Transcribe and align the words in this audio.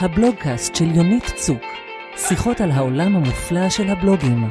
הבלוגקאסט 0.00 0.74
של 0.74 0.84
יונית 0.84 1.24
צוק. 1.36 1.62
שיחות 2.16 2.60
על 2.60 2.70
העולם 2.70 3.16
המופלא 3.16 3.68
של 3.68 3.88
הבלוגים. 3.88 4.48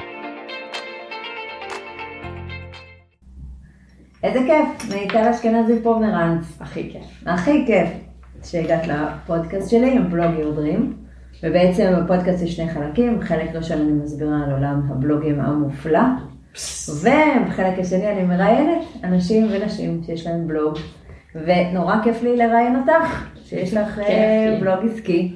איזה 4.24 4.40
כיף, 4.40 4.94
מיטל 4.94 5.28
אשכנזי 5.28 5.84
פומרנץ. 5.84 6.58
הכי 6.60 6.90
כיף. 6.92 7.24
הכי 7.26 7.64
כיף 7.68 7.90
שהגעת 8.44 8.88
לפודקאסט 8.88 9.70
שלי 9.70 9.92
עם 9.92 10.10
בלוג 10.10 10.32
יורדרים. 10.40 10.94
ובעצם 11.44 11.94
בפודקאסט 11.98 12.44
יש 12.44 12.56
שני 12.56 12.70
חלקים, 12.70 13.22
חלק 13.22 13.56
ראשון 13.56 13.82
אני 13.82 13.92
מסבירה 13.92 14.44
על 14.46 14.52
עולם 14.52 14.82
הבלוגים 14.90 15.42
המופלא, 15.42 16.00
ובחלק 16.90 17.80
השני 17.80 18.12
אני 18.12 18.24
מראיינת 18.24 18.84
אנשים 19.04 19.48
ונשים 19.52 20.02
שיש 20.06 20.28
להם 20.28 20.48
בלוג, 20.48 20.78
ונורא 21.36 21.96
כיף 22.04 22.24
לי 22.24 22.38
לראיין 22.38 22.76
אותך, 22.76 23.35
שיש 23.50 23.74
לך 23.74 24.00
אה, 24.00 24.48
לי. 24.50 24.62
בלוג 24.62 24.92
עסקי, 24.92 25.32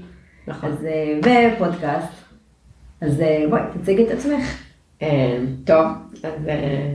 נכון. 0.48 0.70
אז, 0.70 0.86
אה, 0.86 1.54
ופודקאסט. 1.56 2.14
אז 3.02 3.22
אה, 3.22 3.46
בואי, 3.50 3.62
תציגי 3.82 4.04
את 4.04 4.12
עצמך. 4.12 4.64
אה, 5.02 5.38
טוב, 5.66 5.86
אז 6.24 6.48
אה, 6.48 6.92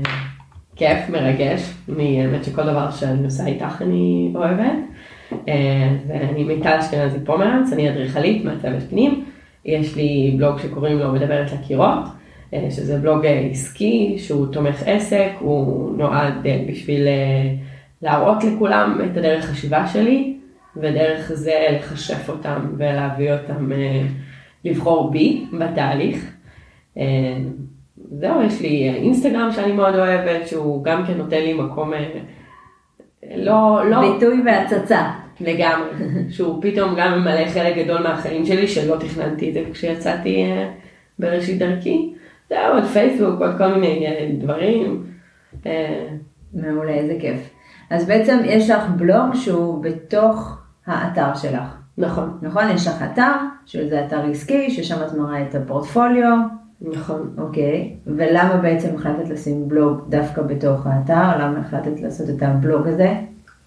כיף, 0.77 1.09
מרגש. 1.09 1.75
אני 1.89 2.23
האמת 2.23 2.45
שכל 2.45 2.63
דבר 2.63 2.91
שאני 2.91 3.25
עושה 3.25 3.47
איתך 3.47 3.83
אני 3.83 4.33
אוהבת. 4.35 4.77
אה, 5.49 5.89
ואני 6.09 6.45
מיטל 6.45 6.79
אשכנזי 6.79 7.19
פומרנץ, 7.25 7.73
אני 7.73 7.91
אדריכלית 7.91 8.45
מעצבת 8.45 8.83
פנים. 8.91 9.25
יש 9.65 9.97
לי 9.97 10.35
בלוג 10.39 10.59
שקוראים 10.59 10.99
לו 10.99 11.13
מדברת 11.13 11.53
לקירות, 11.53 12.05
אה, 12.55 12.67
שזה 12.71 12.99
בלוג 12.99 13.27
אה, 13.27 13.49
עסקי 13.51 14.15
שהוא 14.19 14.47
תומך 14.53 14.83
עסק, 14.87 15.31
הוא 15.39 15.97
נועד 15.99 16.47
אה, 16.47 16.65
בשביל 16.69 17.07
אה, 17.07 17.55
להראות 18.03 18.45
לכולם 18.45 19.01
את 19.13 19.17
הדרך 19.17 19.45
חשיבה 19.45 19.87
שלי, 19.87 20.37
ודרך 20.77 21.33
זה 21.35 21.67
לכשף 21.73 22.29
אותם 22.29 22.75
ולהביא 22.79 23.33
אותם 23.33 23.73
אה, 23.73 24.03
לבחור 24.65 25.11
בי 25.11 25.47
בתהליך. 25.59 26.33
אה, 26.99 27.37
זהו, 28.11 28.43
יש 28.43 28.61
לי 28.61 28.89
אה, 28.89 28.95
אינסטגרם 28.95 29.53
שאני 29.53 29.73
מאוד 29.73 29.95
אוהבת, 29.95 30.49
שהוא 30.49 30.85
גם 30.85 31.07
כן 31.07 31.15
נותן 31.15 31.41
לי 31.41 31.53
מקום 31.53 31.93
לא, 33.37 33.91
לא 33.91 34.13
ביטוי 34.13 34.43
והצצה. 34.45 35.11
לגמרי, 35.41 35.89
שהוא 36.31 36.63
פתאום 36.63 36.95
גם 36.97 37.19
ממלא 37.19 37.47
חלק 37.47 37.77
גדול 37.77 38.03
מהחיים 38.03 38.47
שלי, 38.47 38.69
שלא 38.69 38.97
תכננתי 38.97 39.49
את 39.49 39.55
זה 39.55 39.63
כשיצאתי 39.73 40.45
בראשית 41.19 41.59
דרכי. 41.59 42.15
זהו, 42.49 42.75
עוד 42.75 42.85
פייסבוק, 42.85 43.41
עוד 43.41 43.59
כל 43.59 43.75
מיני 43.75 44.07
דברים. 44.39 45.05
מעולה, 46.55 46.93
איזה 46.93 47.17
כיף. 47.21 47.51
אז 47.91 48.07
בעצם 48.07 48.39
יש 48.45 48.71
לך 48.71 48.83
בלוג 48.97 49.35
שהוא 49.35 49.83
בתוך 49.83 50.64
האתר 50.87 51.35
שלך. 51.35 51.77
נכון, 51.99 52.39
נכון? 52.43 52.71
יש 52.71 52.87
לך 52.87 53.03
אתר, 53.13 53.33
שזה 53.67 54.05
אתר 54.07 54.21
עסקי, 54.31 54.71
ששם 54.71 54.97
את 55.07 55.13
מראה 55.13 55.43
את 55.43 55.55
הפורטפוליו, 55.55 56.39
נכון. 56.81 57.35
אוקיי, 57.39 57.95
ולמה 58.07 58.57
בעצם 58.57 58.95
החלטת 58.95 59.29
לשים 59.29 59.69
בלוג 59.69 60.01
דווקא 60.09 60.43
בתוך 60.43 60.87
האתר? 60.87 61.39
למה 61.39 61.59
החלטת 61.59 62.01
לעשות 62.01 62.31
את 62.31 62.43
הבלוג 62.43 62.87
הזה? 62.87 63.15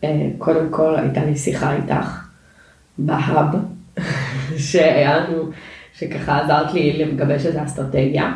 אה, 0.03 0.29
קודם 0.37 0.69
כל 0.69 0.95
הייתה 0.95 1.25
לי 1.25 1.35
שיחה 1.35 1.75
איתך 1.75 2.27
בהאב, 2.97 3.55
שהיה 4.57 5.17
לנו, 5.17 5.43
שככה 5.93 6.39
עזרת 6.39 6.73
לי 6.73 7.05
לגבש 7.05 7.45
את 7.45 7.55
האסטרטגיה, 7.55 8.33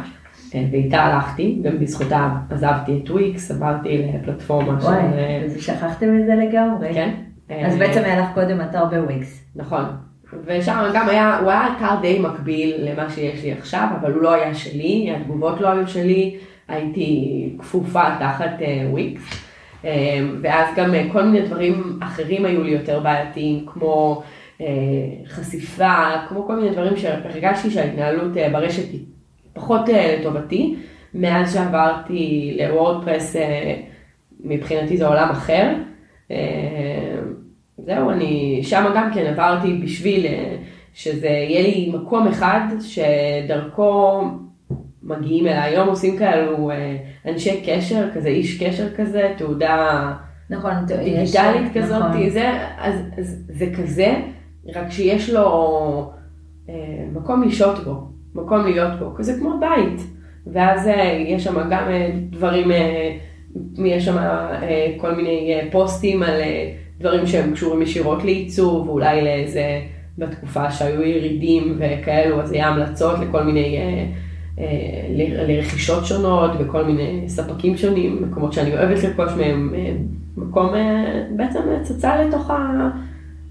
אה, 0.55 0.65
ואיתה 0.71 0.97
הלכתי, 0.97 1.61
גם 1.63 1.79
בזכותה 1.79 2.29
עזבתי 2.49 3.01
את 3.03 3.09
וויקס, 3.09 3.51
עברתי 3.51 4.11
לפלטפורמה 4.13 4.81
של... 4.81 4.87
וואי, 4.87 4.97
אה, 4.97 5.47
שכחתם 5.59 6.19
את 6.19 6.25
זה 6.25 6.35
לגמרי. 6.35 6.93
כן. 6.93 7.13
אז 7.65 7.73
אה, 7.73 7.79
בעצם 7.79 8.01
היה 8.03 8.19
לך 8.19 8.27
קודם 8.33 8.61
אתר 8.61 8.85
בוויקס. 8.85 9.43
נכון. 9.55 9.83
ושם 10.45 10.91
גם 10.93 11.09
היה, 11.09 11.37
הוא 11.37 11.51
היה 11.51 11.67
אתר 11.77 12.01
די 12.01 12.19
מקביל 12.19 12.75
למה 12.79 13.09
שיש 13.09 13.43
לי 13.43 13.51
עכשיו, 13.51 13.87
אבל 14.01 14.13
הוא 14.13 14.21
לא 14.21 14.33
היה 14.33 14.53
שלי, 14.53 15.13
התגובות 15.15 15.61
לא 15.61 15.67
היו 15.67 15.87
שלי, 15.87 16.37
הייתי 16.67 17.49
כפופה 17.59 18.03
תחת 18.19 18.61
אה, 18.61 18.83
וויקס. 18.89 19.21
אה, 19.85 20.19
ואז 20.41 20.67
גם 20.75 20.93
כל 21.11 21.23
מיני 21.23 21.45
דברים 21.45 21.99
אחרים 22.03 22.45
היו 22.45 22.63
לי 22.63 22.71
יותר 22.71 22.99
בעייתיים, 22.99 23.65
כמו 23.65 24.23
חשיפה, 25.27 25.95
כמו 26.29 26.47
כל 26.47 26.55
מיני 26.55 26.69
דברים 26.69 26.97
שהרגשתי 26.97 27.71
שההתנהלות 27.71 28.31
ברשת 28.51 28.91
היא 28.91 28.99
פחות 29.53 29.81
לטובתי. 29.89 30.75
מאז 31.13 31.53
שעברתי 31.53 32.57
לוורדפרס, 32.59 33.35
מבחינתי 34.43 34.97
זה 34.97 35.07
עולם 35.07 35.29
אחר. 35.29 35.73
זהו, 37.77 38.09
אני 38.09 38.59
שם 38.63 38.85
גם 38.95 39.11
כן 39.13 39.25
עברתי 39.25 39.73
בשביל 39.83 40.25
אה, 40.25 40.55
שזה 40.93 41.27
יהיה 41.27 41.61
לי 41.61 41.91
מקום 41.93 42.27
אחד 42.27 42.59
שדרכו 42.81 44.21
מגיעים 45.03 45.47
אליי. 45.47 45.59
היום 45.75 45.87
עושים 45.87 46.17
כאלו 46.17 46.71
אה, 46.71 46.97
אנשי 47.27 47.61
קשר, 47.65 48.07
כזה 48.13 48.29
איש 48.29 48.63
קשר 48.63 48.95
כזה, 48.95 49.33
תעודה 49.37 50.11
נכון, 50.49 50.71
ת- 50.87 50.91
יש- 51.01 51.31
דיגיטלית 51.35 51.73
כזאת, 51.77 52.01
נכון. 52.03 52.29
זה, 52.29 52.49
אז, 52.77 52.95
אז 53.17 53.45
זה 53.49 53.65
כזה, 53.77 54.13
רק 54.75 54.91
שיש 54.91 55.29
לו 55.29 56.11
אה, 56.69 56.73
מקום 57.13 57.43
לשהות 57.43 57.83
בו, 57.83 57.93
מקום 58.35 58.65
להיות 58.65 58.99
בו, 58.99 59.13
כזה 59.15 59.37
כמו 59.39 59.51
בית. 59.59 60.01
ואז 60.53 60.87
אה, 60.87 61.23
יש 61.27 61.43
שם 61.43 61.55
גם 61.69 61.83
אה, 61.89 62.09
דברים, 62.29 62.71
אה, 62.71 63.17
יש 63.85 64.05
שם 64.05 64.17
אה, 64.17 64.57
כל 64.97 65.15
מיני 65.15 65.53
אה, 65.53 65.67
פוסטים 65.71 66.23
על 66.23 66.41
אה, 66.41 66.71
דברים 67.01 67.27
שהם 67.27 67.53
קשורים 67.53 67.81
ישירות 67.81 68.23
לעיצוב, 68.23 68.89
ואולי 68.89 69.21
לאיזה, 69.21 69.81
בתקופה 70.17 70.71
שהיו 70.71 71.01
ירידים 71.01 71.77
וכאלו, 71.79 72.41
אז 72.41 72.51
היה 72.51 72.67
המלצות 72.67 73.19
לכל 73.19 73.43
מיני, 73.43 73.77
אה, 73.77 74.05
אה, 74.59 75.45
לרכישות 75.47 76.05
שונות 76.05 76.51
וכל 76.59 76.83
מיני 76.83 77.23
ספקים 77.27 77.77
שונים, 77.77 78.23
מקומות 78.29 78.53
שאני 78.53 78.73
אוהבת 78.73 79.03
לרכוש 79.03 79.31
מהם, 79.37 79.73
אה, 79.75 79.93
מקום 80.37 80.75
אה, 80.75 81.23
בעצם 81.35 81.59
הצצה 81.81 82.23
לתוך 82.23 82.51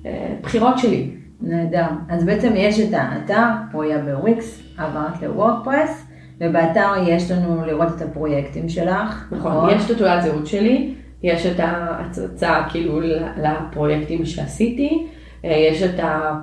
הבחירות 0.05 0.79
שלי. 0.79 1.11
נהדר. 1.43 1.87
אז 2.09 2.25
בעצם 2.25 2.53
יש 2.57 2.81
את 2.81 2.93
האתר, 2.93 3.81
היה 3.81 3.99
בוויקס, 3.99 4.63
עברת 4.79 5.23
לוורדפרס, 5.23 6.07
ובאתר 6.41 6.93
יש 7.07 7.31
לנו 7.31 7.67
לראות 7.67 7.89
את 7.97 8.03
הפרויקטים 8.03 8.69
שלך. 8.69 9.33
נכון, 9.33 9.71
יש 9.71 9.85
את 9.87 9.91
התעודת 9.91 10.23
זהות 10.23 10.47
שלי, 10.47 10.95
יש 11.23 11.47
את 11.47 11.61
ההצצה 11.61 12.63
כאילו 12.71 13.01
לפרויקטים 13.37 14.27
שעשיתי, 14.27 15.07
אה, 15.45 15.67
יש 15.71 15.83
את 15.83 16.01
ה... 16.01 16.41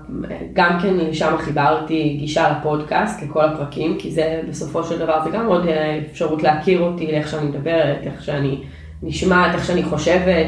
גם 0.53 0.79
כן 0.81 1.13
שם 1.13 1.35
חיברתי 1.37 2.15
גישה 2.19 2.51
לפודקאסט, 2.51 3.23
לכל 3.23 3.45
הפרקים, 3.45 3.95
כי 3.99 4.11
זה 4.11 4.41
בסופו 4.49 4.83
של 4.83 4.99
דבר 4.99 5.23
זה 5.23 5.29
גם 5.29 5.45
עוד 5.45 5.67
אה, 5.67 5.99
אפשרות 6.11 6.43
להכיר 6.43 6.81
אותי, 6.81 7.11
לאיך 7.11 7.27
שאני 7.27 7.47
מדברת, 7.47 7.97
איך 8.03 8.23
שאני 8.23 8.61
נשמעת, 9.03 9.55
איך 9.55 9.65
שאני 9.65 9.83
חושבת. 9.83 10.45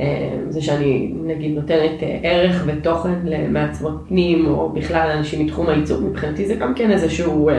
אה, 0.00 0.38
זה 0.48 0.62
שאני 0.62 1.12
נגיד 1.24 1.54
נותנת 1.54 2.02
ערך 2.22 2.62
ותוכן 2.66 3.14
למעצבות 3.24 4.04
פנים, 4.08 4.46
או 4.46 4.72
בכלל 4.72 5.08
לאנשים 5.08 5.46
מתחום 5.46 5.68
העיצוב, 5.68 6.04
מבחינתי 6.04 6.46
זה 6.46 6.54
גם 6.54 6.74
כן 6.74 6.90
איזשהו, 6.90 7.50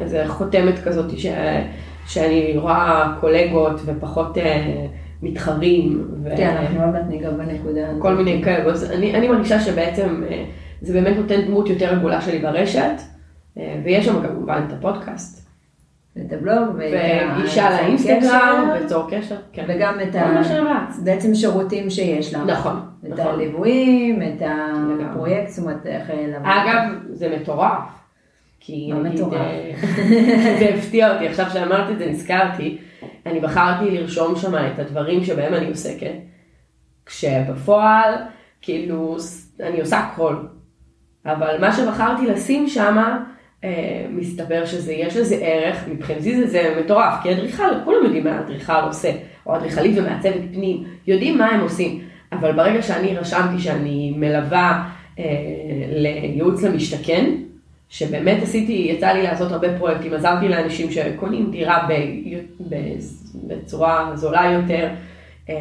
איזה 0.00 0.24
חותמת 0.28 0.78
כזאת 0.84 1.18
ש, 1.18 1.26
שאני 2.08 2.54
רואה 2.56 3.14
קולגות 3.20 3.80
ופחות 3.84 4.38
אה, 4.38 4.86
מתחרים. 5.22 6.08
ו- 6.24 6.36
כן, 6.36 6.56
אנחנו 6.56 6.82
עוד 6.82 6.92
מעט 6.92 7.04
ניגע 7.08 7.30
בנקודה 7.30 7.88
הזאת. 7.88 8.02
כל 8.02 8.14
מיני 8.14 8.42
כאלו, 8.44 8.70
אז 8.70 8.90
אני, 8.90 9.14
אני 9.14 9.28
מרגישה 9.28 9.60
שבעצם 9.60 10.22
אה, 10.30 10.44
זה 10.80 10.92
באמת 10.92 11.16
נותן 11.16 11.40
דמות 11.42 11.68
יותר 11.68 11.94
רגולה 11.94 12.20
שלי 12.20 12.38
ברשת, 12.38 13.00
אה, 13.58 13.80
ויש 13.84 14.06
שם 14.06 14.22
כמובן 14.22 14.62
את 14.68 14.72
הפודקאסט, 14.72 15.48
את 16.26 16.32
הבלוג, 16.32 16.76
וגישה 16.76 17.70
לאינסטגרם, 17.70 18.70
וצור 18.84 19.06
קשר, 19.10 19.36
כן. 19.52 19.64
וגם 19.68 19.94
את 20.00 20.14
ה... 20.14 20.42
בעצם 21.04 21.34
שירותים 21.34 21.90
שיש 21.90 22.34
לך. 22.34 22.40
נכון, 22.46 22.80
את 23.04 23.08
נכון. 23.08 23.26
הליוויים, 23.26 24.22
את. 24.22 24.42
הפרויקט, 25.10 25.48
זאת 25.48 25.64
אומרת, 25.64 25.86
איך... 25.86 26.10
אגב, 26.42 26.82
זה 27.12 27.36
מטורף. 27.40 27.98
כי 28.60 28.92
מה 28.92 29.00
נגיד, 29.00 29.20
מטורף? 29.20 29.40
אה, 29.40 29.72
זה 30.58 30.74
הפתיע 30.74 31.14
אותי, 31.14 31.28
עכשיו 31.28 31.46
שאמרת 31.52 31.90
את 31.90 31.98
זה 31.98 32.06
נזכרתי, 32.06 32.78
אני 33.26 33.40
בחרתי 33.40 33.90
לרשום 33.90 34.36
שם 34.36 34.54
את 34.54 34.78
הדברים 34.78 35.24
שבהם 35.24 35.54
אני 35.54 35.68
עוסקת, 35.68 36.14
כשבפועל, 37.06 38.14
כאילו, 38.60 39.16
אני 39.60 39.80
עושה 39.80 39.98
הכל. 39.98 40.36
אבל 41.26 41.60
מה 41.60 41.72
שבחרתי 41.72 42.26
לשים 42.26 42.68
שם, 42.68 43.18
אה, 43.64 44.06
מסתבר 44.10 44.66
שזה, 44.66 44.92
יש 44.92 45.16
לזה 45.16 45.34
ערך, 45.34 45.88
מבחינתי 45.88 46.36
זה, 46.36 46.46
זה 46.46 46.80
מטורף, 46.84 47.14
כי 47.22 47.32
אדריכל, 47.32 47.84
כולם 47.84 48.04
יודעים 48.04 48.24
מה 48.24 48.40
אדריכל 48.40 48.80
עושה, 48.86 49.10
או 49.46 49.56
אדריכלית 49.56 49.98
ומעצבת 49.98 50.40
פנים, 50.52 50.84
יודעים 51.06 51.38
מה 51.38 51.46
הם 51.46 51.60
עושים, 51.60 52.00
אבל 52.32 52.52
ברגע 52.52 52.82
שאני 52.82 53.16
רשמתי 53.16 53.58
שאני 53.58 54.14
מלווה 54.16 54.88
אה, 55.18 55.24
לייעוץ 55.88 56.62
למשתכן, 56.62 57.30
שבאמת 57.88 58.42
עשיתי, 58.42 58.86
יצא 58.90 59.06
לי 59.06 59.22
לעשות 59.22 59.52
הרבה 59.52 59.78
פרויקטים, 59.78 60.14
עזרתי 60.14 60.48
לאנשים 60.48 60.90
שקונים 60.90 61.50
דירה 61.50 61.88
ב, 61.88 61.92
ב, 62.68 62.74
בצורה 63.46 64.10
זולה 64.14 64.50
יותר, 64.52 64.88
אה, 65.48 65.54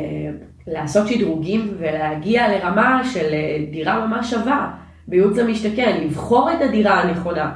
לעשות 0.68 1.08
שדרוגים 1.08 1.74
ולהגיע 1.80 2.48
לרמה 2.48 3.02
של 3.14 3.34
אה, 3.34 3.58
דירה 3.72 4.06
ממש 4.06 4.32
שווה. 4.32 4.72
בייעוץ 5.08 5.38
למשתכן, 5.38 5.98
לבחור 6.04 6.52
את 6.52 6.62
הדירה 6.62 7.02
הנכונה. 7.02 7.52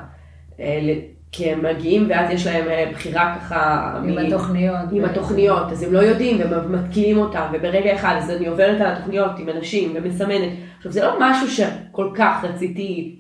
אה, 0.60 0.94
כי 1.34 1.52
הם 1.52 1.66
מגיעים 1.66 2.06
ואז 2.10 2.30
יש 2.32 2.48
להם 2.48 2.92
בחירה 2.92 3.36
ככה... 3.40 3.94
עם 4.04 4.16
מ- 4.16 4.18
התוכניות. 4.18 4.76
עם 4.92 5.06
התוכניות, 5.06 5.72
אז 5.72 5.84
הם 5.84 5.94
לא 5.94 6.00
יודעים 6.00 6.38
ומתקיעים 6.50 7.18
אותם, 7.18 7.46
וברגע 7.54 7.96
אחד 7.96 8.16
אז 8.18 8.30
אני 8.30 8.48
עוברת 8.48 8.82
על 8.82 8.88
התוכניות 8.88 9.32
עם 9.40 9.50
אנשים 9.50 9.92
ומסמנת. 9.96 10.50
עכשיו 10.78 10.92
זה 10.92 11.04
לא 11.04 11.18
משהו 11.20 11.50
שכל 11.50 12.10
כך 12.16 12.44
רציתי, 12.44 13.20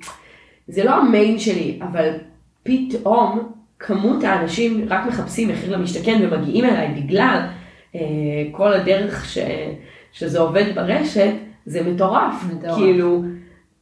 זה 0.71 0.83
לא 0.83 0.91
המיין 0.95 1.39
שלי, 1.39 1.79
אבל 1.81 2.09
פתאום 2.63 3.39
כמות 3.79 4.23
האנשים 4.23 4.85
רק 4.89 5.06
מחפשים 5.07 5.47
מחיר 5.50 5.77
למשתכן 5.77 6.19
ומגיעים 6.23 6.65
אליי 6.65 6.88
בגלל 7.01 7.39
אה, 7.95 8.00
כל 8.51 8.73
הדרך 8.73 9.25
ש, 9.25 9.38
שזה 10.12 10.39
עובד 10.39 10.63
ברשת, 10.75 11.31
זה 11.65 11.83
מטורף. 11.83 12.44
מטורף. 12.53 12.75
כאילו, 12.77 13.23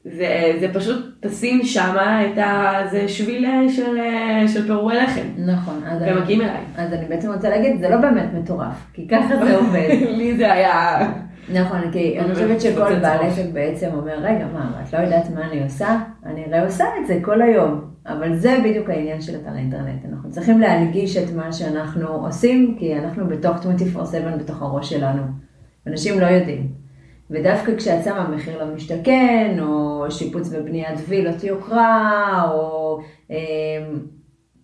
זה, 0.06 0.28
זה 0.60 0.68
פשוט 0.74 1.06
תשים 1.20 1.64
שמה 1.64 2.26
את 2.26 2.38
ה... 2.38 2.74
זה 2.92 3.08
שביל 3.08 3.46
אה, 3.46 3.70
של, 3.70 3.98
אה, 4.00 4.48
של 4.48 4.66
פירורי 4.66 4.96
לחם. 4.96 5.28
נכון. 5.38 5.82
אז 5.86 6.02
אני- 6.02 6.12
והם 6.12 6.22
מגיעים 6.24 6.42
אליי. 6.42 6.62
אז 6.78 6.94
אני 6.94 7.06
בעצם 7.06 7.34
רוצה 7.34 7.50
להגיד, 7.50 7.80
זה 7.80 7.90
לא 7.90 7.98
באמת 7.98 8.30
מטורף, 8.34 8.86
כי 8.94 9.08
ככה 9.08 9.46
זה 9.46 9.56
עובד. 9.58 9.90
לי 10.18 10.38
זה 10.38 10.54
היה... 10.54 10.98
נכון, 11.54 11.92
כי 11.92 12.20
אני 12.20 12.34
חושבת 12.34 12.62
שכל 12.62 13.00
בעל. 13.00 13.28
עסק 13.28 13.46
בעצם 13.54 13.90
אומר, 13.94 14.20
רגע, 14.22 14.48
מה, 14.54 14.82
את 14.84 14.94
לא 14.94 15.00
יודעת 15.00 15.30
מה 15.36 15.52
אני 15.52 15.64
עושה? 15.64 16.00
אני 16.26 16.46
הרי 16.46 16.66
עושה 16.66 16.86
את 17.02 17.08
זה 17.08 17.20
כל 17.22 17.42
היום. 17.42 17.90
אבל 18.06 18.36
זה 18.36 18.58
בדיוק 18.64 18.90
העניין 18.90 19.22
של 19.22 19.36
אתר 19.36 19.50
האינטרנט. 19.50 20.06
אנחנו 20.12 20.32
צריכים 20.32 20.60
להנגיש 20.60 21.18
את 21.18 21.36
מה 21.36 21.54
שאנחנו 21.54 22.08
עושים, 22.08 22.76
כי 22.80 22.96
אנחנו 22.96 23.28
בתוך 23.28 23.58
24/7 23.96 24.38
בתוך 24.40 24.62
הראש 24.62 24.90
שלנו. 24.90 25.22
אנשים 25.88 26.20
לא 26.20 26.26
יודעים. 26.26 26.68
ודווקא 27.30 27.76
כשאת 27.78 28.04
שמה 28.04 28.30
מחיר 28.36 28.64
למשתכן, 28.64 29.58
או 29.62 30.06
שיפוץ 30.12 30.50
ובניית 30.52 31.00
וילות 31.08 31.44
יוקרה, 31.44 32.48
או 32.54 33.00
אה, 33.32 33.38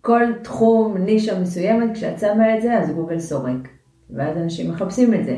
כל 0.02 0.24
תחום, 0.44 0.98
נישה 0.98 1.40
מסוימת, 1.40 1.94
כשאת 1.94 2.20
שמה 2.20 2.58
את 2.58 2.62
זה, 2.62 2.78
אז 2.78 2.92
גוגל 2.92 3.20
סורק. 3.20 3.68
ואז 4.10 4.38
אנשים 4.38 4.72
מחפשים 4.72 5.14
את 5.14 5.26
זה. 5.26 5.38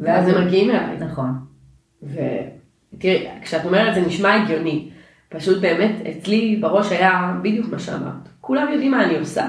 ואז 0.00 0.28
הם 0.28 0.46
מגיעים 0.46 0.70
אליי. 0.70 0.96
נכון. 1.00 1.30
ותראי, 2.02 3.28
כשאת 3.42 3.64
אומרת 3.64 3.94
זה 3.94 4.00
נשמע 4.00 4.34
הגיוני. 4.34 4.88
פשוט 5.28 5.60
באמת, 5.60 5.92
אצלי 6.10 6.56
בראש 6.60 6.92
היה 6.92 7.34
בדיוק 7.42 7.68
מה 7.68 7.78
שאמרת. 7.78 8.28
כולם 8.40 8.72
יודעים 8.72 8.90
מה 8.90 9.04
אני 9.04 9.18
עושה. 9.18 9.46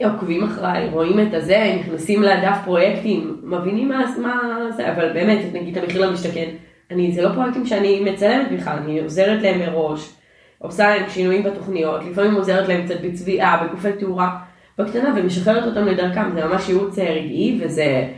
עוקבים 0.00 0.44
אחריי, 0.44 0.88
רואים 0.88 1.20
את 1.20 1.34
הזה, 1.34 1.76
נכנסים 1.80 2.22
לדף 2.22 2.56
פרויקטים, 2.64 3.40
מבינים 3.42 3.88
מה, 3.88 4.04
מה 4.22 4.42
זה, 4.76 4.92
אבל 4.92 5.12
באמת, 5.12 5.38
נגיד 5.52 5.78
המחיר 5.78 6.06
למשתכן, 6.06 6.50
אני, 6.90 7.12
זה 7.12 7.22
לא 7.22 7.32
פרויקטים 7.32 7.66
שאני 7.66 8.00
מצלמת 8.00 8.52
בכלל, 8.52 8.76
אני 8.76 9.00
עוזרת 9.00 9.42
להם 9.42 9.60
מראש, 9.60 10.12
עושה 10.58 10.88
להם 10.88 11.08
שינויים 11.08 11.42
בתוכניות, 11.42 12.00
לפעמים 12.10 12.34
עוזרת 12.34 12.68
להם 12.68 12.84
קצת 12.84 13.00
בצביעה, 13.00 13.66
בגופי 13.66 13.92
תאורה, 13.92 14.38
בקטנה, 14.78 15.14
ומשחררת 15.16 15.64
אותם 15.64 15.86
לדרכם, 15.86 16.30
זה 16.34 16.44
ממש 16.44 16.68
ייעוץ 16.68 16.98
אה, 16.98 17.10
רגעי, 17.10 17.60
וזה 17.60 18.08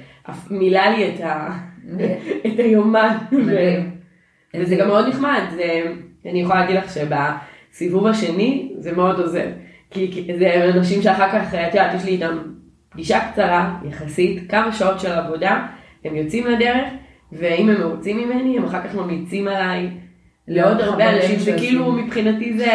מילא 0.51 0.81
לי 0.81 1.09
את, 1.09 1.21
ה... 1.21 1.59
את 2.47 2.59
היומן. 2.59 3.17
וזה 4.57 4.77
גם 4.77 4.89
מאוד 4.89 5.09
נחמד, 5.09 5.41
זה, 5.55 5.83
אני 6.27 6.41
יכולה 6.41 6.61
להגיד 6.61 6.77
לך 6.77 6.95
שבסיבוב 6.95 8.07
השני 8.07 8.73
זה 8.79 8.93
מאוד 8.93 9.21
עוזר. 9.21 9.47
כי 9.91 10.29
זה 10.39 10.71
אנשים 10.75 11.03
שאחר 11.03 11.29
כך, 11.33 11.55
את 11.55 11.75
יודעת, 11.75 11.95
יש 11.95 12.05
לי 12.05 12.11
איתם 12.11 12.39
פגישה 12.89 13.21
קצרה 13.33 13.75
יחסית, 13.89 14.51
כמה 14.51 14.73
שעות 14.73 15.01
של 15.01 15.13
עבודה, 15.13 15.67
הם 16.05 16.17
יוצאים 16.17 16.47
לדרך, 16.47 16.89
ואם 17.33 17.69
הם 17.71 17.81
מרוצים 17.81 18.17
ממני, 18.19 18.59
הם 18.59 18.65
אחר 18.65 18.83
כך 18.83 18.95
ממליצים 18.95 19.49
עליי 19.49 19.91
לעוד 20.49 20.81
הרבה 20.81 21.17
אנשים. 21.17 21.39
שכאילו 21.39 21.93
מבחינתי 21.93 22.59
זה, 22.59 22.73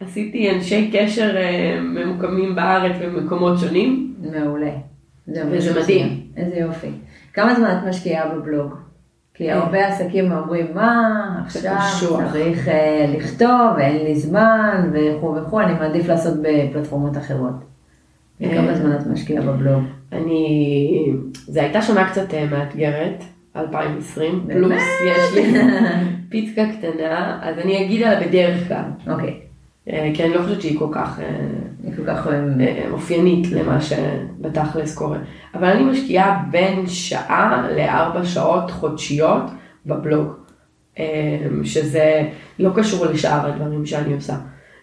עשיתי 0.00 0.50
אנשי 0.50 0.90
קשר 0.92 1.36
אה, 1.36 1.80
ממוקמים 1.80 2.54
בארץ 2.54 2.96
במקומות 3.02 3.58
שונים. 3.58 4.14
מעולה. 4.32 4.70
זה 5.26 5.44
וזה 5.50 5.80
מדהים. 5.80 6.27
איזה 6.38 6.56
יופי. 6.56 6.90
כמה 7.32 7.54
זמן 7.54 7.78
את 7.78 7.88
משקיעה 7.88 8.34
בבלוג? 8.34 8.74
כי 9.34 9.52
אה. 9.52 9.56
הרבה 9.56 9.86
עסקים 9.86 10.32
אומרים, 10.32 10.66
מה, 10.74 11.42
עכשיו 11.44 11.76
קשוח." 11.78 12.32
צריך 12.32 12.68
אה, 12.68 13.06
לכתוב, 13.16 13.76
ואין 13.76 14.04
לי 14.04 14.16
זמן, 14.16 14.90
וכו' 14.92 15.34
וכו', 15.34 15.60
אני 15.60 15.72
מעדיף 15.72 16.08
לעשות 16.08 16.34
בפלטפורמות 16.42 17.16
אחרות. 17.16 17.54
אה. 18.42 18.54
כמה 18.54 18.74
זמן 18.74 18.96
את 18.96 19.06
משקיעה 19.06 19.42
בבלוג? 19.42 19.82
אני, 20.12 21.12
זו 21.34 21.60
הייתה 21.60 21.82
שנה 21.82 22.10
קצת 22.10 22.34
אה, 22.34 22.46
מאתגרת, 22.50 23.24
2020, 23.56 24.42
באמת? 24.46 24.58
פלוס 24.58 24.82
יש 25.06 25.34
לי 25.34 25.60
פיצקה 26.30 26.62
קטנה, 26.78 27.38
אז 27.42 27.58
אני 27.58 27.84
אגיד 27.84 28.02
עליה 28.02 28.28
בדרך 28.28 28.68
כלל, 28.68 29.14
אוקיי, 29.14 29.40
כי 30.14 30.24
אני 30.24 30.34
לא 30.34 30.42
חושבת 30.42 30.62
שהיא 30.62 30.78
כל 30.78 30.88
כך 30.92 31.20
אה, 31.20 31.26
כל 31.96 32.02
כך... 32.06 32.26
אה, 32.26 32.32
אה, 32.60 32.84
אופיינית 32.90 33.50
למה 33.50 33.78
שבתכלס 33.80 34.94
קורה. 34.94 35.18
אבל 35.54 35.64
אני 35.68 35.84
משקיעה 35.84 36.42
בין 36.50 36.86
שעה 36.86 37.68
לארבע 37.76 38.24
שעות 38.24 38.70
חודשיות 38.70 39.42
בבלוג, 39.86 40.32
אה, 40.98 41.04
שזה 41.64 42.28
לא 42.58 42.70
קשור 42.76 43.06
לשאר 43.06 43.46
הדברים 43.46 43.86
שאני 43.86 44.14
עושה. 44.14 44.36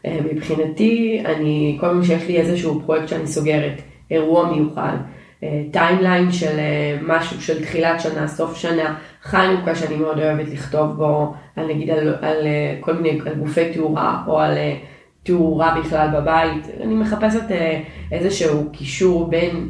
אה, 0.05 0.19
מבחינתי, 0.33 1.23
אני, 1.25 1.77
כל 1.79 1.87
פעם 1.87 2.03
שיש 2.03 2.27
לי 2.27 2.37
איזשהו 2.37 2.81
פרויקט 2.85 3.07
שאני 3.07 3.27
סוגרת, 3.27 3.81
אירוע 4.11 4.51
מיוחד, 4.51 4.97
אה, 5.43 5.61
timeline 5.71 6.31
של 6.31 6.59
אה, 6.59 6.97
משהו 7.07 7.41
של 7.41 7.61
תחילת 7.61 8.01
שנה, 8.01 8.27
סוף 8.27 8.57
שנה, 8.57 8.95
חנוכה 9.23 9.75
שאני 9.75 9.95
מאוד 9.95 10.19
אוהבת 10.19 10.47
לכתוב 10.47 10.91
בו, 10.91 11.33
על 11.55 11.67
נגיד 11.67 11.89
על, 11.89 12.15
על 12.21 12.47
אה, 12.47 12.77
כל 12.79 12.93
מיני, 12.93 13.19
על 13.25 13.35
גופי 13.35 13.73
תאורה 13.73 14.23
או 14.27 14.39
על 14.39 14.57
אה, 14.57 14.75
תאורה 15.25 15.75
בכלל 15.79 16.07
בבית, 16.13 16.67
אני 16.83 16.95
מחפשת 16.95 17.51
אה, 17.51 17.81
איזשהו 18.11 18.69
קישור 18.71 19.29
בין 19.29 19.69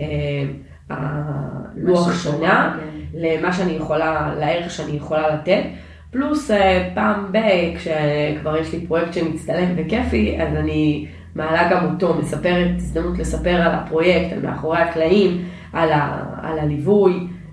אה, 0.00 0.44
הלוח 0.90 2.22
שנה 2.22 2.76
כן. 2.80 2.98
למה 3.14 3.52
שאני 3.52 3.72
יכולה, 3.72 4.34
לערך 4.38 4.70
שאני 4.70 4.92
יכולה 4.92 5.34
לתת. 5.34 5.62
פלוס 6.10 6.50
אה, 6.50 6.90
פעם 6.94 7.32
ב, 7.32 7.38
כשכבר 7.76 8.56
יש 8.56 8.72
לי 8.72 8.86
פרויקט 8.86 9.14
שמצטלם 9.14 9.68
וכיפי, 9.76 10.36
אז 10.42 10.54
אני 10.56 11.06
מעלה 11.34 11.70
גם 11.70 11.84
אותו, 11.84 12.14
מספרת, 12.14 12.70
הזדמנות 12.76 13.18
לספר 13.18 13.54
על 13.54 13.72
הפרויקט, 13.72 14.32
על 14.32 14.42
מאחורי 14.42 14.78
הקלעים, 14.78 15.44
על, 15.72 15.92
ה, 15.92 16.24
על 16.42 16.58
הליווי, 16.58 17.12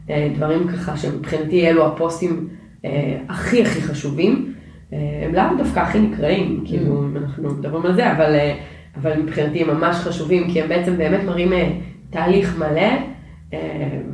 אה, 0.09 0.29
דברים 0.35 0.67
ככה 0.67 0.97
שמבחינתי 0.97 1.67
אלו 1.67 1.87
הפוסטים 1.87 2.47
אה, 2.85 3.17
הכי 3.29 3.61
הכי 3.61 3.81
חשובים. 3.81 4.46
אה, 4.93 4.97
הם 5.25 5.35
לאו 5.35 5.57
דווקא 5.57 5.79
הכי 5.79 5.99
נקראים, 5.99 6.63
כאילו, 6.65 7.03
אם 7.03 7.17
אנחנו 7.17 7.49
מדברים 7.49 7.85
על 7.85 7.95
זה, 7.95 8.11
אבל, 8.11 8.35
אה, 8.35 8.55
אבל 9.01 9.21
מבחינתי 9.21 9.61
הם 9.61 9.77
ממש 9.77 9.95
חשובים, 9.95 10.51
כי 10.51 10.61
הם 10.61 10.69
בעצם 10.69 10.97
באמת 10.97 11.23
מראים 11.25 11.53
אה, 11.53 11.69
תהליך 12.09 12.59
מלא, 12.59 12.89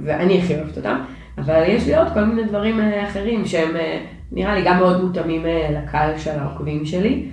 ואני 0.03 0.39
הכי 0.39 0.55
אוהבת 0.55 0.77
אותם. 0.77 0.95
אבל 1.37 1.63
יש 1.67 1.87
לי 1.87 1.95
עוד 1.95 2.07
כל 2.13 2.23
מיני 2.23 2.43
דברים 2.43 2.79
אחרים 2.79 3.45
שהם 3.45 3.75
אה, 3.75 4.05
נראה 4.31 4.55
לי 4.55 4.61
גם 4.65 4.77
מאוד 4.77 5.03
מותאמים 5.03 5.45
לקהל 5.71 6.17
של 6.17 6.39
העוקבים 6.39 6.85
שלי, 6.85 7.25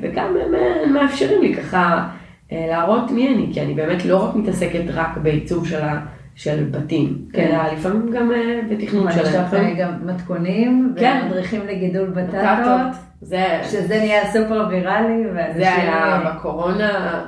וגם 0.00 0.36
הם 0.44 0.92
מאפשרים 0.92 1.42
לי 1.42 1.54
ככה 1.54 2.08
להראות 2.52 3.10
מי 3.10 3.34
אני, 3.34 3.46
כי 3.52 3.62
אני 3.62 3.74
באמת 3.74 4.04
לא 4.04 4.24
רק 4.24 4.36
מתעסקת 4.36 4.82
רק 4.94 5.16
בעיצוב 5.22 5.68
של, 5.68 5.80
ה, 5.80 6.00
של 6.38 6.64
בתים, 6.70 7.28
כן. 7.32 7.48
אלא 7.50 7.72
לפעמים 7.72 8.10
גם 8.10 8.32
אה, 8.32 8.60
בתכנון. 8.70 9.08
לך 9.08 9.54
אה, 9.54 9.74
גם 9.78 10.06
מתכונים, 10.06 10.94
כן. 10.98 11.20
ומדריכים 11.24 11.60
לגידול 11.66 12.08
בטטות, 12.08 12.96
זה, 13.20 13.60
שזה 13.64 13.98
נהיה 13.98 14.32
סופר 14.32 14.66
ויראלי. 14.70 15.24
זה 15.56 15.74
היה 15.74 16.22
בקורונה, 16.26 17.24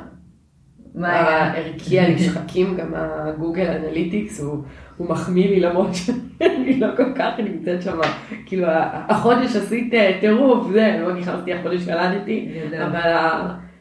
מה 0.94 1.12
היה? 1.12 1.58
הרקיע 1.58 2.08
לי 2.08 2.18
שחקים, 2.18 2.76
גם 2.76 2.94
ה 2.94 3.04
Google 3.04 3.66
Analytics, 3.66 4.40
הוא, 4.40 4.56
הוא 4.96 5.08
מחמיא 5.08 5.48
לי 5.48 5.60
למרות 5.60 5.94
שאני 5.94 6.80
לא 6.80 6.88
כל 6.96 7.12
כך 7.14 7.32
נמצאת 7.38 7.82
שם, 7.82 7.98
כאילו 8.46 8.66
החודש 9.08 9.56
עשית 9.56 9.94
טירוף, 10.20 10.66
זה, 10.72 11.00
לא 11.02 11.14
נכנסתי 11.14 11.54
החודש 11.54 11.82
גדול. 11.82 12.82
אבל 12.86 13.10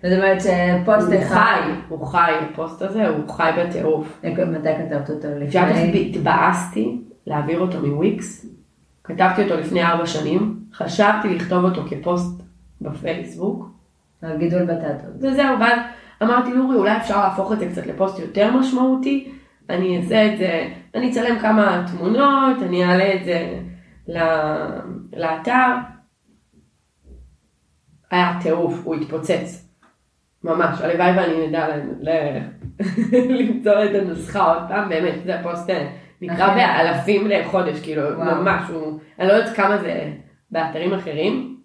זאת 0.03 0.11
אומרת 0.17 0.37
שפוסט 0.41 1.07
הוא 1.07 1.21
אחד, 1.21 1.61
חי, 1.63 1.71
הוא 1.89 2.05
חי, 2.05 2.31
הפוסט 2.51 2.81
הזה 2.81 3.07
הוא 3.07 3.29
חי 3.29 3.51
בטירוף. 3.57 4.21
מתי 4.23 4.69
כתבת 4.77 5.09
אותו? 5.09 5.27
את 5.27 5.55
יודעת 5.55 5.75
איך 5.75 5.77
לפני? 5.77 6.11
התבאסתי 6.15 7.01
להעביר 7.27 7.59
אותו 7.59 7.87
מוויקס? 7.87 8.45
כתבתי 9.03 9.43
אותו 9.43 9.57
לפני 9.57 9.83
ארבע 9.83 10.05
שנים, 10.05 10.59
חשבתי 10.73 11.35
לכתוב 11.35 11.63
אותו 11.63 11.81
כפוסט 11.89 12.43
בפייסבוק, 12.81 13.69
על 14.21 14.37
גידול 14.37 14.65
בטטות. 14.65 15.15
וזהו, 15.15 15.59
ואז 15.59 15.79
אמרתי 16.23 16.53
לאורי, 16.53 16.75
אולי 16.75 16.97
אפשר 16.97 17.17
להפוך 17.17 17.51
את 17.51 17.59
זה 17.59 17.69
קצת 17.69 17.87
לפוסט 17.87 18.19
יותר 18.19 18.57
משמעותי, 18.57 19.31
אני 19.69 19.97
אעשה 19.97 20.33
את 20.33 20.37
זה, 20.37 20.69
אני 20.95 21.11
אצלם 21.11 21.39
כמה 21.39 21.85
תמונות, 21.91 22.57
אני 22.61 22.85
אעלה 22.85 23.13
את 23.15 23.25
זה 23.25 23.59
לאתר. 25.13 25.75
היה 28.11 28.39
טירוף, 28.41 28.81
הוא 28.83 28.95
התפוצץ. 28.95 29.68
ממש, 30.43 30.81
הלוואי 30.81 31.11
ואני 31.17 31.47
נדע 31.47 31.67
למצוא 33.39 33.83
את 33.83 33.95
הנוסחה 33.95 34.53
עוד 34.53 34.63
פעם, 34.67 34.89
באמת, 34.89 35.13
זה 35.25 35.33
פוסט 35.43 35.69
אה, 35.69 35.87
נקרא 36.21 36.35
נכון. 36.35 36.55
באלפים 36.55 37.27
לחודש, 37.27 37.79
כאילו. 37.79 38.01
ממש, 38.17 38.69
הוא, 38.69 38.99
אני 39.19 39.27
לא 39.27 39.33
יודעת 39.33 39.55
כמה 39.55 39.77
זה 39.77 40.11
באתרים 40.51 40.93
אחרים, 40.93 41.55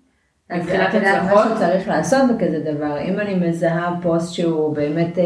אז 0.51 0.63
מבחינת 0.63 0.95
הצלחות? 0.95 1.47
מה 1.51 1.57
שצריך 1.57 1.89
לעשות 1.89 2.23
בכזה 2.31 2.73
דבר, 2.73 3.01
אם 3.01 3.21
אני 3.21 3.35
מזהה 3.35 3.95
פוסט 4.03 4.35
שהוא 4.35 4.77
באמת 4.77 5.19
אה, 5.19 5.25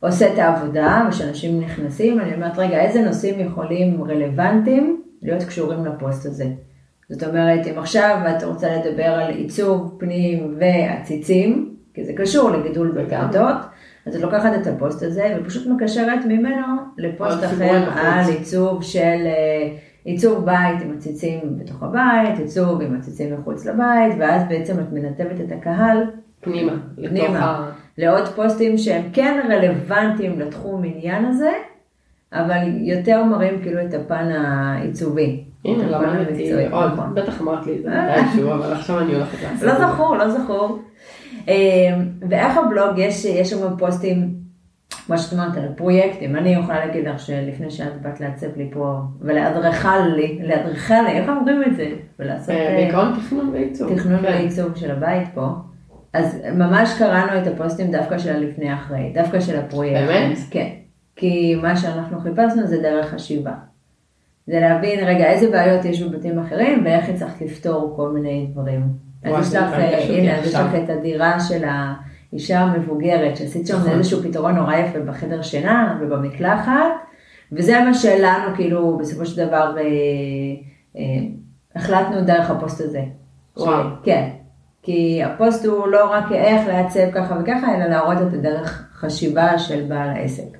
עושה 0.00 0.32
את 0.32 0.38
העבודה, 0.38 1.06
ושאנשים 1.08 1.60
נכנסים, 1.60 2.20
אני 2.20 2.34
אומרת, 2.34 2.58
רגע, 2.58 2.80
איזה 2.80 3.02
נושאים 3.02 3.40
יכולים 3.40 4.04
רלוונטיים 4.04 5.02
להיות 5.22 5.42
קשורים 5.42 5.84
לפוסט 5.84 6.26
הזה? 6.26 6.46
זאת 7.08 7.22
אומרת, 7.22 7.66
אם 7.66 7.78
עכשיו 7.78 8.20
את 8.36 8.44
רוצה 8.44 8.68
לדבר 8.76 9.04
על 9.04 9.30
עיצוב 9.30 9.96
פנים 9.98 10.56
ועציצים, 10.60 11.75
כי 11.96 12.04
זה 12.04 12.12
קשור 12.16 12.50
לגידול 12.50 12.88
בפעוטות, 12.90 13.56
אז 14.06 14.16
את 14.16 14.22
לוקחת 14.22 14.52
את 14.60 14.66
הפוסט 14.66 15.02
הזה 15.02 15.36
ופשוט 15.40 15.66
מקשרת 15.66 16.24
ממנו 16.28 16.66
לפוסט 16.98 17.44
אחר. 17.44 17.90
על 17.96 18.30
עיצוב 18.30 18.82
של 18.82 19.26
אה, 19.26 19.68
עיצוב 20.04 20.44
בית 20.44 20.82
עם 20.82 20.94
עציצים 20.96 21.40
בתוך 21.58 21.82
הבית, 21.82 22.38
עיצוב 22.38 22.82
עם 22.82 22.96
עציצים 22.96 23.34
מחוץ 23.34 23.66
לבית, 23.66 24.14
ואז 24.18 24.42
בעצם 24.48 24.80
את 24.80 24.92
מנתבת 24.92 25.40
את 25.40 25.52
הקהל 25.52 26.04
פנימה, 26.40 26.72
פנימה, 26.96 27.38
ה... 27.38 27.70
לעוד 27.98 28.28
פוסטים 28.28 28.78
שהם 28.78 29.02
כן 29.12 29.40
רלוונטיים 29.50 30.40
לתחום 30.40 30.82
עניין 30.84 31.24
הזה, 31.24 31.52
אבל 32.32 32.62
יותר 32.80 33.24
מראים 33.24 33.62
כאילו 33.62 33.80
את 33.84 33.94
הפן 33.94 34.28
העיצובי. 34.30 35.44
הנה, 35.64 35.86
למדתי 35.86 36.52
עוד, 36.70 36.92
נכון. 36.92 37.14
בטח 37.14 37.40
אמרת 37.40 37.66
לי 37.66 37.76
את 37.76 37.82
זה 37.82 37.90
מתישהו, 37.90 38.52
אבל 38.52 38.72
עכשיו 38.72 38.98
אני 38.98 39.14
הולכת 39.14 39.42
לעשות 39.42 39.62
לא 39.62 39.72
את 39.72 39.78
זה. 39.78 39.84
זכור, 39.94 40.16
לא 40.16 40.30
זכור. 40.30 40.78
אה, 41.48 41.54
ואיך 42.28 42.56
הבלוג, 42.56 42.98
יש, 42.98 43.24
יש 43.24 43.50
שם 43.50 43.62
גם 43.64 43.76
פוסטים, 43.76 44.34
כמו 45.06 45.18
שאת 45.18 45.32
אומרת, 45.32 45.56
על 45.56 45.68
פרויקטים. 45.76 46.36
אני 46.36 46.48
יכולה 46.48 46.86
להגיד 46.86 47.08
לך 47.08 47.20
שלפני 47.20 47.70
שאת 47.70 48.02
באת 48.02 48.20
לעצב 48.20 48.56
לי 48.56 48.70
פה, 48.72 48.94
ולהדרכה 49.20 50.06
לי, 50.06 50.38
להדריכה 50.42 51.02
לי, 51.02 51.10
איך 51.10 51.28
אומרים 51.28 51.62
את 51.64 51.76
זה? 51.76 51.88
ולעשות 52.18 52.50
אה, 52.50 52.68
אה, 52.68 52.74
בעיקרון 52.74 53.12
תכנון 53.20 53.48
ועיצוב. 53.48 53.94
תכנון 53.94 54.18
כן. 54.18 54.24
ועיצוב 54.24 54.76
של 54.76 54.90
הבית 54.90 55.28
פה. 55.34 55.46
אז 56.12 56.38
ממש 56.54 56.94
קראנו 56.98 57.42
את 57.42 57.46
הפוסטים 57.46 57.90
דווקא 57.90 58.18
של 58.18 58.36
הלפני 58.36 58.74
אחרי, 58.74 59.12
דווקא 59.14 59.40
של 59.40 59.58
הפרויקט. 59.58 60.06
באמת? 60.06 60.38
כן. 60.50 60.68
כי 61.16 61.54
מה 61.62 61.76
שאנחנו 61.76 62.20
חיפשנו 62.20 62.66
זה 62.66 62.82
דרך 62.82 63.10
חשיבה. 63.10 63.52
זה 64.46 64.60
להבין, 64.60 65.04
רגע, 65.04 65.26
איזה 65.26 65.50
בעיות 65.50 65.84
יש 65.84 66.02
בבתים 66.02 66.38
אחרים 66.38 66.84
ואיך 66.84 67.08
הצלחת 67.08 67.40
לפתור 67.40 67.92
כל 67.96 68.08
מיני 68.08 68.48
דברים. 68.52 69.05
אז 69.26 69.48
יש 69.48 69.54
לך, 69.54 69.72
אה, 69.72 70.04
הנה, 70.04 70.38
אז 70.38 70.46
יש. 70.46 70.54
לך 70.54 70.74
את 70.84 70.90
הדירה 70.90 71.40
של 71.40 71.64
האישה 72.32 72.60
המבוגרת, 72.60 73.36
שעשית 73.36 73.66
שם 73.66 73.76
נכון. 73.76 73.90
איזשהו 73.90 74.22
פתרון 74.22 74.54
נורא 74.54 74.76
יפה 74.76 74.98
בחדר 74.98 75.42
שינה 75.42 75.98
ובמקלחת, 76.00 76.92
וזה 77.52 77.80
מה 77.80 77.94
שלנו, 77.94 78.54
כאילו, 78.56 78.98
בסופו 78.98 79.26
של 79.26 79.46
דבר, 79.46 79.76
אה, 79.78 79.82
אה, 80.96 81.02
החלטנו 81.74 82.20
דרך 82.20 82.50
הפוסט 82.50 82.80
הזה. 82.80 83.02
וואו. 83.56 83.88
כן. 84.02 84.28
כי 84.82 85.22
הפוסט 85.22 85.64
הוא 85.64 85.88
לא 85.88 86.10
רק 86.12 86.32
איך 86.32 86.68
לעצב 86.68 87.10
ככה 87.14 87.38
וככה, 87.42 87.76
אלא 87.76 87.84
להראות 87.84 88.18
את 88.28 88.32
הדרך 88.32 88.88
חשיבה 88.94 89.58
של 89.58 89.84
בעל 89.88 90.08
העסק. 90.08 90.56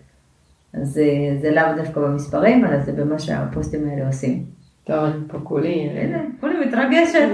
אז 0.75 0.89
זה, 0.89 1.05
זה 1.41 1.51
לאו 1.51 1.65
דווקא 1.77 2.01
במספרים, 2.01 2.65
אלא 2.65 2.81
זה 2.81 2.93
במה 2.93 3.19
שהפוסטים 3.19 3.89
האלה 3.89 4.07
עושים. 4.07 4.56
טוב, 4.87 5.07
פה 5.27 5.39
כולי. 5.39 5.89
אה, 5.89 6.21
כולי 6.41 6.67
מתרגשת. 6.67 7.29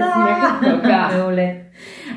כך. 0.83 1.13
מעולה. 1.17 1.51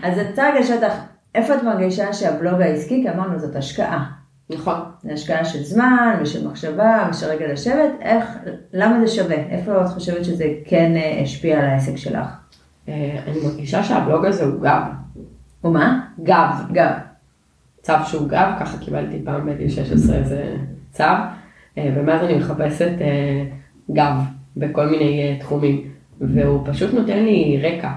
אז 0.02 0.19
רוצה 0.19 0.55
לגשת 0.55 0.75
אותך, 0.83 0.95
איפה 1.35 1.55
את 1.55 1.62
מרגישה 1.62 2.12
שהבלוג 2.12 2.61
העסקי, 2.61 3.02
כי 3.02 3.11
אמרנו 3.11 3.38
זאת 3.38 3.57
השקעה. 3.57 4.05
נכון. 4.50 4.81
זה 5.02 5.12
השקעה 5.12 5.45
של 5.45 5.62
זמן 5.62 6.19
ושל 6.23 6.49
מחשבה 6.49 7.09
ושל 7.11 7.26
רגע 7.26 7.52
לשבת, 7.52 7.90
איך, 8.00 8.25
למה 8.73 9.00
זה 9.00 9.09
שווה? 9.09 9.37
איפה 9.37 9.83
את 9.83 9.88
חושבת 9.88 10.25
שזה 10.25 10.45
כן 10.64 10.93
אה, 10.97 11.21
השפיע 11.23 11.59
על 11.59 11.64
העסק 11.64 11.97
שלך? 11.97 12.26
אה, 12.88 13.19
אני 13.26 13.40
מרגישה 13.45 13.83
שהבלוג 13.83 14.25
הזה 14.25 14.45
הוא 14.45 14.61
גב. 14.62 14.83
ומה? 15.64 16.00
גב. 16.23 16.66
גם. 16.73 16.93
צו 17.83 17.93
שהוא 18.07 18.28
גב, 18.28 18.52
ככה 18.61 18.78
קיבלתי 18.78 19.23
פעם 19.25 19.47
בגיל 19.47 19.69
16 19.69 20.16
איזה 20.16 20.57
צו, 20.90 21.05
אה, 21.78 21.90
ומאז 21.97 22.23
אני 22.23 22.38
מחפשת 22.38 22.93
אה, 23.00 23.45
גב 23.90 24.36
בכל 24.57 24.87
מיני 24.87 25.23
אה, 25.23 25.37
תחומים, 25.41 25.91
והוא 26.21 26.61
פשוט 26.65 26.95
נותן 26.95 27.25
לי 27.25 27.63
רקע. 27.63 27.91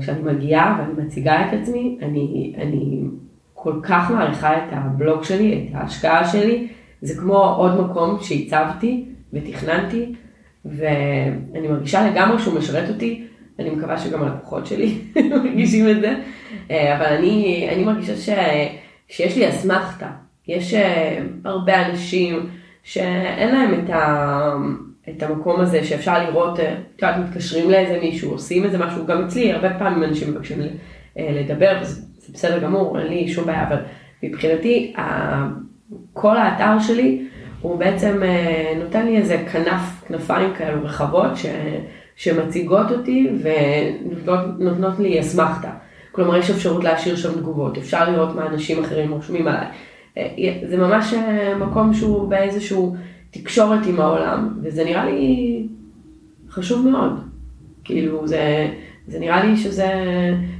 כשאני 0.00 0.22
מגיעה 0.22 0.78
ואני 0.78 1.06
מציגה 1.06 1.48
את 1.48 1.60
עצמי, 1.60 1.98
אני, 2.02 2.52
אני 2.56 3.00
כל 3.54 3.80
כך 3.82 4.10
מעריכה 4.10 4.56
את 4.56 4.68
הבלוג 4.70 5.24
שלי, 5.24 5.68
את 5.70 5.74
ההשקעה 5.74 6.28
שלי, 6.28 6.68
זה 7.02 7.20
כמו 7.20 7.44
עוד 7.44 7.80
מקום 7.80 8.16
שהצבתי 8.20 9.04
ותכננתי, 9.32 10.14
ואני 10.64 11.68
מרגישה 11.68 12.10
לגמרי 12.10 12.38
שהוא 12.38 12.58
משרת 12.58 12.88
אותי, 12.88 13.24
אני 13.58 13.70
מקווה 13.70 13.98
שגם 13.98 14.22
הלקוחות 14.22 14.66
שלי 14.66 14.98
מרגישים 15.30 15.88
את 15.88 16.00
זה, 16.00 16.14
אה, 16.70 16.96
אבל 16.96 17.16
אני, 17.16 17.68
אני 17.72 17.84
מרגישה 17.84 18.16
ש, 18.16 18.28
שיש 19.08 19.36
לי 19.36 19.48
אסמכתה, 19.48 20.10
יש 20.48 20.74
אה, 20.74 21.22
הרבה 21.44 21.86
אנשים 21.86 22.46
שאין 22.82 23.54
להם 23.54 23.74
את, 23.74 23.90
ה, 23.90 24.56
את 25.08 25.22
המקום 25.22 25.60
הזה 25.60 25.84
שאפשר 25.84 26.28
לראות, 26.28 26.60
אה, 26.60 26.74
את 26.96 27.02
יודעת, 27.02 27.16
מתקשרים 27.18 27.70
לאיזה 27.70 27.98
מישהו, 28.02 28.30
עושים 28.30 28.64
איזה 28.64 28.78
משהו, 28.78 29.06
גם 29.06 29.24
אצלי 29.24 29.52
הרבה 29.52 29.74
פעמים 29.78 30.04
אנשים 30.04 30.30
מבקשים 30.30 30.58
אה, 31.18 31.28
לדבר, 31.32 31.78
וזה 31.82 32.00
זה 32.18 32.32
בסדר 32.32 32.58
גמור, 32.58 32.98
אין 32.98 33.06
לי 33.06 33.28
שום 33.28 33.46
בעיה, 33.46 33.68
אבל 33.68 33.76
מבחינתי, 34.22 34.92
כל 36.12 36.36
האתר 36.36 36.78
שלי 36.80 37.28
הוא 37.60 37.78
בעצם 37.78 38.22
אה, 38.22 38.74
נותן 38.84 39.06
לי 39.06 39.16
איזה 39.16 39.44
כנף, 39.52 40.04
כנפיים 40.08 40.54
כאלו 40.58 40.84
רחבות 40.84 41.36
ש, 41.36 41.46
שמציגות 42.16 42.90
אותי 42.90 43.30
ונותנות 43.42 44.98
לי 44.98 45.20
אסמכתה. 45.20 45.70
כלומר, 46.12 46.36
יש 46.36 46.50
אפשרות 46.50 46.84
להשאיר 46.84 47.16
שם 47.16 47.32
תגובות, 47.32 47.78
אפשר 47.78 48.10
לראות 48.10 48.34
מה 48.34 48.46
אנשים 48.46 48.84
אחרים 48.84 49.10
רושמים 49.10 49.48
עליי. 49.48 49.66
זה 50.68 50.76
ממש 50.76 51.14
מקום 51.60 51.94
שהוא 51.94 52.28
באיזשהו 52.28 52.96
תקשורת 53.32 53.86
עם 53.86 54.00
העולם, 54.00 54.58
וזה 54.62 54.84
נראה 54.84 55.04
לי 55.04 55.66
חשוב 56.50 56.88
מאוד. 56.88 57.20
כאילו, 57.84 58.26
זה, 58.26 58.68
זה 59.06 59.20
נראה 59.20 59.44
לי 59.44 59.56
שזה, 59.56 59.88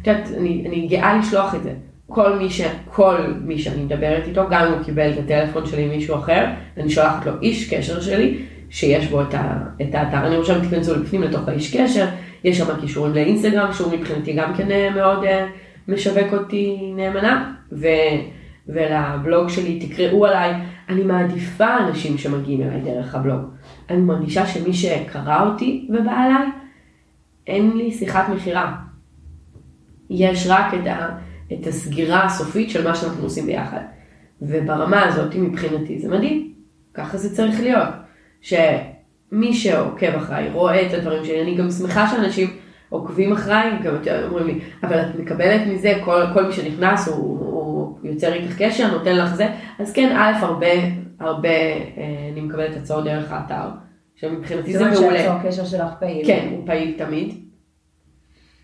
את 0.02 0.07
יודעת, 0.07 0.29
אני, 0.38 0.64
אני 0.69 0.87
גאה 0.87 1.19
לשלוח 1.19 1.55
את 1.55 1.62
זה. 1.62 1.73
כל 2.07 2.37
מי, 2.37 2.50
ש, 2.50 2.61
כל 2.91 3.17
מי 3.45 3.59
שאני 3.59 3.85
מדברת 3.85 4.29
איתו, 4.29 4.43
גם 4.50 4.67
אם 4.67 4.73
הוא 4.73 4.85
קיבל 4.85 5.12
את 5.12 5.19
הטלפון 5.19 5.67
שלי 5.67 5.87
ממישהו 5.87 6.17
אחר, 6.17 6.45
אני 6.76 6.91
שולחת 6.91 7.26
לו 7.26 7.33
איש 7.43 7.75
קשר 7.75 8.00
שלי, 8.00 8.38
שיש 8.71 9.07
בו 9.07 9.23
את, 9.23 9.35
ה, 9.35 9.59
את 9.83 9.95
האתר. 9.95 10.26
אני 10.26 10.37
רוצה 10.37 10.55
שתיכנסו 10.55 10.95
לפנים 10.95 11.23
לתוך 11.23 11.49
האיש 11.49 11.76
קשר, 11.76 12.07
יש 12.45 12.59
שם 12.59 12.81
קישורים 12.81 13.14
לאינסטגרם, 13.14 13.73
שהוא 13.73 13.93
מבחינתי 13.93 14.33
גם 14.33 14.55
כן 14.55 14.71
אה, 14.71 14.91
מאוד 14.91 15.25
אה, 15.25 15.47
משווק 15.88 16.33
אותי 16.33 16.93
נאמנה, 16.97 17.52
ו, 17.73 17.87
ולבלוג 18.69 19.49
שלי 19.49 19.79
תקראו 19.87 20.26
עליי. 20.26 20.55
אני 20.92 21.02
מעדיפה 21.02 21.78
אנשים 21.78 22.18
שמגיעים 22.18 22.62
אליי 22.62 22.80
דרך 22.80 23.14
הבלוג. 23.14 23.40
אני 23.90 24.02
מרגישה 24.02 24.46
שמי 24.46 24.72
שקרא 24.75 25.46
אותי 25.46 25.88
ובא 25.90 26.12
אליי, 26.12 26.49
אין 27.46 27.76
לי 27.76 27.92
שיחת 27.92 28.28
מכירה. 28.28 28.76
יש 30.11 30.46
רק 30.49 30.75
את, 30.75 30.87
ה, 30.87 31.08
את 31.52 31.66
הסגירה 31.66 32.25
הסופית 32.25 32.70
של 32.70 32.88
מה 32.88 32.94
שאנחנו 32.94 33.22
עושים 33.22 33.46
ביחד. 33.46 33.80
וברמה 34.42 35.04
הזאת, 35.04 35.34
מבחינתי, 35.34 35.99
זה 35.99 36.08
מדהים. 36.08 36.52
ככה 36.94 37.18
זה 37.18 37.37
צריך 37.37 37.61
להיות. 37.61 37.88
שמי 38.40 39.54
שעוקב 39.54 40.14
אחריי, 40.16 40.50
רואה 40.50 40.87
את 40.87 40.94
הדברים 40.94 41.25
שלי, 41.25 41.42
אני 41.42 41.54
גם 41.54 41.70
שמחה 41.70 42.08
שאנשים 42.08 42.56
עוקבים 42.92 43.32
אחריי, 43.32 43.70
גם 43.82 43.94
יותר 43.94 44.26
אומרים 44.28 44.46
לי, 44.46 44.61
אבל 44.82 45.00
את 45.00 45.18
מקבלת 45.18 45.61
מזה, 45.66 45.94
כל, 46.04 46.22
כל 46.34 46.46
מי 46.46 46.52
שנכנס 46.52 47.08
הוא, 47.08 47.38
הוא 47.38 47.99
יוצר 48.02 48.32
איתך 48.32 48.62
קשר, 48.62 48.90
נותן 48.99 49.16
לך 49.16 49.34
זה. 49.34 49.49
אז 49.78 49.92
כן, 49.92 50.16
א', 50.16 50.44
הרבה, 50.44 50.66
הרבה, 51.20 51.49
אה, 51.49 52.28
אני 52.32 52.40
מקבלת 52.40 52.76
הצעות 52.76 53.04
דרך 53.04 53.32
האתר, 53.32 53.68
שמבחינתי 54.14 54.72
זאת 54.72 54.78
זה 54.78 54.87
אומרת 54.87 55.00
מעולה. 55.00 55.18
שהצור 55.18 55.50
קשר 55.50 55.64
שלך 55.64 55.90
פעיל. 56.00 56.26
כן, 56.26 56.49
הוא 56.50 56.66
פעיל 56.66 56.94
תמיד. 56.99 57.34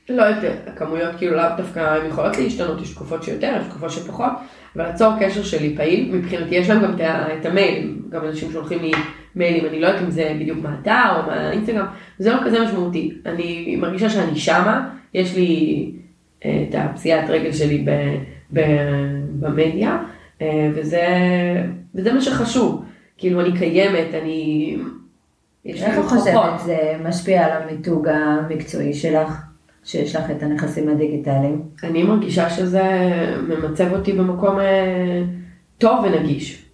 לא 0.08 0.22
יותר, 0.22 0.52
הכמויות 0.66 1.16
כאילו 1.16 1.36
לאו 1.36 1.48
דווקא 1.56 1.80
הן 1.80 2.06
יכולות 2.06 2.36
להשתנות, 2.36 2.80
יש 2.80 2.94
תקופות 2.94 3.22
שיותר, 3.22 3.56
יש 3.60 3.66
תקופות 3.66 3.90
שפחות, 3.90 4.32
אבל 4.76 4.84
הצור 4.84 5.12
קשר 5.20 5.42
שלי 5.42 5.74
פעיל, 5.76 6.10
מבחינתי 6.12 6.54
יש 6.54 6.70
להם 6.70 6.82
גם 6.82 6.94
את 6.94 7.00
ה- 7.00 7.26
את 7.40 7.46
המיילים, 7.46 8.02
גם 8.08 8.24
אנשים 8.24 8.52
שולחים 8.52 8.78
לי 8.82 8.92
מיילים, 9.36 9.66
אני 9.66 9.80
לא 9.80 9.86
יודעת 9.86 10.02
אם 10.02 10.10
זה 10.10 10.32
בדיוק 10.40 10.58
מהאתר 10.62 11.16
או 11.16 11.26
מהאינסטגרם, 11.26 11.86
זה 12.18 12.32
לא 12.32 12.38
כזה 12.44 12.64
משמעותי, 12.64 13.12
אני 13.26 13.76
מרגישה 13.76 14.10
שאני 14.10 14.36
שמה, 14.36 14.88
יש 15.14 15.36
לי 15.36 15.90
אה, 16.44 16.64
את 16.68 16.74
הפציעת 16.78 17.30
רגל 17.30 17.52
שלי 17.52 17.84
ב, 17.86 17.90
ב, 18.52 18.60
במדיה, 19.40 19.98
אה, 20.42 20.70
וזה, 20.74 21.06
וזה 21.94 22.12
מה 22.12 22.20
שחשוב, 22.20 22.84
כאילו 23.18 23.40
אני 23.40 23.58
קיימת, 23.58 24.14
אני... 24.22 24.76
איך 25.64 25.98
את. 25.98 26.04
חושבת 26.04 26.60
זה 26.64 26.76
משפיע 27.04 27.44
על 27.46 27.62
המיתוג 27.62 28.08
המקצועי 28.08 28.94
שלך, 28.94 29.42
שיש 29.84 30.16
לך 30.16 30.30
את 30.30 30.42
הנכסים 30.42 30.88
הדיגיטליים? 30.88 31.62
אני 31.82 32.02
מרגישה 32.02 32.50
שזה 32.50 32.82
ממצב 33.48 33.92
אותי 33.92 34.12
במקום 34.12 34.58
אה, 34.58 35.22
טוב 35.78 36.04
ונגיש. 36.04 36.64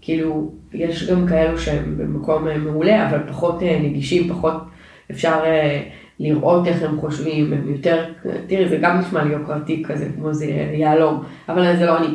כאילו, 0.00 0.52
יש 0.72 1.10
גם 1.10 1.26
כאלו 1.26 1.58
שהם 1.58 1.98
במקום 1.98 2.48
אה, 2.48 2.58
מעולה, 2.58 3.08
אבל 3.10 3.18
פחות 3.28 3.62
אה, 3.62 3.78
נגישים, 3.82 4.28
פחות 4.28 4.54
אפשר 5.10 5.42
לראות 6.20 6.66
איך 6.66 6.82
הם 6.82 7.00
חושבים, 7.00 7.52
הם 7.52 7.68
יותר, 7.68 8.04
תראי 8.46 8.68
זה 8.68 8.76
גם 8.76 8.98
נשמע 8.98 9.24
לי 9.24 9.32
יוקרתי 9.32 9.82
כזה, 9.86 10.08
כמו 10.14 10.32
זה 10.32 10.46
יהלום, 10.72 11.22
אבל 11.48 11.76
זה 11.76 11.86
לא 11.86 11.98
אני. 11.98 12.08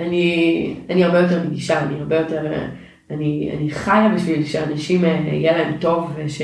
אני, 0.00 0.74
אני 0.90 1.04
הרבה 1.04 1.20
יותר 1.20 1.38
רגישה, 1.40 1.82
אני 1.82 1.98
הרבה 1.98 2.16
יותר, 2.16 2.52
אני, 3.10 3.50
אני 3.56 3.70
חיה 3.70 4.12
בשביל 4.14 4.44
שאנשים 4.44 5.04
יהיה 5.04 5.58
להם 5.58 5.78
טוב 5.78 6.12
וש, 6.16 6.42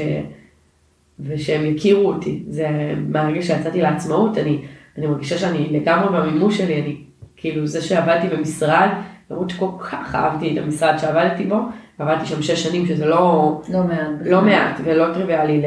ושהם 1.20 1.76
יכירו 1.76 2.08
אותי. 2.08 2.42
זה 2.48 2.68
מהרגע 3.08 3.42
שיצאתי 3.42 3.82
לעצמאות, 3.82 4.38
אני, 4.38 4.58
אני 4.98 5.06
מרגישה 5.06 5.38
שאני 5.38 5.68
לגמרי 5.70 6.18
במימוש 6.18 6.58
שלי, 6.58 6.82
אני 6.82 6.96
כאילו 7.36 7.66
זה 7.66 7.82
שעבדתי 7.82 8.36
במשרד, 8.36 8.88
למרות 9.30 9.50
שכל 9.50 9.68
כך 9.80 10.14
אהבתי 10.14 10.52
את 10.52 10.64
המשרד 10.64 10.98
שעבדתי 10.98 11.44
בו, 11.44 11.58
עבדתי 11.98 12.26
שם 12.26 12.42
שש 12.42 12.62
שנים 12.62 12.86
שזה 12.86 13.06
לא, 13.06 13.60
לא 13.68 13.82
מעט. 13.82 14.08
לא 14.24 14.42
מעט 14.42 14.80
ולא 14.84 15.14
טריוויאלי 15.14 15.62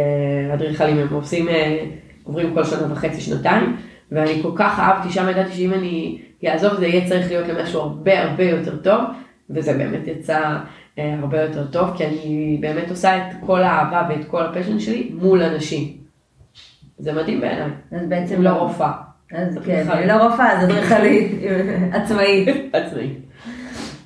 לאדריכלים, 0.50 0.98
הם 0.98 1.08
עושים, 1.12 1.50
אה, 1.50 1.86
עוברים 2.24 2.54
כל 2.54 2.64
שנה 2.64 2.94
וחצי, 2.94 3.22
שנתיים, 3.22 3.76
ואני 4.12 4.42
כל 4.42 4.52
כך 4.56 4.80
אהבתי 4.80 5.10
שם, 5.10 5.30
ידעתי 5.30 5.52
שאם 5.52 5.74
אני 5.74 6.18
אעזוב 6.48 6.74
זה 6.74 6.88
יהיה 6.88 7.08
צריך 7.08 7.28
להיות 7.32 7.48
למשהו 7.48 7.82
הרבה 7.82 8.24
הרבה 8.24 8.44
יותר 8.44 8.78
טוב, 8.78 9.02
וזה 9.50 9.74
באמת 9.74 10.08
יצא 10.08 10.58
הרבה 10.98 11.42
יותר 11.42 11.68
טוב, 11.68 11.90
כי 11.98 12.06
אני 12.06 12.58
באמת 12.62 12.90
עושה 12.90 13.18
את 13.18 13.36
כל 13.46 13.64
האהבה 13.64 14.08
ואת 14.10 14.26
כל 14.28 14.46
הפשן 14.46 14.80
שלי 14.80 15.12
מול 15.22 15.44
אנשים. 15.44 15.98
זה 17.00 17.14
מדהים 17.14 17.42
בעיניי. 17.42 17.70
אז 17.92 18.08
בעצם 18.08 18.42
לא 18.42 18.50
רופאה. 18.50 18.92
אז 19.32 19.58
כן, 19.66 19.86
אני 19.90 20.08
לא 20.08 20.14
רופאה, 20.14 20.52
אז 20.58 20.64
אדריכלית, 20.70 21.32
עצמאית. 21.94 22.48
עצמאית. 22.74 23.20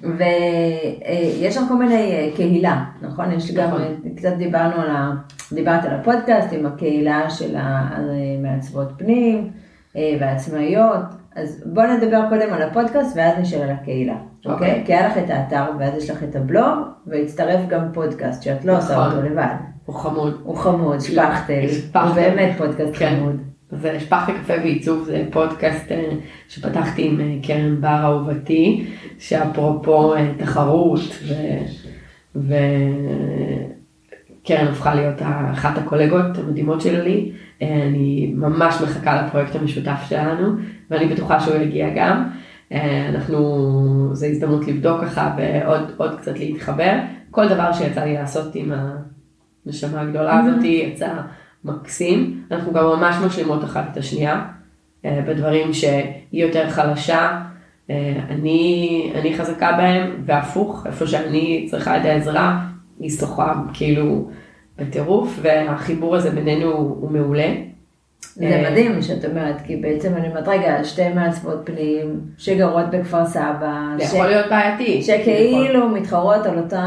ויש 0.01 1.55
שם 1.55 1.65
כל 1.67 1.75
מיני 1.75 2.11
אה, 2.11 2.29
קהילה, 2.35 2.83
נכון? 3.01 3.31
יש 3.31 3.51
גם, 3.51 3.67
נכון. 3.67 3.81
קצת 4.15 4.33
דיברנו 4.37 4.81
על 4.81 4.89
ה... 4.89 5.11
דיברת 5.51 5.85
על 5.85 5.93
הפודקאסט 5.93 6.53
עם 6.53 6.65
הקהילה 6.65 7.29
של 7.29 7.55
המעצבות 7.57 8.87
פנים 8.97 9.51
אה, 9.95 10.17
והעצמאיות, 10.19 11.05
אז 11.35 11.63
בוא 11.65 11.83
נדבר 11.83 12.21
קודם 12.29 12.53
על 12.53 12.61
הפודקאסט 12.61 13.17
ואז 13.17 13.39
נשאל 13.39 13.61
על 13.61 13.69
הקהילה, 13.69 14.15
אוקיי. 14.45 14.69
אוקיי? 14.69 14.83
כי 14.85 14.93
היה 14.93 15.07
לך 15.07 15.17
את 15.17 15.29
האתר 15.29 15.63
ואז 15.79 16.03
יש 16.03 16.09
לך 16.09 16.23
את 16.23 16.35
הבלוג 16.35 16.79
והצטרף 17.07 17.67
גם 17.69 17.81
פודקאסט 17.93 18.43
שאת 18.43 18.65
לא 18.65 18.77
עושה 18.77 18.93
נכון. 18.93 19.05
אותו 19.05 19.21
לבד. 19.21 19.55
הוא 19.85 19.95
חמוד. 19.95 20.41
הוא 20.43 20.57
חמוד, 20.57 20.99
שפכטל, 20.99 21.67
שפכטל. 21.67 21.99
הוא 21.99 22.15
באמת 22.15 22.51
פודקאסט 22.57 22.93
כן. 22.95 23.15
חמוד. 23.19 23.41
אז 23.71 23.87
שפכתי 23.99 24.31
קפה 24.43 24.53
ועיצוב 24.53 25.03
זה 25.03 25.23
פודקאסט 25.31 25.91
אה, 25.91 26.09
שפתחתי 26.49 27.07
עם 27.07 27.21
אה, 27.21 27.35
קרן 27.43 27.81
בר 27.81 28.03
אהובתי, 28.03 28.87
שאפרופו 29.19 30.15
אה, 30.15 30.31
תחרות. 30.37 30.99
וקרן 32.35 32.57
הפכה 34.67 34.95
להיות 34.95 35.21
אחת 35.51 35.77
הקולגות 35.77 36.37
המדהימות 36.37 36.81
שלי. 36.81 37.31
אני 37.61 38.33
ממש 38.35 38.81
מחכה 38.81 39.21
לפרויקט 39.21 39.55
המשותף 39.55 40.05
שלנו, 40.09 40.47
ואני 40.91 41.05
בטוחה 41.05 41.39
שהוא 41.39 41.55
יגיע 41.55 41.89
גם. 41.95 42.29
אה, 42.71 43.09
אנחנו, 43.09 44.09
זו 44.13 44.25
הזדמנות 44.25 44.67
לבדוק 44.67 45.01
ככה 45.01 45.35
ועוד 45.37 45.91
עוד 45.97 46.19
קצת 46.19 46.39
להתחבר. 46.39 46.93
כל 47.31 47.47
דבר 47.47 47.73
שיצא 47.73 48.03
לי 48.03 48.13
לעשות 48.13 48.55
עם 48.55 48.71
הנשמה 49.65 50.01
הגדולה 50.01 50.39
הזאת 50.39 50.63
יצא 50.63 51.09
מקסים. 51.65 52.43
אנחנו 52.51 52.73
גם 52.73 52.85
ממש 52.85 53.15
משלימות 53.25 53.63
אחת 53.63 53.85
את 53.91 53.97
השנייה, 53.97 54.45
אה, 55.05 55.21
בדברים 55.27 55.73
שהיא 55.73 56.03
יותר 56.31 56.69
חלשה, 56.69 57.41
אה, 57.89 58.19
אני, 58.29 59.11
אני 59.15 59.37
חזקה 59.37 59.71
בהם, 59.71 60.23
והפוך, 60.25 60.87
איפה 60.87 61.07
שאני 61.07 61.67
צריכה 61.69 61.97
את 61.97 62.05
העזרה, 62.05 62.65
היא 62.99 63.09
שוחה 63.09 63.53
כאילו 63.73 64.29
בטירוף, 64.77 65.39
והחיבור 65.41 66.15
הזה 66.15 66.29
בינינו 66.29 66.71
הוא 66.71 67.11
מעולה. 67.11 67.53
זה 68.35 68.45
אה, 68.45 68.71
מדהים 68.71 69.01
שאת 69.01 69.25
אומרת, 69.25 69.61
כי 69.61 69.75
בעצם 69.75 70.13
אני 70.15 70.27
אומרת, 70.27 70.47
רגע, 70.47 70.83
שתי 70.83 71.09
מעצבות 71.09 71.61
פנים 71.63 72.19
שגרות 72.37 72.85
בכפר 72.91 73.25
סבא, 73.25 73.81
זה 73.97 74.03
ש- 74.05 74.13
יכול 74.13 74.25
להיות 74.27 74.45
בעייתי. 74.49 75.01
שכאילו 75.01 75.89
מתחרות 75.89 76.45
על 76.45 76.57
אותו 76.57 76.77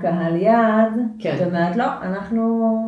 קהל 0.00 0.36
יעד, 0.36 0.92
כן. 1.18 1.34
זאת 1.38 1.46
אומרת, 1.46 1.76
לא, 1.76 1.84
אנחנו 2.02 2.78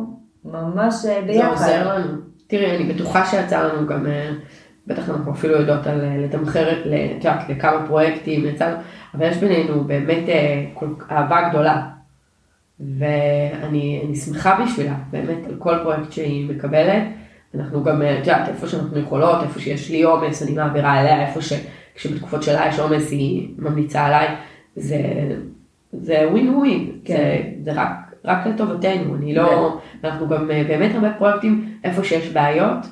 ממש 0.45 0.93
אה, 0.93 0.99
זה 0.99 1.21
ביחד. 1.27 1.47
עוזר 1.51 1.95
לנו. 1.95 2.07
תראי, 2.47 2.75
אני 2.75 2.93
בטוחה 2.93 3.25
שיצא 3.25 3.63
לנו 3.67 3.87
גם, 3.87 4.07
אה, 4.07 4.29
בטח 4.87 5.09
אנחנו 5.09 5.31
אפילו 5.31 5.53
יודעות 5.55 5.87
על 5.87 6.01
לתמחר, 6.23 6.71
את 6.71 6.77
את 6.87 7.25
יודעת, 7.25 7.49
לכמה 7.49 7.87
פרויקטים 7.87 8.45
יצאנו, 8.45 8.75
אבל 9.13 9.25
יש 9.27 9.37
בינינו 9.37 9.83
באמת 9.83 10.29
אה, 10.29 10.63
כל- 10.73 10.93
אהבה 11.11 11.49
גדולה. 11.49 11.81
ואני 12.79 14.01
אני 14.05 14.15
שמחה 14.15 14.59
בשבילה, 14.63 14.93
באמת, 15.11 15.37
על 15.47 15.55
כל 15.59 15.75
פרויקט 15.83 16.11
שהיא 16.11 16.49
מקבלת. 16.55 17.03
אנחנו 17.55 17.83
גם, 17.83 18.01
אה, 18.01 18.13
את 18.13 18.27
יודעת, 18.27 18.49
איפה 18.49 18.67
שאנחנו 18.67 18.99
יכולות, 18.99 19.43
איפה 19.43 19.59
שיש 19.59 19.89
לי 19.89 20.03
עומס, 20.03 20.43
אני 20.43 20.51
מעבירה 20.51 21.01
אליה, 21.01 21.27
איפה 21.27 21.41
ש... 21.41 21.53
כשבתקופות 21.95 22.43
שלה 22.43 22.67
יש 22.67 22.79
עומס, 22.79 23.11
היא 23.11 23.49
ממליצה 23.57 24.05
עליי. 24.05 24.27
זה, 24.75 24.99
זה 25.91 26.27
ווין 26.31 26.55
ווין, 26.55 26.91
כן. 27.05 27.15
זה, 27.15 27.41
זה 27.63 27.81
רק, 27.81 27.89
רק 28.25 28.47
לטובתנו, 28.47 29.15
אני 29.15 29.35
לא, 29.35 29.77
אנחנו 30.03 30.27
גם 30.27 30.51
אה, 30.51 30.63
באמת 30.67 30.95
הרבה 30.95 31.13
פרויקטים, 31.17 31.77
איפה 31.83 32.03
שיש 32.03 32.29
בעיות, 32.29 32.85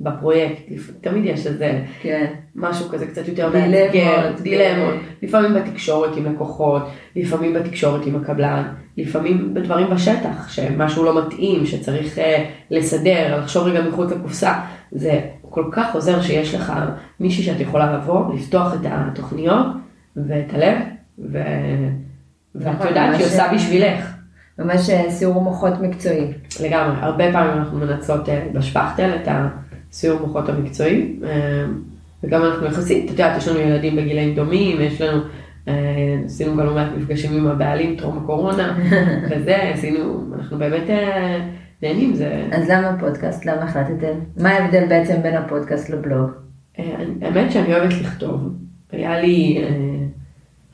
בפרויקט, 0.00 0.62
תמיד 1.00 1.24
יש 1.24 1.46
איזה 1.46 1.82
כן, 2.02 2.26
משהו 2.54 2.88
כזה 2.88 3.06
קצת 3.06 3.28
יותר 3.28 3.48
מאתגר, 3.48 4.32
כן. 4.36 4.42
דילמות, 4.42 4.94
לפעמים 5.22 5.54
בתקשורת 5.54 6.16
עם 6.16 6.34
לקוחות, 6.34 6.82
לפעמים 7.16 7.54
בתקשורת 7.54 8.06
עם 8.06 8.16
הקבלן, 8.16 8.62
לפעמים 8.96 9.54
בדברים 9.54 9.90
בשטח, 9.90 10.48
שמשהו 10.48 11.04
לא 11.04 11.26
מתאים, 11.26 11.66
שצריך 11.66 12.18
אה, 12.18 12.44
לסדר, 12.70 13.38
לחשוב 13.38 13.66
רגע 13.66 13.82
מחוץ 13.88 14.10
לקופסה, 14.12 14.60
זה 14.92 15.20
כל 15.50 15.64
כך 15.72 15.94
עוזר 15.94 16.22
שיש 16.22 16.54
לך 16.54 16.72
מישהי 17.20 17.44
שאת 17.44 17.60
יכולה 17.60 17.96
לבוא, 17.96 18.34
לפתוח 18.34 18.74
את 18.74 18.80
התוכניות 18.84 19.66
ואת 20.16 20.54
הלב, 20.54 20.78
ו... 21.18 21.38
ואת 22.54 22.74
נכון, 22.74 22.86
יודעת 22.86 23.14
שהיא 23.14 23.26
עושה 23.26 23.52
בשבילך. 23.54 24.14
ממש 24.58 24.90
אה, 24.90 25.10
סיור 25.10 25.42
מוחות 25.42 25.80
מקצועי. 25.80 26.32
לגמרי, 26.60 26.96
הרבה 27.00 27.32
פעמים 27.32 27.52
אנחנו 27.52 27.78
מנצלות 27.78 28.28
אה, 28.28 28.46
בשפכטל 28.52 29.10
את 29.22 29.28
הסיור 29.94 30.20
מוחות 30.20 30.48
המקצועי, 30.48 31.16
אה, 31.24 31.64
וגם 32.24 32.44
אנחנו 32.44 32.66
יחסית, 32.66 33.04
את 33.04 33.10
יודעת, 33.10 33.36
יש 33.36 33.48
לנו 33.48 33.60
ילדים 33.60 33.96
בגילאים 33.96 34.34
דומים, 34.34 34.80
יש 34.80 35.00
לנו, 35.00 35.22
אה, 35.68 35.74
עשינו 36.24 36.56
גם 36.56 36.66
לא 36.66 36.74
מעט 36.74 36.88
מפגשים 36.96 37.32
עם 37.36 37.46
הבעלים 37.46 37.96
טרום 37.96 38.18
הקורונה, 38.18 38.78
וזה, 39.30 39.56
עשינו, 39.56 40.24
אנחנו 40.34 40.58
באמת 40.58 40.90
אה, 40.90 41.48
נהנים, 41.82 42.14
זה, 42.14 42.44
אז 42.52 42.70
למה 42.70 42.96
פודקאסט? 43.00 43.46
למה 43.46 43.62
החלטתם? 43.62 44.18
מה 44.36 44.50
ההבדל 44.50 44.86
בעצם 44.88 45.22
בין 45.22 45.36
הפודקאסט 45.36 45.90
לבלוג? 45.90 46.30
האמת 47.22 47.52
שאני 47.52 47.74
אוהבת 47.74 47.92
לכתוב, 48.00 48.54
היה 48.92 49.20
לי 49.20 49.64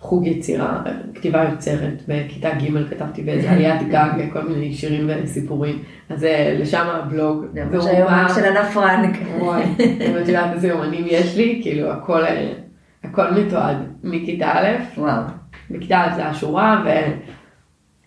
חוג 0.00 0.26
יצירה, 0.26 0.82
כתיבה 1.14 1.44
יוצרת, 1.50 2.02
בכיתה 2.08 2.50
ג' 2.50 2.88
כתבתי 2.90 3.22
באיזה 3.22 3.50
עליית 3.50 3.88
גג, 3.88 4.08
כל 4.32 4.42
מיני 4.48 4.74
שירים 4.74 5.10
וסיפורים, 5.22 5.78
אז 6.10 6.26
לשם 6.58 6.86
הבלוג, 6.90 7.44
זה 7.78 7.90
היומן 7.90 8.24
בא- 8.28 8.34
של 8.34 8.44
ענה 8.44 8.70
פרנק. 8.70 9.16
וואי, 9.38 9.62
אם 9.80 10.16
את 10.22 10.28
יודעת 10.28 10.52
איזה 10.52 10.68
יומנים 10.68 11.04
יש 11.06 11.36
לי, 11.36 11.58
כאילו 11.62 11.90
הכל, 11.90 12.24
אה, 12.24 12.52
הכל 13.04 13.30
מתועד 13.30 13.76
מכיתה 14.04 14.52
א', 14.52 14.66
וואו. 15.00 15.22
בכיתה 15.70 16.04
א' 16.04 16.14
זה 16.16 16.26
השורה, 16.26 16.84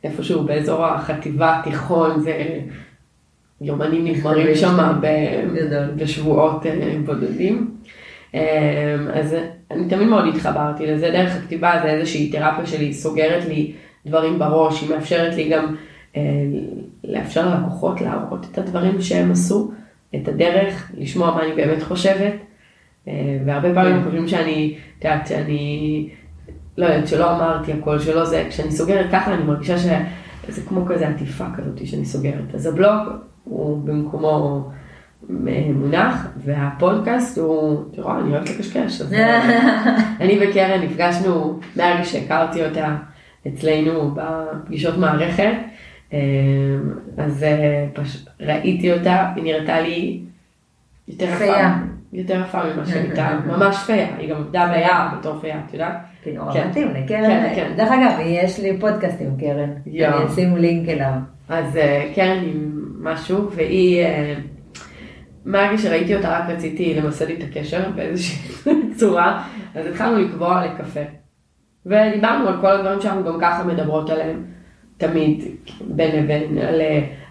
ואיפשהו 0.03 0.43
באזור 0.43 0.85
החטיבה, 0.85 1.61
תיכון, 1.63 2.19
זה 2.19 2.59
יומנים 3.61 4.05
נגמרים 4.05 4.55
שם 4.55 4.77
גדול. 5.55 5.91
בשבועות 5.95 6.65
אה, 6.65 6.95
בודדים. 7.05 7.71
אה, 8.35 8.95
אז 9.13 9.35
אני 9.71 9.89
תמיד 9.89 10.07
מאוד 10.07 10.27
התחברתי 10.27 10.87
לזה, 10.87 11.09
דרך 11.11 11.35
הכתיבה 11.35 11.79
זה 11.83 11.89
איזושהי 11.89 12.31
תרפיה 12.31 12.65
שלי, 12.65 12.93
סוגרת 12.93 13.45
לי 13.45 13.73
דברים 14.05 14.39
בראש, 14.39 14.81
היא 14.81 14.89
מאפשרת 14.89 15.35
לי 15.35 15.49
גם 15.49 15.75
אה, 16.15 16.21
לאפשר 17.03 17.49
ללקוחות 17.49 18.01
להראות 18.01 18.47
את 18.51 18.57
הדברים 18.57 19.01
שהם 19.01 19.31
עשו, 19.31 19.71
את 20.15 20.27
הדרך, 20.27 20.91
לשמוע 20.97 21.35
מה 21.35 21.43
אני 21.43 21.53
באמת 21.53 21.83
חושבת. 21.83 22.33
אה, 23.07 23.37
והרבה 23.45 23.73
פעמים 23.73 23.97
כן. 23.97 24.03
חושבים 24.03 24.27
שאני, 24.27 24.77
את 24.99 25.05
יודעת, 25.05 25.27
שאני, 25.27 26.09
לא 26.77 26.85
יודעת, 26.85 27.07
שלא 27.07 27.35
אמרתי 27.35 27.73
הכל, 27.73 27.99
שלא 27.99 28.25
זה, 28.25 28.45
כשאני 28.49 28.71
סוגרת 28.71 29.11
ככה 29.11 29.33
אני 29.33 29.43
מרגישה 29.43 29.77
שזה 29.77 30.61
כמו 30.67 30.85
כזה 30.85 31.07
עטיפה 31.07 31.45
כזאת 31.57 31.87
שאני 31.87 32.05
סוגרת. 32.05 32.55
אז 32.55 32.65
הבלוג 32.65 32.99
הוא 33.43 33.83
במקומו 33.85 34.69
מונח, 35.29 36.27
והפודקאסט 36.37 37.37
הוא, 37.37 37.83
תראו, 37.91 38.19
אני 38.19 38.31
אוהבת 38.31 38.49
לקשקש, 38.49 39.01
אז 39.01 39.13
אה, 39.13 39.41
אני 40.21 40.39
וקרן 40.41 40.81
נפגשנו 40.81 41.59
מהרגע 41.75 42.05
שהכרתי 42.05 42.65
אותה 42.65 42.95
אצלנו 43.47 44.15
בפגישות 44.15 44.97
מערכת, 44.97 45.53
אה, 46.13 46.19
אז 47.17 47.43
אה, 47.43 47.85
פש... 47.93 48.25
ראיתי 48.39 48.93
אותה, 48.93 49.31
היא 49.35 49.43
נראתה 49.43 49.81
לי 49.81 50.19
יותר 51.07 51.25
יפה. 51.25 51.45
יותר 52.13 52.41
יפה 52.41 52.59
ממה 52.63 52.85
שהייתה, 52.85 53.39
ממש 53.47 53.77
פייה, 53.85 54.07
היא 54.17 54.29
גם 54.29 54.37
עבדה 54.37 54.67
ביער 54.73 55.07
בתור 55.19 55.39
פייה, 55.39 55.61
את 55.67 55.73
יודעת? 55.73 55.97
נורא 56.35 56.53
כן. 56.53 56.67
מתאים 56.69 56.87
לקרן. 56.87 57.23
כן, 57.23 57.51
כן. 57.55 57.73
דרך 57.75 57.91
אגב, 57.91 58.19
יש 58.25 58.59
לי 58.59 58.77
פודקאסט 58.79 59.21
עם 59.21 59.37
קרן. 59.39 59.69
אני 59.85 60.25
אשים 60.25 60.57
לינק 60.57 60.89
אליו. 60.89 61.13
אז 61.49 61.77
אה, 61.77 62.11
קרן 62.15 62.43
עם 62.43 62.71
משהו, 62.99 63.51
והיא, 63.55 64.05
מהרגע 65.45 65.77
שראיתי 65.77 66.15
אותה 66.15 66.39
רק 66.39 66.49
רציתי 66.49 66.93
למסד 66.93 67.29
איתה 67.29 67.45
קשר 67.53 67.89
באיזושהי 67.95 68.51
צורה, 68.97 69.43
אז 69.75 69.85
התחלנו 69.85 70.19
לקבוע 70.19 70.65
לקפה. 70.65 70.99
ודיברנו 71.85 72.47
על 72.47 72.61
כל 72.61 72.71
הדברים 72.71 73.01
שאנחנו 73.01 73.23
גם 73.23 73.37
ככה 73.41 73.63
מדברות 73.63 74.09
עליהם, 74.09 74.43
תמיד 74.97 75.43
בין 75.81 76.23
לבין, 76.23 76.57
על, 76.57 76.81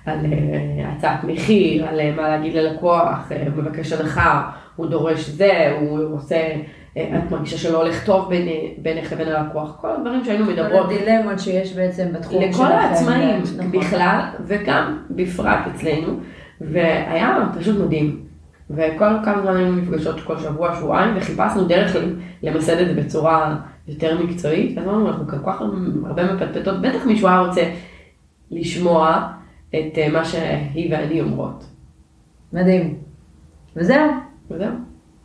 על 0.06 0.18
אה, 0.24 0.92
הצעת 0.96 1.24
מחיר, 1.24 1.88
על 1.88 2.00
אה, 2.00 2.12
מה 2.16 2.28
להגיד 2.28 2.54
ללקוח, 2.54 3.32
אה, 3.32 3.44
מבקש 3.56 3.92
הנחה, 3.92 4.50
הוא 4.76 4.86
דורש 4.86 5.28
זה, 5.28 5.76
הוא 5.80 6.16
עושה, 6.16 6.54
את 6.92 7.30
מרגישה 7.30 7.58
שלא 7.58 7.82
הולך 7.82 8.04
טוב 8.04 8.28
בין, 8.28 8.48
בינך 8.78 9.12
לבין 9.12 9.28
הלקוח, 9.28 9.76
כל 9.80 9.90
הדברים 9.90 10.24
שהיינו 10.24 10.44
מדברות. 10.44 10.86
כל 10.86 10.94
הדילמות 10.94 11.38
שיש 11.38 11.72
בעצם 11.72 12.12
בתחום 12.12 12.42
שלכם. 12.42 12.50
לכל 12.50 12.72
העצמאים 12.72 13.42
נכון. 13.56 13.70
בכלל, 13.70 14.20
וגם 14.46 14.98
בפרט 15.10 15.58
אצלנו, 15.74 16.20
והיה 16.70 17.48
פשוט 17.58 17.78
מדהים. 17.78 18.20
וכל 18.70 19.24
כמה 19.24 19.42
זמן 19.42 19.56
היינו 19.56 19.76
נפגשות 19.76 20.20
כל 20.20 20.38
שבוע, 20.38 20.76
שבועיים, 20.76 21.14
וחיפשנו 21.16 21.64
דרך 21.64 21.96
למסד 22.42 22.78
את 22.78 22.88
זה 22.88 23.02
בצורה 23.02 23.56
יותר 23.88 24.22
מקצועית, 24.22 24.78
אז 24.78 24.84
אמרנו, 24.84 25.08
אנחנו 25.08 25.28
כל 25.28 25.52
כך 25.52 25.62
הרבה 26.04 26.34
מפטפטות, 26.34 26.80
בטח 26.80 27.06
מישהו 27.06 27.28
היה 27.28 27.40
רוצה 27.40 27.70
לשמוע 28.50 29.28
את 29.70 29.98
אה, 29.98 30.08
מה 30.12 30.24
שהיא 30.24 30.92
ואני 30.94 31.20
אומרות. 31.20 31.64
מדהים. 32.52 32.98
וזהו. 33.76 34.10
וזהו. 34.50 34.72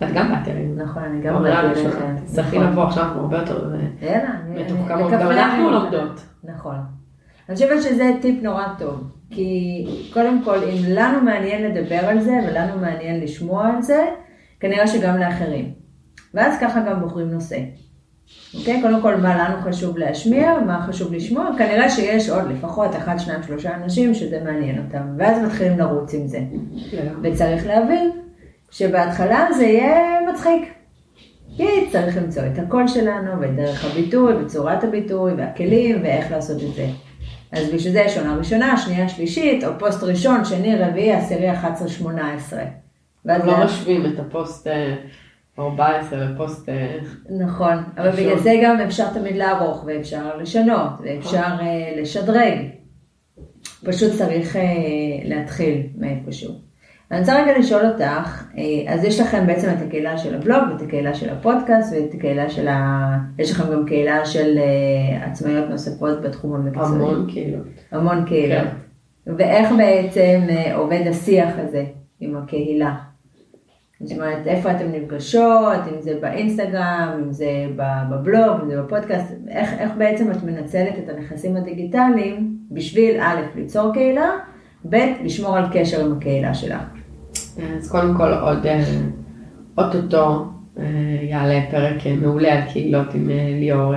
את 0.03 0.07
גם 0.13 0.31
באת 0.31 0.47
אלינו. 0.47 0.83
נכון, 0.83 1.03
אני 1.03 1.21
גם 1.21 1.43
באתי 1.43 1.79
אליכם. 1.79 2.15
צריכים 2.25 2.61
לבוא 2.61 2.83
עכשיו, 2.83 3.03
אנחנו 3.03 3.21
הרבה 3.21 3.37
יותר 3.37 3.73
אה, 4.03 4.23
מתוחכמות, 4.49 5.11
גם 5.11 5.31
אנחנו 5.31 5.71
לומדות. 5.71 6.25
נכון. 6.43 6.75
אני 7.49 7.55
חושבת 7.55 7.81
שזה 7.81 8.11
טיפ 8.21 8.43
נורא 8.43 8.63
טוב, 8.77 9.03
כי 9.29 9.85
קודם 10.13 10.41
כל, 10.43 10.57
אם 10.63 10.83
לנו 10.87 11.21
מעניין 11.21 11.63
לדבר 11.63 12.05
על 12.05 12.19
זה, 12.19 12.39
ולנו 12.47 12.81
מעניין 12.81 13.19
לשמוע 13.19 13.67
על 13.67 13.81
זה, 13.81 14.05
כנראה 14.59 14.87
שגם 14.87 15.17
לאחרים. 15.17 15.71
ואז 16.33 16.59
ככה 16.61 16.79
גם 16.79 17.01
בוחרים 17.01 17.31
נושא. 17.31 17.57
אוקיי? 18.59 18.81
קודם 18.81 19.01
כל, 19.01 19.15
מה 19.15 19.37
לנו 19.37 19.61
חשוב 19.61 19.97
להשמיע, 19.97 20.59
מה 20.65 20.85
חשוב 20.87 21.13
לשמוע, 21.13 21.49
כנראה 21.57 21.89
שיש 21.89 22.29
עוד 22.29 22.51
לפחות 22.51 22.95
אחד, 22.95 23.17
שניים, 23.17 23.43
שלושה 23.43 23.75
אנשים 23.75 24.13
שזה 24.13 24.41
מעניין 24.43 24.77
אותם, 24.85 25.15
ואז 25.17 25.43
מתחילים 25.43 25.79
לרוץ 25.79 26.13
עם 26.13 26.27
זה. 26.27 26.39
וצריך 27.23 27.67
להבין 27.67 28.11
שבהתחלה 28.71 29.47
זה 29.57 29.65
יהיה 29.65 30.19
מצחיק. 30.33 30.73
כי 31.57 31.67
צריך 31.91 32.17
למצוא 32.17 32.43
את 32.53 32.59
הקול 32.59 32.87
שלנו, 32.87 33.41
ואת 33.41 33.55
דרך 33.55 33.85
הביטוי, 33.85 34.33
וצורת 34.33 34.83
הביטוי, 34.83 35.33
והכלים, 35.33 36.01
ואיך 36.03 36.31
לעשות 36.31 36.63
את 36.63 36.73
זה. 36.75 36.87
אז 37.51 37.69
בשביל 37.73 37.93
זה 37.93 37.99
יש 37.99 38.17
עונה 38.17 38.35
ראשונה, 38.35 38.77
שנייה, 38.77 39.09
שלישית, 39.09 39.63
או 39.63 39.69
פוסט 39.79 40.03
ראשון, 40.03 40.45
שני, 40.45 40.75
רביעי, 40.75 41.13
עשירי, 41.13 41.51
11, 41.51 41.87
18. 41.87 42.63
לא 43.25 43.65
משווים 43.65 44.05
את 44.05 44.19
הפוסט... 44.19 44.67
אה, 44.67 44.95
14 45.59 46.19
לפוסט... 46.19 46.69
אה, 46.69 46.97
נכון, 47.29 47.83
אבל 47.97 48.11
בגלל 48.11 48.39
זה 48.39 48.53
גם 48.63 48.81
אפשר 48.81 49.13
תמיד 49.13 49.35
לערוך, 49.35 49.83
ואפשר 49.85 50.37
לשנות, 50.37 50.91
ואפשר 51.03 51.45
uh, 51.59 52.01
לשדרג. 52.01 52.57
פשוט 53.83 54.11
צריך 54.17 54.55
להתחיל 55.23 55.87
מאיפשהו. 55.95 56.66
אני 57.11 57.19
רוצה 57.19 57.41
רגע 57.41 57.57
לשאול 57.59 57.85
אותך, 57.85 58.43
אז 58.87 59.03
יש 59.03 59.19
לכם 59.19 59.47
בעצם 59.47 59.69
את 59.69 59.81
הקהילה 59.87 60.17
של 60.17 60.35
הבלוג, 60.35 60.63
ואת 60.71 60.81
הקהילה 60.81 61.13
של 61.13 61.29
הפודקאסט, 61.29 61.93
ואת 61.93 62.13
הקהילה 62.13 62.49
של 62.49 62.67
ה... 62.67 63.17
יש 63.39 63.51
לכם 63.51 63.73
גם 63.73 63.85
קהילה 63.85 64.25
של 64.25 64.59
עצמאיות 65.21 65.69
נוספות 65.69 66.21
בתחום 66.21 66.55
המקצועי. 66.55 66.85
המון 66.87 67.27
קהילות. 67.29 67.65
המון 67.91 68.25
קהילות. 68.25 68.67
כן. 69.25 69.33
ואיך 69.37 69.69
בעצם 69.77 70.39
עובד 70.75 71.01
השיח 71.09 71.49
הזה 71.57 71.83
עם 72.19 72.37
הקהילה? 72.37 72.95
זאת 74.01 74.17
אומרת, 74.17 74.47
איפה 74.47 74.71
אתן 74.71 74.91
נפגשות, 74.91 75.79
אם 75.93 76.01
זה 76.01 76.17
באינסטגרם, 76.21 77.21
אם 77.23 77.31
זה 77.31 77.65
בבלוג, 78.09 78.61
אם 78.63 78.69
זה 78.69 78.81
בפודקאסט, 78.81 79.33
איך, 79.49 79.73
איך 79.79 79.91
בעצם 79.97 80.31
את 80.31 80.43
מנצלת 80.43 80.93
את 81.03 81.09
הנכסים 81.09 81.55
הדיגיטליים 81.57 82.57
בשביל 82.71 83.21
א', 83.21 83.41
ליצור 83.55 83.93
קהילה, 83.93 84.29
ב', 84.89 84.95
לשמור 85.23 85.57
על 85.57 85.65
קשר 85.73 86.05
עם 86.05 86.17
הקהילה 86.17 86.53
שלך. 86.53 86.96
אז 87.77 87.91
קודם 87.91 88.13
כל 88.17 88.33
עוד 88.33 88.65
אה, 88.65 88.83
אוטוטו 89.77 90.45
אה, 90.79 90.83
יעלה 91.21 91.61
פרק 91.71 92.07
מעולה 92.21 92.53
על 92.53 92.61
קהילות 92.71 93.13
עם 93.13 93.29
אה, 93.29 93.57
ליאור 93.59 93.93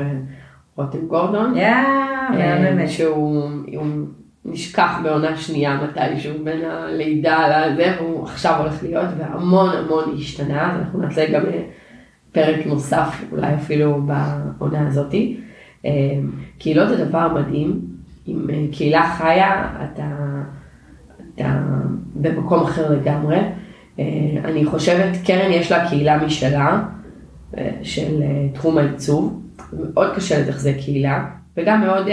רותם 0.77 1.07
גורדון. 1.07 1.57
יאה. 1.57 2.89
שהוא 2.89 3.51
נשכח 4.45 4.99
בעונה 5.03 5.37
שנייה 5.37 5.81
מתישהו 5.83 6.35
בין 6.45 6.61
הלידה 6.65 7.67
לזה, 7.67 7.97
והוא 8.01 8.25
עכשיו 8.25 8.61
הולך 8.61 8.83
להיות, 8.83 9.09
והמון 9.19 9.77
המון 9.77 10.15
השתנה, 10.19 10.73
אז 10.73 10.81
אנחנו 10.81 11.01
נעשה 11.01 11.31
גם 11.33 11.47
אה, 11.47 11.63
פרק 12.33 12.67
נוסף, 12.67 13.25
אולי 13.33 13.55
אפילו 13.55 14.03
בעונה 14.59 14.87
הזאתי. 14.87 15.41
אה, 15.85 15.91
קהילות 16.59 16.89
זה 16.89 17.05
דבר 17.05 17.35
מדהים, 17.35 17.81
עם 18.27 18.51
אה, 18.51 18.65
קהילה 18.73 19.15
חיה, 19.17 19.69
אתה, 19.85 20.09
אתה 21.41 21.61
במקום 22.15 22.63
אחר 22.63 22.93
לגמרי. 22.93 23.39
אני 24.45 24.65
חושבת, 24.65 25.17
קרן 25.27 25.53
יש 25.53 25.73
לה 25.73 25.89
קהילה 25.89 26.25
משלה, 26.25 26.83
של 27.83 28.23
תחום 28.55 28.79
העיצוב, 28.79 29.43
מאוד 29.73 30.17
קשה 30.17 30.41
לתחזק 30.41 30.75
קהילה, 30.77 31.25
וגם 31.57 31.81
מאוד 31.81 32.09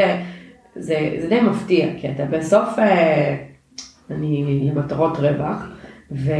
זה, 0.79 1.15
זה 1.21 1.29
די 1.29 1.41
מפתיע, 1.41 1.87
כי 1.97 2.11
אתה 2.11 2.25
בסוף, 2.25 2.79
אה, 2.79 3.37
אני 4.11 4.71
למטרות 4.73 5.17
רווח, 5.17 5.67
וה, 6.11 6.33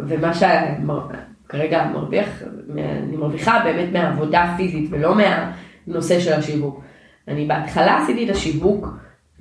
ומה 0.00 0.32
שכרגע 0.34 1.86
מרוויח, 1.92 2.42
אני 2.78 3.16
מרוויחה 3.16 3.60
באמת 3.64 3.92
מהעבודה 3.92 4.42
הפיזית 4.42 4.90
ולא 4.90 5.14
מהנושא 5.14 6.20
של 6.20 6.32
השיווק. 6.32 6.82
אני 7.28 7.46
בהתחלה 7.46 7.98
עשיתי 7.98 8.24
את 8.24 8.30
השיווק 8.30 8.88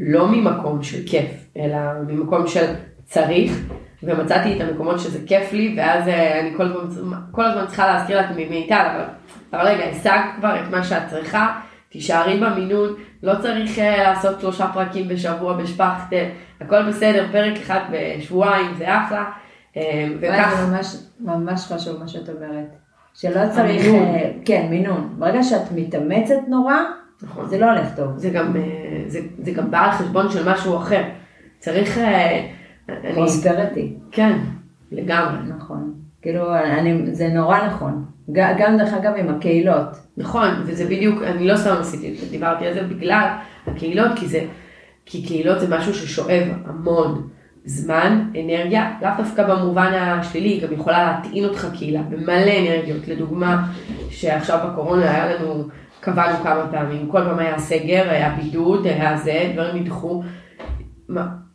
לא 0.02 0.28
ממקום 0.28 0.84
של 0.84 0.98
כיף, 1.06 1.32
אלא 1.58 1.78
ממקום 2.08 2.48
של 2.48 2.74
צריך, 3.04 3.52
ומצאתי 4.04 4.56
את 4.56 4.62
המקומות 4.62 5.00
שזה 5.00 5.20
כיף 5.28 5.54
לי, 5.54 5.74
ואז 5.78 6.08
אה, 6.08 6.40
אני 6.40 6.58
כל, 6.58 6.74
כל 7.32 7.46
הזמן 7.46 7.66
צריכה 7.68 7.88
להזכיר 7.88 8.22
לעצמי 8.22 8.46
מיטל, 8.50 8.88
אבל, 8.96 9.04
אבל 9.54 9.68
רגע, 9.68 9.84
השגת 9.84 10.24
כבר 10.38 10.60
את 10.60 10.72
מה 10.72 10.84
שאת 10.84 11.04
צריכה. 11.10 11.60
תישארי 11.90 12.40
במינון, 12.40 12.94
לא 13.24 13.34
צריך 13.42 13.78
uh, 13.78 13.82
לעשות 13.82 14.42
שלושה 14.42 14.68
פרקים 14.74 15.08
בשבוע 15.08 15.54
בשפכטל, 15.54 16.26
הכל 16.62 16.84
בסדר, 16.88 17.28
פרק 17.32 17.58
אחד 17.58 17.80
בשבועיים 17.92 18.74
זה 18.78 18.98
אחלה. 18.98 19.26
וכך... 20.20 20.54
זה 20.56 20.68
ממש, 20.68 20.96
ממש 21.20 21.62
חשוב 21.62 22.00
מה 22.00 22.08
שאת 22.08 22.30
אומרת. 22.30 22.76
שלא 23.14 23.42
צריך, 23.50 23.86
המינון. 23.86 24.16
Uh, 24.16 24.20
כן, 24.46 24.68
מינון. 24.70 25.16
ברגע 25.18 25.44
שאת 25.44 25.72
מתאמצת 25.76 26.48
נורא, 26.48 26.76
נכון. 27.24 27.50
זה 27.50 27.60
לא 27.60 27.72
הולך 27.72 27.88
טוב. 27.96 28.18
זה 28.18 28.30
גם, 28.30 28.56
uh, 28.56 28.58
זה, 29.08 29.20
זה 29.44 29.52
גם 29.52 29.72
בא 29.72 29.80
על 29.80 29.92
חשבון 29.92 30.32
של 30.32 30.50
משהו 30.50 30.78
אחר. 30.78 31.04
צריך... 31.60 32.00
פרוספרטי. 33.14 33.82
אני... 33.82 33.94
כן, 34.12 34.38
לגמרי. 34.92 35.54
נכון. 35.58 35.94
כאילו, 36.22 36.56
אני, 36.56 37.16
זה 37.16 37.28
נורא 37.28 37.58
נכון. 37.68 38.06
גם 38.32 38.78
דרך 38.78 38.94
אגב 38.94 39.14
עם 39.18 39.30
הקהילות. 39.30 39.98
נכון, 40.18 40.50
וזה 40.66 40.86
בדיוק, 40.86 41.24
אני 41.24 41.48
לא 41.48 41.58
סתם 41.58 41.76
עשיתי 41.80 42.12
את 42.12 42.18
זה, 42.18 42.30
דיברתי 42.30 42.68
על 42.68 42.74
זה 42.74 42.84
בגלל 42.84 43.28
הקהילות, 43.68 44.12
כי 44.16 44.28
זה, 44.28 44.46
כי 45.06 45.26
קהילות 45.26 45.60
זה 45.60 45.78
משהו 45.78 45.94
ששואב 45.94 46.44
המון 46.66 47.30
זמן, 47.66 48.26
אנרגיה, 48.44 48.94
לאו 49.02 49.10
דווקא 49.18 49.44
במובן 49.44 49.94
השלילי, 49.94 50.60
גם 50.60 50.74
יכולה 50.74 51.04
להטעין 51.04 51.46
אותך 51.46 51.68
קהילה 51.78 52.02
במלא 52.02 52.52
אנרגיות. 52.60 53.08
לדוגמה, 53.08 53.68
שעכשיו 54.10 54.68
בקורונה 54.68 55.12
היה 55.12 55.36
לנו, 55.36 55.64
קבענו 56.02 56.44
כמה 56.44 56.68
פעמים, 56.72 57.08
כל 57.08 57.24
פעם 57.24 57.40
היה 57.40 57.60
סגר, 57.60 58.10
היה 58.10 58.30
בידוד, 58.30 58.86
היה 58.86 59.18
זה, 59.18 59.52
דברים 59.54 59.76
נדחו. 59.76 60.24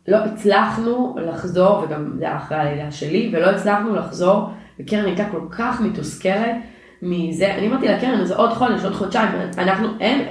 לא 0.07 0.17
הצלחנו 0.17 1.15
לחזור, 1.25 1.83
וגם 1.83 2.13
זה 2.19 2.25
היה 2.25 2.37
אחרי 2.37 2.57
הלידה 2.57 2.91
שלי, 2.91 3.31
ולא 3.33 3.49
הצלחנו 3.49 3.95
לחזור 3.95 4.49
וקרן 4.79 5.05
הייתה 5.05 5.29
כל 5.31 5.41
כך 5.49 5.81
מתוסכלת 5.81 6.55
מזה, 7.01 7.55
אני 7.55 7.67
אמרתי 7.67 7.87
לה, 7.87 7.99
קרן, 7.99 8.25
זה 8.25 8.35
עוד 8.35 8.53
חודש, 8.53 8.83
עוד 8.83 8.93
חודשיים, 8.93 9.29
אנחנו, 9.57 9.87
אין, 9.99 10.27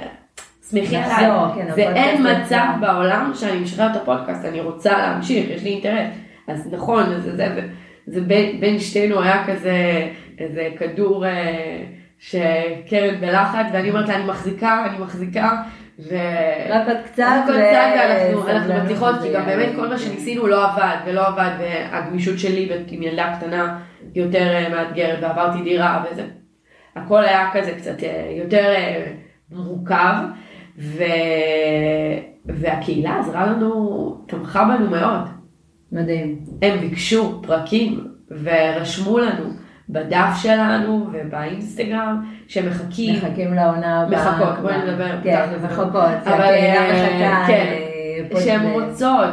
שמחי 0.71 0.97
עליי, 0.97 1.29
כן, 1.55 1.67
זה 1.75 1.81
אין 1.81 2.25
מצב 2.27 2.65
בעולם 2.81 3.31
שאני 3.35 3.59
משחררת 3.59 3.95
את 3.95 4.01
הפודקאסט, 4.01 4.45
אני 4.45 4.61
רוצה 4.61 4.97
להמשיך, 4.97 5.49
יש 5.49 5.63
לי 5.63 5.69
אינטרס. 5.69 6.07
אז 6.47 6.73
נכון, 6.73 7.03
זה, 7.09 7.21
זה, 7.21 7.31
זה, 7.35 7.67
זה 8.07 8.21
בין, 8.21 8.59
בין 8.59 8.79
שתינו 8.79 9.21
היה 9.21 9.47
כזה, 9.47 10.07
איזה 10.39 10.69
כדור 10.79 11.25
אה, 11.25 11.83
שקרן 12.19 13.21
בלחץ, 13.21 13.65
ואני 13.73 13.89
אומרת 13.89 14.09
לה, 14.09 14.15
אני 14.15 14.25
מחזיקה, 14.25 14.85
אני 14.85 14.97
מחזיקה, 14.97 15.61
ו... 15.99 16.15
רק 16.69 16.87
עוד 16.87 16.97
קצת, 17.05 17.23
רק 17.23 17.49
עוד 17.49 17.55
קצת, 17.55 17.89
ואנחנו 17.97 18.49
אנחנו 18.49 18.73
מצליחות, 18.83 19.15
כי 19.21 19.33
גם 19.33 19.45
באמת 19.45 19.69
כל 19.75 19.87
מה 19.87 19.97
שניסינו 19.97 20.47
לא 20.47 20.65
עבד, 20.65 20.95
ולא 21.05 21.27
עבד, 21.27 21.49
והגמישות 21.59 22.39
שלי 22.39 22.69
עם 22.87 23.03
ילדה 23.03 23.35
קטנה 23.37 23.79
יותר 24.15 24.47
אה, 24.53 24.69
מאתגרת, 24.69 25.17
ועברתי 25.21 25.61
דירה 25.63 26.03
וזה. 26.11 26.25
הכל 26.95 27.23
היה 27.23 27.49
כזה 27.53 27.71
קצת 27.77 28.03
אה, 28.03 28.33
יותר 28.39 28.73
אה, 28.75 29.11
מורכב, 29.51 30.13
ו... 30.79 31.03
והקהילה 32.45 33.19
עזרה 33.19 33.45
לנו, 33.45 34.17
תמכה 34.27 34.63
בנו 34.63 34.89
מאוד. 34.89 35.21
מדהים. 35.91 36.39
הם 36.61 36.79
ביקשו 36.79 37.41
פרקים 37.41 38.07
ורשמו 38.43 39.19
לנו 39.19 39.43
בדף 39.89 40.29
שלנו 40.41 41.07
ובאינסטגרם 41.11 42.25
שמחכים. 42.47 43.15
מחכים 43.15 43.53
לעונה 43.53 44.01
הבאה. 44.01 44.39
מחכות, 44.39 44.59
בואי 44.61 44.77
נדבר. 44.77 45.21
כן. 45.23 45.49
מחכות. 45.63 45.95
אבל 46.23 46.37
שהקהילה 46.37 46.89
אה, 46.89 46.91
מחכה. 46.93 47.47
כן, 47.47 47.65
אה, 47.67 48.29
פה 48.31 48.39
שהן 48.39 48.71
רוצות. 48.71 49.29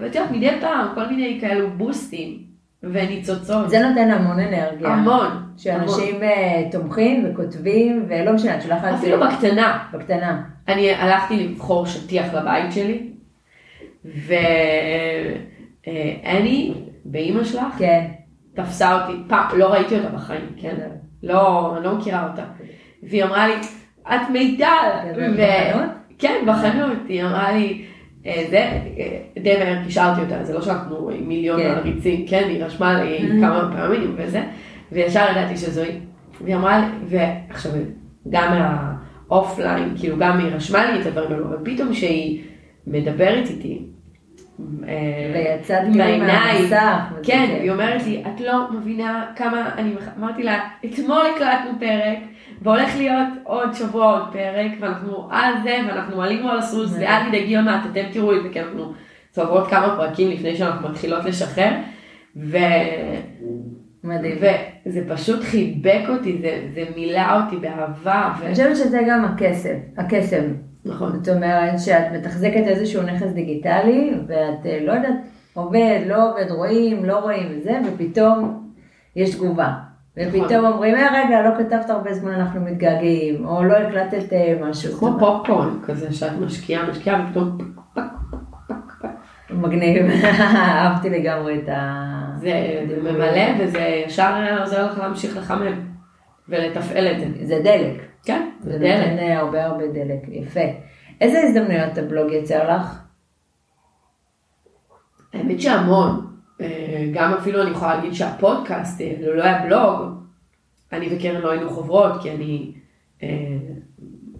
ואת 0.00 0.14
יודעת, 0.14 0.30
מדי 0.30 0.50
פעם 0.60 0.86
כל 0.94 1.06
מיני 1.06 1.38
כאלו 1.40 1.70
בוסטים 1.70 2.38
וניצוצות. 2.82 3.70
זה 3.70 3.88
נותן 3.88 4.10
המון 4.10 4.40
אנרגיה. 4.40 4.88
המון. 4.88 5.26
שאנשים 5.56 6.22
אה, 6.22 6.62
תומכים 6.70 7.26
וכותבים, 7.30 8.06
ולא 8.08 8.32
משנה, 8.32 8.56
את 8.56 8.62
שולחת... 8.62 8.92
אפילו 8.94 9.20
בקטנה. 9.20 9.78
בקטנה. 9.92 10.42
אני 10.68 10.94
הלכתי 10.94 11.48
לבחור 11.48 11.86
שטיח 11.86 12.34
לבית 12.34 12.72
שלי, 12.72 13.10
ואני, 15.84 16.74
באימא 17.04 17.44
שלך, 17.44 17.62
כן. 17.78 18.06
תפסה 18.62 18.94
אותי, 19.02 19.18
פעם, 19.26 19.58
לא 19.58 19.72
ראיתי 19.72 19.96
אותה 19.98 20.08
בחיים, 20.08 20.46
כן? 20.56 20.76
לא, 21.22 21.74
אני 21.76 21.84
לא 21.84 21.94
מכירה 21.94 22.28
אותה. 22.30 22.42
והיא 23.02 23.24
אמרה 23.24 23.48
לי, 23.48 23.54
את 24.08 24.30
מיטל. 24.32 24.64
כן, 25.04 25.32
בחנות? 25.34 25.90
כן, 26.18 26.44
בחנות. 26.46 26.98
היא 27.08 27.22
אמרה 27.24 27.52
לי, 27.52 27.84
"אה, 28.26 28.44
זה, 28.50 28.58
אה, 28.58 29.18
די 29.42 29.56
מהר 29.58 29.84
קישרתי 29.84 30.20
אותה, 30.20 30.44
זה 30.44 30.54
לא 30.54 30.62
שאנחנו 30.62 31.10
עם 31.10 31.28
מיליון 31.28 31.60
כן. 31.62 31.68
מעריצים, 31.74 32.26
כן, 32.26 32.44
היא 32.48 32.64
רשמה 32.64 33.02
לי 33.02 33.28
כמה 33.40 33.70
פעמים 33.76 34.14
וזה, 34.18 34.42
וישר 34.92 35.26
ידעתי 35.30 35.56
שזו 35.56 35.82
היא. 35.82 36.00
והיא 36.40 36.56
אמרה 36.56 36.78
לי, 36.78 36.86
ועכשיו, 37.08 37.72
גם 38.28 38.58
מהאופליין, 38.58 39.94
כאילו 39.98 40.16
גם 40.18 40.38
היא 40.38 40.54
רשמה 40.54 40.90
לי 40.90 41.00
את 41.00 41.06
הדברים 41.06 41.32
האלו, 41.32 41.46
אבל 41.46 41.56
פתאום 41.64 41.94
שהיא 41.94 42.42
מדברת 42.86 43.50
איתי, 43.50 43.82
ויצאת 45.32 45.82
כאילו 45.82 45.98
בעיניים. 45.98 46.62
מהמסך. 46.62 47.02
וזה 47.12 47.20
כן. 47.22 47.58
היא 47.62 47.70
אומרת 47.70 48.06
לי, 48.06 48.22
את 48.26 48.40
לא 48.40 48.70
מבינה 48.72 49.26
כמה, 49.36 49.70
אני 49.78 49.92
אמרתי 50.18 50.42
לה, 50.42 50.60
אתמול 50.84 51.22
הקלטנו 51.34 51.70
פרק, 51.80 52.18
והולך 52.62 52.96
להיות 52.96 53.28
עוד 53.44 53.74
שבוע 53.74 54.12
עוד 54.12 54.32
פרק, 54.32 54.70
ואנחנו 54.80 55.28
על 55.30 55.54
זה, 55.62 55.78
ואנחנו 55.88 56.22
עלינו 56.22 56.48
על 56.50 56.58
הסוס. 56.58 56.92
ואל 56.92 57.28
תדאגי 57.28 57.56
עוד 57.56 57.64
מעט, 57.64 57.80
אתם 57.92 58.02
תראו 58.12 58.36
את 58.36 58.42
זה, 58.42 58.48
כי 58.52 58.60
אנחנו 58.60 58.92
צוברות 59.30 59.68
כמה 59.68 59.96
פרקים 59.96 60.30
לפני 60.30 60.56
שאנחנו 60.56 60.88
מתחילות 60.88 61.24
לשחרר, 61.24 61.70
ו... 62.36 62.56
מדהים. 64.04 64.36
וזה 64.86 65.04
פשוט 65.08 65.42
חיבק 65.42 66.02
אותי, 66.08 66.38
זה, 66.40 66.68
זה 66.74 66.84
מילא 66.96 67.40
אותי 67.40 67.56
באהבה, 67.56 68.32
ו... 68.40 68.44
אני 68.44 68.52
חושבת 68.52 68.76
שזה 68.76 69.00
גם 69.08 69.24
הכסף, 69.24 69.76
הקסם. 69.98 70.44
נכון. 70.88 71.12
זאת 71.12 71.36
אומרת 71.36 71.78
שאת 71.78 72.12
מתחזקת 72.12 72.62
איזשהו 72.66 73.02
נכס 73.02 73.30
דיגיטלי, 73.32 74.14
ואת 74.26 74.66
אה, 74.66 74.78
לא 74.82 74.92
יודעת, 74.92 75.14
עובד, 75.54 76.00
לא 76.06 76.30
עובד, 76.30 76.50
רואים, 76.50 77.04
לא 77.04 77.18
רואים 77.18 77.48
וזה, 77.50 77.78
ופתאום 77.86 78.70
יש 79.16 79.34
תגובה. 79.34 79.72
ופתאום 80.16 80.42
נכון. 80.42 80.64
אומרים, 80.64 80.94
אה 80.94 81.24
רגע, 81.24 81.42
לא 81.42 81.58
כתבת 81.58 81.90
הרבה 81.90 82.14
זמן, 82.14 82.32
אנחנו 82.32 82.60
מתגעגעים, 82.60 83.46
או 83.46 83.64
לא 83.64 83.76
הקלטת 83.76 84.32
אה, 84.32 84.58
משהו. 84.60 84.92
כמו 84.92 85.16
פופקורן 85.18 85.78
כזה, 85.86 86.12
שאת 86.12 86.32
משקיעה, 86.40 86.90
משקיעה, 86.90 87.26
ופתאום 87.26 87.58
מגניב, 89.50 90.06
אהבתי 90.40 91.10
לגמרי 91.10 91.58
את 91.58 91.68
ה... 91.68 92.04
זה 92.36 92.84
ממלא, 93.02 93.42
וזה 93.58 94.02
ישר 94.06 94.60
עוזר 94.60 94.86
לך 94.86 94.98
להמשיך 94.98 95.36
לחמם, 95.36 95.72
ולתפעל 96.48 97.06
את 97.06 97.20
זה. 97.20 97.26
זה 97.46 97.60
דלק. 97.64 98.02
כן, 98.28 98.50
זה 98.60 98.70
זה 98.70 98.78
נותן 98.78 99.16
דלק. 99.16 99.18
אה, 99.18 99.38
הרבה 99.38 99.64
הרבה 99.64 99.86
דלק, 99.86 100.28
יפה. 100.28 100.60
איזה 101.20 101.42
הזדמנויות 101.42 101.98
הבלוג 101.98 102.32
יצר 102.32 102.76
לך? 102.76 102.98
האמת 105.34 105.60
שהמון. 105.60 106.26
אה, 106.60 107.06
גם 107.12 107.34
אפילו 107.34 107.62
אני 107.62 107.70
יכולה 107.70 107.94
להגיד 107.94 108.12
שהפודקאסט, 108.12 109.00
אה, 109.00 109.14
לא 109.20 109.42
היה 109.42 109.62
בלוג, 109.66 110.22
אני 110.92 111.16
וקרן 111.16 111.40
לא 111.40 111.50
היינו 111.50 111.70
חוברות, 111.70 112.22
כי 112.22 112.30
אני, 112.30 112.72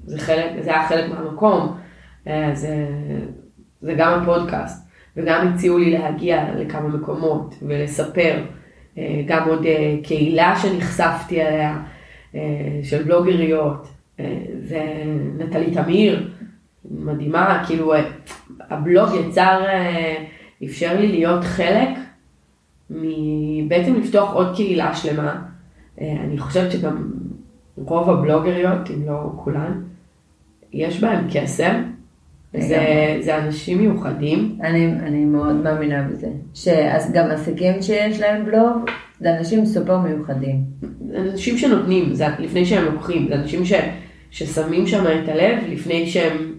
זה 0.04 0.18
חלק, 0.18 0.62
זה 0.62 0.70
היה 0.70 0.88
חלק 0.88 1.10
מהמקום. 1.10 1.76
זה, 2.52 2.88
זה 3.80 3.94
גם 3.98 4.22
הפודקאסט, 4.22 4.88
וגם 5.16 5.48
הציעו 5.48 5.78
לי 5.78 5.90
להגיע 5.90 6.54
לכמה 6.54 6.88
מקומות 6.88 7.54
ולספר. 7.62 8.44
גם 9.26 9.48
עוד 9.48 9.66
קהילה 10.02 10.56
שנחשפתי 10.56 11.42
אליה, 11.42 11.78
של 12.82 13.02
בלוגריות. 13.02 13.88
אה, 14.20 14.38
זה 14.62 14.82
נטלי 15.38 15.70
תמיר, 15.70 16.28
מדהימה, 16.90 17.62
כאילו 17.66 17.94
אה, 17.94 18.02
הבלוג 18.70 19.08
יצר, 19.14 19.64
אה, 19.66 20.24
אפשר 20.64 21.00
לי 21.00 21.08
להיות 21.08 21.44
חלק, 21.44 21.88
בעצם 23.68 23.94
לפתוח 23.94 24.32
עוד 24.32 24.56
קהילה 24.56 24.94
שלמה. 24.94 25.42
אה, 26.00 26.16
אני 26.24 26.38
חושבת 26.38 26.72
שגם 26.72 27.12
רוב 27.76 28.10
הבלוגריות, 28.10 28.90
אם 28.90 29.06
לא 29.06 29.32
כולן, 29.36 29.82
יש 30.72 31.00
בהם 31.00 31.26
קסם. 31.32 31.82
זה, 32.52 33.16
זה 33.20 33.38
אנשים 33.38 33.78
מיוחדים. 33.78 34.58
אני, 34.62 34.86
אני 34.86 35.24
מאוד 35.24 35.54
מאמינה 35.56 36.02
בזה. 36.02 36.28
שאז 36.54 37.12
גם 37.12 37.30
עסקים 37.30 37.82
שיש 37.82 38.20
להם 38.20 38.44
בלוג, 38.44 38.90
זה 39.20 39.38
אנשים 39.38 39.66
סופר 39.66 39.98
מיוחדים. 39.98 40.64
אנשים 41.16 41.58
שנותנים, 41.58 42.14
זה 42.14 42.26
לפני 42.38 42.64
שהם 42.64 42.84
לוקחים, 42.84 43.28
זה 43.28 43.34
אנשים 43.34 43.64
ש, 43.64 43.72
ששמים 44.30 44.86
שם 44.86 45.04
את 45.04 45.28
הלב 45.28 45.58
לפני 45.68 46.06
שהם 46.06 46.54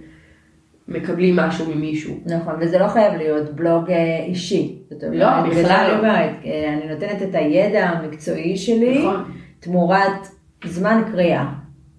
מקבלים 0.88 1.36
משהו 1.36 1.76
ממישהו. 1.76 2.16
נכון, 2.26 2.54
וזה 2.60 2.80
לא 2.80 2.88
חייב 2.88 3.14
להיות 3.14 3.56
בלוג 3.56 3.90
אה, 3.90 4.24
אישי. 4.26 4.80
אומרת, 4.92 5.14
לא, 5.14 5.50
בגלל 5.50 5.64
בכלל 5.64 5.88
לא. 5.92 5.98
אומרת, 5.98 6.32
אה, 6.46 6.74
אני 6.74 6.94
נותנת 6.94 7.22
את 7.22 7.36
הידע 7.36 7.90
המקצועי 7.90 8.58
שלי, 8.58 9.00
נכון. 9.00 9.24
תמורת 9.60 10.28
זמן 10.66 11.02
קריאה. 11.12 11.46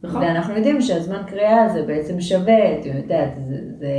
נכון. 0.02 0.22
ואנחנו 0.22 0.56
יודעים 0.56 0.80
שהזמן 0.80 1.22
קריאה 1.26 1.68
זה 1.68 1.82
בעצם 1.82 2.20
שווה, 2.20 2.78
את 2.78 2.86
יודעת, 2.86 3.30
זה, 3.36 3.56
זה, 3.78 3.92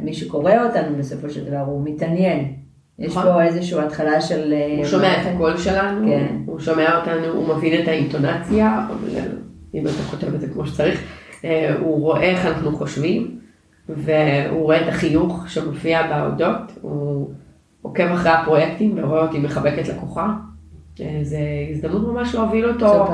מי 0.00 0.14
שקורא 0.14 0.52
אותנו 0.66 0.96
בסופו 0.96 1.30
של 1.30 1.44
דבר 1.44 1.60
הוא 1.60 1.82
מתעניין. 1.84 2.63
יש 2.98 3.10
נכון. 3.10 3.22
פה 3.22 3.42
איזושהי 3.42 3.80
התחלה 3.80 4.20
של... 4.20 4.52
אה, 4.52 4.74
הוא 4.78 4.84
שומע 4.84 5.22
את 5.22 5.26
הקול 5.26 5.56
שלנו, 5.56 6.06
כן. 6.08 6.36
הוא 6.46 6.60
שומע 6.60 6.98
אותנו, 6.98 7.26
הוא 7.26 7.56
מבין 7.56 7.82
את 7.82 7.88
האינטונציה, 7.88 8.86
אבל 8.88 9.20
אם 9.74 9.86
אתה 9.86 10.02
כותב 10.10 10.34
את 10.34 10.40
זה 10.40 10.48
כמו 10.48 10.66
שצריך, 10.66 11.00
אה, 11.44 11.74
הוא 11.80 12.00
רואה 12.00 12.22
איך 12.22 12.46
אנחנו 12.46 12.76
חושבים, 12.76 13.38
והוא 13.88 14.62
רואה 14.62 14.80
את 14.82 14.88
החיוך 14.88 15.44
שמופיע 15.48 16.02
בהודות, 16.06 16.72
הוא 16.80 17.30
עוקב 17.82 18.06
אחרי 18.12 18.30
הפרויקטים 18.30 18.98
ורואה 18.98 19.22
אותי 19.22 19.38
מחבקת 19.38 19.88
לקוחה. 19.88 20.34
אה, 21.00 21.18
זה 21.22 21.38
הזדמנות 21.70 22.14
ממש 22.14 22.34
להוביל 22.34 22.68
אותו. 22.68 23.04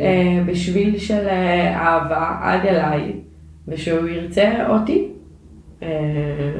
אה, 0.00 0.42
בשביל 0.46 0.98
של 0.98 1.26
אה, 1.28 1.76
אהבה 1.80 2.36
עד 2.40 2.66
אליי, 2.66 3.12
ושהוא 3.68 4.08
ירצה 4.08 4.66
אותי, 4.68 5.08
אה, 5.82 5.88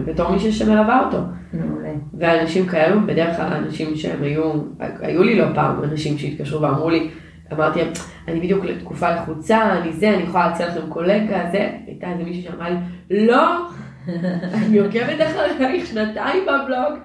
בתור 0.05 0.33
מישהי 0.33 0.53
שמלווה 0.53 1.07
אותו. 1.07 1.19
מעולה. 1.55 1.93
ואנשים 2.19 2.67
כאלו, 2.67 3.01
בדרך 3.07 3.37
כלל 3.37 3.53
אנשים 3.53 3.97
שהם 3.97 4.23
היו, 4.23 4.53
היו 4.79 5.23
לי 5.23 5.39
לא 5.39 5.45
פעם 5.55 5.85
אנשים 5.85 6.19
שהתקשרו 6.19 6.63
ואמרו 6.63 6.91
לי, 6.91 7.11
אמרתי 7.53 7.79
להם, 7.79 7.93
אני 8.29 8.41
בדיוק 8.41 8.65
לתקופה 8.65 9.11
לחוצה, 9.11 9.73
אני 9.73 9.93
זה, 9.93 10.11
אני 10.15 10.23
יכולה 10.23 10.49
להציע 10.49 10.69
לכם 10.69 10.81
קולגה, 10.89 11.49
זה, 11.53 11.71
הייתה 11.87 12.13
איזה 12.13 12.25
מישהי 12.25 12.43
שאמרה 12.43 12.71
לי, 12.71 12.77
לא, 13.11 13.67
אני 14.67 14.79
עוקבת 14.79 15.21
אחרייך 15.21 15.87
שנתיים 15.87 16.43
בבלוג, 16.47 16.99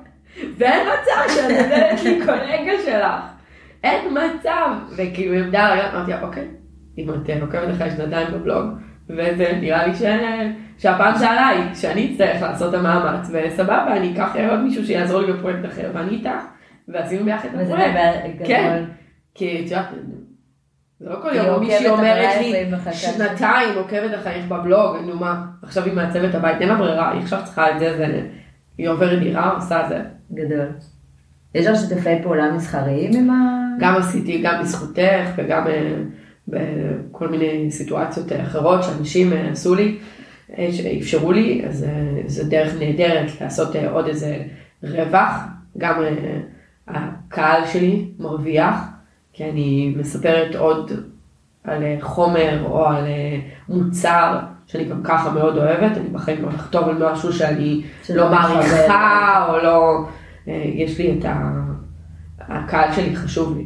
ואין 0.58 0.88
מצב 0.88 1.34
שאת 1.34 1.52
נותנת 1.52 2.04
לי 2.04 2.20
קולגה 2.26 2.74
שלך, 2.86 3.24
אין 3.84 4.18
מצב, 4.18 4.70
וכאילו 4.96 5.34
היא 5.34 5.44
עמדה 5.44 5.66
עליי, 5.66 5.90
אמרתי 5.94 6.12
לה, 6.12 6.22
אוקיי, 6.22 6.48
אם 6.98 7.10
את 7.10 7.30
אה, 7.30 7.42
עוקבת 7.42 7.76
אחרי 7.76 7.92
שנתיים 7.92 8.28
בבלוג, 8.34 8.66
וזה 9.10 9.58
נראה 9.62 9.88
לי 9.88 9.96
ש... 9.96 10.02
שהפעם 10.78 11.18
זה 11.18 11.30
עליי, 11.30 11.76
שאני 11.76 12.12
אצטרך 12.12 12.42
לעשות 12.42 12.74
את 12.74 12.80
המאמץ, 12.80 13.30
וסבבה, 13.32 13.98
אני 13.98 14.14
אקח 14.14 14.36
עוד 14.50 14.60
מישהו 14.60 14.86
שיעזור 14.86 15.22
לי 15.22 15.34
בפרויקט 15.34 15.66
אחר, 15.66 15.92
ואני 15.94 16.10
איתך, 16.10 16.44
ועשינו 16.88 17.26
ביחד 17.26 17.50
את 17.56 17.62
הפרויקט. 17.62 18.48
כן. 18.48 18.84
כי 19.36 19.60
את 19.60 19.72
יודעת, 19.72 19.86
זה 21.00 21.10
לא 21.10 21.16
כל 21.22 21.36
יום 21.36 21.60
מישהי 21.60 21.90
אומרת 21.90 22.42
לי, 22.42 22.66
שנתיים 22.94 23.78
עוקבת 23.78 24.20
אחרייך 24.20 24.46
בבלוג, 24.48 24.96
נו 25.06 25.16
מה, 25.16 25.46
עכשיו 25.64 25.86
היא 25.86 25.94
מעצבת 25.94 26.36
הבית, 26.36 26.62
אין 26.62 26.70
לה 26.70 26.76
ברירה, 26.76 27.12
היא 27.12 27.22
עכשיו 27.22 27.40
צריכה 27.46 27.72
את 27.72 27.80
זה, 27.80 27.98
זה, 27.98 28.22
היא 28.78 28.90
עוברת 28.90 29.20
דירה, 29.20 29.54
עושה 29.54 29.86
זה. 29.90 30.02
גדול. 30.34 30.68
יש 31.56 31.68
לך 31.68 31.76
שיתופי 31.76 32.24
פעולה 32.24 32.52
מסחריים 32.52 33.12
עם 33.14 33.30
ה... 33.30 33.60
גם 33.80 33.96
עשיתי, 33.96 34.42
גם 34.42 34.62
בזכותך 34.62 35.28
וגם 35.38 35.68
אה, 35.68 35.94
בכל 36.50 37.28
מיני 37.28 37.72
סיטואציות 37.72 38.32
אחרות 38.32 38.84
שאנשים 38.84 39.34
אה, 39.34 39.50
עשו 39.52 39.76
לי, 39.76 39.98
אה, 40.58 40.70
שאפשרו 40.72 41.32
לי, 41.32 41.66
אז 41.68 41.84
אה, 41.84 42.22
זו 42.26 42.50
דרך 42.50 42.74
נהדרת 42.80 43.42
לעשות 43.42 43.76
עוד 43.76 44.08
איזה 44.08 44.44
רווח, 44.84 45.34
גם 45.78 46.04
הקהל 46.88 47.66
שלי 47.66 48.06
מרוויח, 48.20 48.76
כי 49.34 49.50
אני 49.50 49.94
מספרת 49.98 50.56
עוד 50.56 50.92
על 51.64 51.84
חומר 52.02 52.66
או 52.66 52.86
על 52.86 53.04
מוצר 53.70 54.40
שאני 54.68 54.86
גם 54.86 55.04
ככה 55.04 55.32
מאוד 55.32 55.58
אוהבת, 55.58 55.98
אני 55.98 56.10
בחיים 56.10 56.42
לא 56.42 56.50
לכתוב 56.50 56.90
על 56.90 57.12
משהו 57.12 57.34
שאני 57.34 57.82
שלא 58.04 58.24
לא 58.24 58.32
מעריכה. 58.32 59.46
או 59.50 59.58
לא, 59.58 60.06
יש 60.76 60.98
לי 60.98 61.16
את 61.20 61.26
ה... 61.26 61.60
הקהל 62.50 62.94
שלי 62.94 63.16
חשוב 63.16 63.58
לי. 63.58 63.66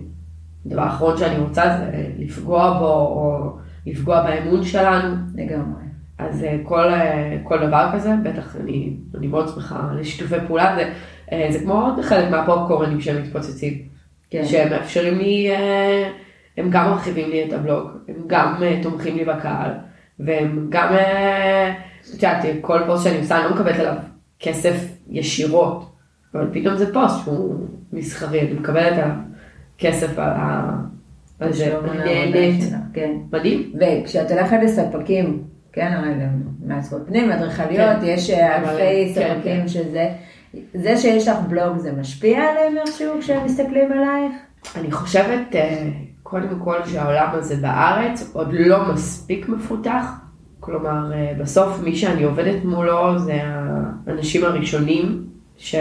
הדבר 0.66 0.82
האחרון 0.82 1.18
שאני 1.18 1.38
רוצה 1.38 1.78
זה 1.78 2.08
לפגוע 2.20 2.80
בו 2.80 2.86
או 2.86 3.52
לפגוע 3.88 4.24
באמון 4.24 4.64
שלנו. 4.64 5.16
לגמרי. 5.36 5.84
אז 6.18 6.44
אה, 6.44 6.58
כל, 6.64 6.94
אה, 6.94 7.38
כל 7.44 7.68
דבר 7.68 7.90
כזה, 7.94 8.14
בטח 8.24 8.56
אני, 8.56 8.94
אני 9.18 9.28
מאוד 9.28 9.48
שמחה 9.48 9.92
לשיתופי 10.00 10.36
פעולה, 10.48 10.76
זה, 10.76 10.94
אה, 11.32 11.48
זה 11.52 11.60
כמו 11.60 11.74
עוד 11.74 12.02
חלק 12.02 12.30
מהפופקורנים 12.32 13.02
שהם 13.02 13.24
מתפוצצים, 13.24 13.82
כן. 14.30 14.46
שהם 14.46 14.70
מאפשרים 14.70 15.18
לי, 15.18 15.52
אה, 15.52 16.10
הם 16.58 16.70
גם 16.70 16.90
מרחיבים 16.90 17.30
לי 17.30 17.46
את 17.46 17.54
הבלוג, 17.54 17.90
הם 18.08 18.16
גם 18.28 18.56
אה, 18.64 18.80
תומכים 18.84 19.18
לי 19.18 19.26
בקהל, 19.26 19.72
והם 20.20 20.68
גם, 20.70 20.94
אה, 20.94 21.74
את 22.10 22.14
יודעת, 22.14 22.46
כל 22.62 22.80
פוסט 22.86 23.04
שאני 23.04 23.18
עושה, 23.18 23.38
אני 23.38 23.44
לא 23.44 23.56
מקבלת 23.56 23.80
עליו 23.80 23.96
כסף 24.40 24.76
ישירות, 25.10 25.96
אבל 26.34 26.48
פתאום 26.54 26.76
זה 26.76 26.94
פוסט 26.94 27.24
שהוא 27.24 27.68
מסחרי, 27.94 28.42
אני 28.42 28.54
מקבלת 28.54 28.94
עליו 28.94 29.16
כסף 29.78 30.20
על 30.20 30.30
ה... 30.30 30.72
על 31.40 31.54
זה, 31.54 31.76
נהנית, 32.06 32.64
כן. 32.94 33.12
מדהים. 33.32 33.74
וכשאת 33.80 34.32
הולכת 34.32 34.58
לספקים, 34.64 35.44
כן, 35.74 35.94
הרי 35.94 36.14
גם 36.14 36.42
מעצבות 36.66 37.02
פנים, 37.08 37.32
אדריכליות, 37.32 38.00
כן. 38.02 38.06
יש 38.06 38.30
אה, 38.30 38.58
אלפי 38.58 39.14
כן, 39.16 39.22
ספקים 39.22 39.62
כן. 39.62 39.68
שזה, 39.68 40.10
זה 40.74 40.98
שיש 40.98 41.28
לך 41.28 41.38
בלוג 41.48 41.78
זה 41.78 41.92
משפיע 41.92 42.40
עליהם 42.40 42.78
איכשהו 42.78 43.20
כשהם 43.20 43.46
מסתכלים 43.46 43.92
עלייך? 43.92 44.34
אני 44.76 44.92
חושבת, 44.92 45.56
אה, 45.56 45.90
קודם 46.24 46.60
כל, 46.64 46.78
שהעולם 46.86 47.30
הזה 47.34 47.56
בארץ 47.56 48.30
עוד 48.34 48.48
לא 48.52 48.94
מספיק 48.94 49.50
מפותח. 49.50 50.06
כלומר, 50.60 51.14
אה, 51.14 51.34
בסוף 51.40 51.80
מי 51.84 51.96
שאני 51.96 52.24
עובדת 52.24 52.64
מולו 52.64 53.20
זה 53.20 53.40
האנשים 53.44 54.46
הראשונים 54.46 55.24
ש, 55.58 55.76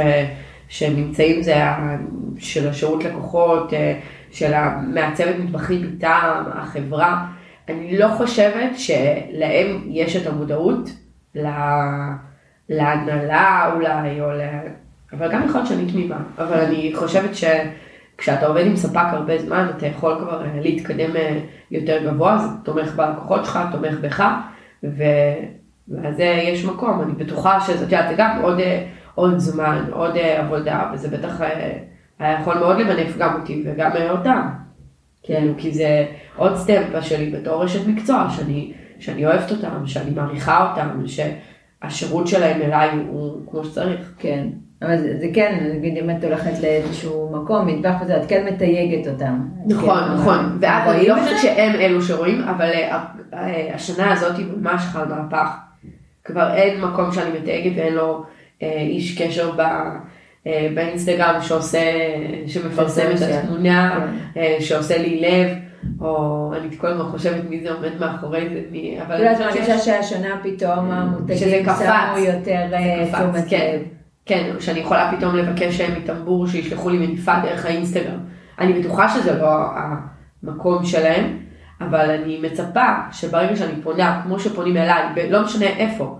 שנמצאים, 0.72 1.42
זה 1.42 1.64
ה- 1.64 1.96
של 2.38 2.68
השירות 2.68 3.04
לקוחות, 3.04 3.74
אה, 3.74 3.98
של 4.30 4.54
המעצבת 4.54 5.34
מטבחים 5.38 5.82
מטעם, 5.82 6.44
החברה. 6.54 7.26
אני 7.68 7.98
לא 7.98 8.08
חושבת 8.08 8.78
שלהם 8.78 9.82
יש 9.86 10.16
את 10.16 10.26
המודעות 10.26 10.90
להנהלה 12.68 13.70
אולי, 13.74 14.20
או 14.20 14.30
ל... 14.30 14.40
אבל 15.12 15.32
גם 15.32 15.44
יכול 15.44 15.60
להיות 15.60 15.68
שאני 15.68 15.92
תמימה. 15.92 16.18
אבל 16.38 16.60
אני 16.60 16.92
חושבת 16.94 17.30
שכשאתה 17.34 18.46
עובד 18.46 18.66
עם 18.66 18.76
ספק 18.76 19.06
הרבה 19.12 19.38
זמן, 19.38 19.66
אתה 19.76 19.86
יכול 19.86 20.16
כבר 20.18 20.44
אה, 20.44 20.60
להתקדם 20.60 21.16
אה, 21.16 21.38
יותר 21.70 22.04
גבוה, 22.04 22.38
זה 22.38 22.48
תומך 22.64 22.94
בלקוחות 22.94 23.44
שלך, 23.44 23.58
תומך 23.72 23.94
בך, 24.00 24.24
ו... 24.84 25.02
ואז 25.88 26.14
יש 26.18 26.64
מקום. 26.64 27.02
אני 27.02 27.12
בטוחה 27.12 27.60
שזה, 27.60 27.74
את 27.86 27.92
יודעת, 27.92 28.08
זה 28.08 28.14
גם 28.18 28.38
עוד, 28.42 28.60
עוד 29.14 29.38
זמן, 29.38 29.84
עוד 29.90 30.16
אה, 30.16 30.40
עבודה, 30.40 30.90
וזה 30.94 31.08
בטח 31.16 31.40
אה, 31.40 31.72
היה 32.18 32.40
יכול 32.40 32.58
מאוד 32.58 32.78
למנף 32.78 33.16
גם 33.18 33.34
אותי 33.40 33.62
וגם 33.66 33.90
אה, 33.96 34.10
אותם. 34.10 34.48
כן. 35.22 35.46
כי 35.58 35.70
זה 35.72 36.06
עוד 36.36 36.56
סטמפה 36.56 37.02
שלי 37.02 37.30
בתור 37.30 37.64
אשת 37.64 37.86
מקצוע, 37.86 38.26
שאני, 38.36 38.72
שאני 38.98 39.26
אוהבת 39.26 39.50
אותם, 39.50 39.86
שאני 39.86 40.10
מעריכה 40.10 40.70
אותם, 40.70 41.02
שהשירות 41.06 42.26
שלהם 42.26 42.62
אליי 42.62 42.90
הוא 43.08 43.40
כמו 43.50 43.64
שצריך. 43.64 44.12
כן. 44.18 44.46
אבל 44.82 44.96
זה, 44.98 45.18
זה 45.18 45.26
כן, 45.34 45.70
נגיד 45.74 45.96
אם 45.96 46.10
את 46.10 46.24
הולכת 46.24 46.60
לאיזשהו 46.62 47.32
מקום, 47.42 47.66
מטבח 47.66 47.94
וזה, 48.02 48.16
את 48.16 48.28
כן 48.28 48.46
מתייגת 48.54 49.08
אותם. 49.08 49.40
נכון, 49.66 49.98
כן, 50.04 50.14
נכון. 50.14 50.38
אבל- 50.38 50.56
ואז 50.60 50.94
אני 50.94 51.08
לא 51.08 51.14
חושבת? 51.22 51.38
שהם 51.42 51.74
אלו 51.74 52.02
שרואים, 52.02 52.42
אבל 52.42 52.70
השנה 53.74 54.12
הזאת 54.12 54.38
היא 54.38 54.46
ממש 54.56 54.82
חל 54.82 55.04
מהפך. 55.04 55.48
כבר 56.24 56.54
אין 56.54 56.80
מקום 56.80 57.12
שאני 57.12 57.38
מתייגת 57.40 57.72
ואין 57.76 57.94
לו 57.94 58.24
איש 58.62 59.22
קשר 59.22 59.50
ב... 59.56 59.60
אה, 60.46 60.68
באינסטגרם 60.74 61.42
שעושה, 61.42 61.78
שמפרסם 62.46 63.10
את. 63.16 63.22
התמונה, 63.22 64.06
כן. 64.34 64.40
אה, 64.40 64.56
שעושה 64.60 64.98
לי 64.98 65.20
לב, 65.20 65.56
או 66.00 66.52
אני 66.56 66.76
כל 66.76 66.86
הזמן 66.86 67.04
חושבת 67.04 67.42
מי 67.48 67.60
זה 67.60 67.72
עומד 67.72 68.00
מאחורי 68.00 68.48
זה, 68.48 68.60
מי, 68.70 68.98
אבל 69.06 69.16
כאילו 69.16 69.32
את 69.32 69.40
מרגישה 69.40 69.78
שהשנה 69.78 70.40
פתאום 70.42 70.90
המותגים. 70.90 71.64
שמו 71.64 72.18
יותר 72.18 72.66
אה, 72.72 73.06
תשומת 73.12 73.44
כן. 73.48 73.72
לב. 73.74 73.82
כן, 74.26 74.50
שאני 74.60 74.80
יכולה 74.80 75.12
פתאום 75.16 75.36
לבקש 75.36 75.80
אה, 75.80 75.98
מטמבור 75.98 76.46
שישלחו 76.46 76.90
לי 76.90 77.06
מניפה 77.06 77.32
דרך 77.42 77.66
האינסטגרם. 77.66 78.18
אני 78.58 78.72
בטוחה 78.72 79.08
שזה 79.08 79.38
לא 79.38 79.48
המקום 80.42 80.84
שלהם, 80.84 81.38
אבל 81.80 82.10
אני 82.10 82.40
מצפה 82.42 82.94
שברגע 83.12 83.56
שאני 83.56 83.82
פונה, 83.82 84.20
כמו 84.24 84.38
שפונים 84.38 84.76
אליי, 84.76 85.30
לא 85.30 85.44
משנה 85.44 85.66
איפה, 85.66 86.18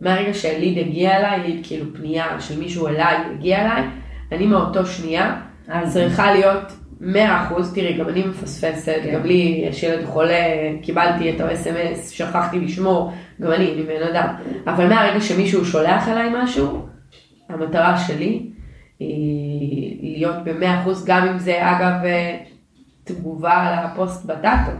מהרגע 0.00 0.34
שליד 0.34 0.78
הגיע 0.78 1.16
אליי, 1.16 1.40
ליד 1.40 1.66
כאילו 1.66 1.86
פנייה 1.94 2.40
של 2.40 2.58
מישהו 2.58 2.88
אליי 2.88 3.16
הגיע 3.34 3.60
אליי, 3.60 3.82
אני 4.32 4.46
מאותו 4.46 4.86
שנייה 4.86 5.40
זה. 5.84 5.90
צריכה 5.92 6.32
להיות 6.32 6.72
100%, 7.00 7.04
תראי, 7.74 7.98
גם 7.98 8.08
אני 8.08 8.26
מפספסת, 8.26 9.00
כן. 9.02 9.14
גם 9.14 9.26
לי 9.26 9.64
יש 9.68 9.82
ילד 9.82 10.04
חולה, 10.04 10.44
קיבלתי 10.82 11.30
את 11.30 11.40
ה-SMS, 11.40 12.10
שכחתי 12.10 12.60
לשמור, 12.60 13.12
גם 13.40 13.52
אני, 13.52 13.72
אני 13.72 13.82
בן 13.82 14.02
אדם. 14.12 14.34
אבל 14.66 14.88
מהרגע 14.88 15.20
שמישהו 15.20 15.64
שולח 15.64 16.08
אליי 16.08 16.30
משהו, 16.42 16.86
המטרה 17.48 17.98
שלי 17.98 18.46
היא 18.98 20.18
להיות 20.18 20.44
ב-100%, 20.44 20.88
גם 21.06 21.28
אם 21.28 21.38
זה 21.38 21.70
אגב 21.70 22.04
אה, 22.04 22.38
תגובה 23.04 23.52
על 23.52 23.74
הפוסט 23.74 24.26
בטטות, 24.26 24.72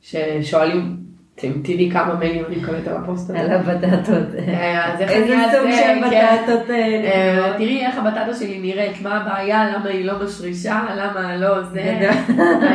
ששואלים, 0.00 0.96
תדעי 1.38 1.90
כמה 1.92 2.14
מיילים 2.14 2.44
אני 2.44 2.56
מקבלת 2.56 2.88
על 2.88 2.96
הפוסט 2.96 3.30
הזה. 3.30 3.40
על 3.40 3.50
הבטטות. 3.50 4.34
אה, 4.48 4.92
אז 4.92 5.00
איך 5.00 5.10
איזה 5.10 5.36
סוג 5.52 5.70
של 5.70 6.10
כן. 6.10 6.40
בטטות 6.46 6.70
אה, 6.70 6.76
אה? 6.76 7.52
תראי 7.58 7.86
איך 7.86 7.98
הבטטה 7.98 8.34
שלי 8.34 8.58
נראית, 8.58 9.02
מה 9.02 9.16
הבעיה, 9.16 9.70
למה 9.74 9.88
היא 9.88 10.04
לא 10.04 10.24
משרישה, 10.24 10.82
למה 10.96 11.36
לא 11.36 11.62
זה. 11.62 12.10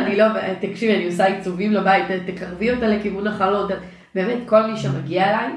אני 0.06 0.16
לא, 0.16 0.24
תקשיבי, 0.60 0.96
אני 0.96 1.06
עושה 1.06 1.26
עיצובים 1.26 1.72
לבית, 1.72 2.04
תקרבי 2.26 2.70
אותה 2.70 2.86
לכיוון 2.88 3.26
החלון, 3.26 3.68
באמת 4.14 4.38
כל 4.46 4.66
מי 4.66 4.76
שמגיע 4.76 5.30
אליי, 5.30 5.52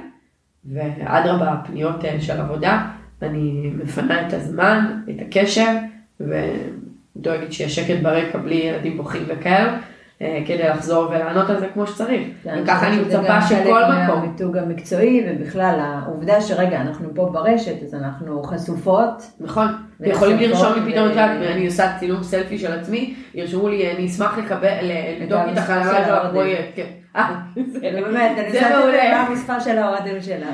ואדרבה, 0.74 1.56
פניות 1.65 2.04
של 2.20 2.41
עבודה, 2.41 2.86
אני 3.22 3.72
מפנה 3.84 4.28
את 4.28 4.34
הזמן, 4.34 5.02
את 5.10 5.22
הקשב, 5.28 5.74
ודואגת 6.20 7.54
שיהיה 7.54 7.70
שקט 7.70 8.02
ברקע 8.02 8.38
בלי 8.38 8.56
ילדים 8.56 8.98
בוכים 8.98 9.24
וכאלה, 9.28 9.78
כדי 10.19 10.67
לחזור 10.69 11.08
ולענות 11.10 11.49
על 11.49 11.60
זה 11.60 11.67
כמו 11.73 11.88
שצריך. 11.88 12.27
כן, 12.43 12.60
וככה 12.63 12.88
אני 12.88 12.97
מצפה 13.01 13.27
גם 13.27 13.41
שכל 13.41 13.82
מקום. 13.84 14.19
מהמיתוג 14.19 14.58
המקצועי, 14.58 15.25
ובכלל 15.30 15.80
העובדה 15.80 16.41
שרגע, 16.41 16.82
אנחנו 16.82 17.10
פה 17.15 17.30
ברשת, 17.34 17.84
אז 17.84 17.93
אנחנו 17.93 18.43
חשופות. 18.43 19.23
נכון, 19.39 19.67
ויכולים 19.99 20.38
לרשום 20.39 20.73
לי 20.73 20.91
פתאום, 20.91 21.06
את 21.06 21.12
יודעת, 21.12 21.32
אני 21.51 21.65
עושה 21.65 21.97
צילום 21.99 22.23
סלפי 22.23 22.58
של 22.58 22.71
עצמי, 22.80 23.15
ירשמו 23.34 23.69
לי, 23.69 23.91
אני 23.91 24.06
אשמח 24.08 24.38
לקבל, 24.38 24.77
לבדוק 25.19 25.41
איתך 25.47 25.69
המספר 25.69 25.93
על 26.13 26.21
של. 26.21 26.27
הפרויקט, 26.27 26.71
כן. 26.75 26.86
אה, 27.15 27.36
זה- 27.71 27.80
ובאמת, 27.97 28.38
אני 28.38 28.51
זה 28.51 28.60
שמה 28.60 28.69
את. 28.69 29.12
מה 29.13 29.27
המספר 29.27 29.60
של 29.60 29.77
האוהדים 29.77 30.21
שלך. 30.21 30.47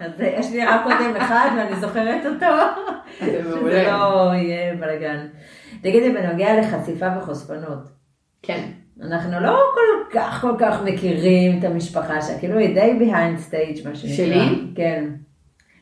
אז 0.00 0.20
אה, 0.20 0.34
יש 0.38 0.50
לי 0.52 0.66
רק 0.66 0.80
אוהדים 0.86 1.16
אחד 1.16 1.48
ואני 1.56 1.76
זוכרת 1.80 2.26
אותו. 2.26 2.46
זה 3.20 3.40
שזה. 3.44 3.86
לא 3.92 4.30
יהיה 4.34 4.74
בלאגן. 4.74 5.26
תגידי, 5.82 6.10
בנוגע 6.12 6.60
לחשיפה 6.60 7.06
וחושפנות, 7.18 7.88
כן, 8.42 8.60
אנחנו 9.00 9.40
לא 9.40 9.60
כל 9.74 10.18
כך 10.18 10.40
כל 10.40 10.54
כך 10.58 10.82
מכירים 10.84 11.58
את 11.58 11.64
המשפחה 11.64 12.22
שלה, 12.22 12.38
כאילו 12.38 12.58
היא 12.58 12.74
די 12.74 12.92
behind 13.00 13.50
stage 13.50 13.88
מה 13.88 13.94
שנקרא. 13.94 14.16
שלי? 14.16 14.64
כן. 14.74 15.04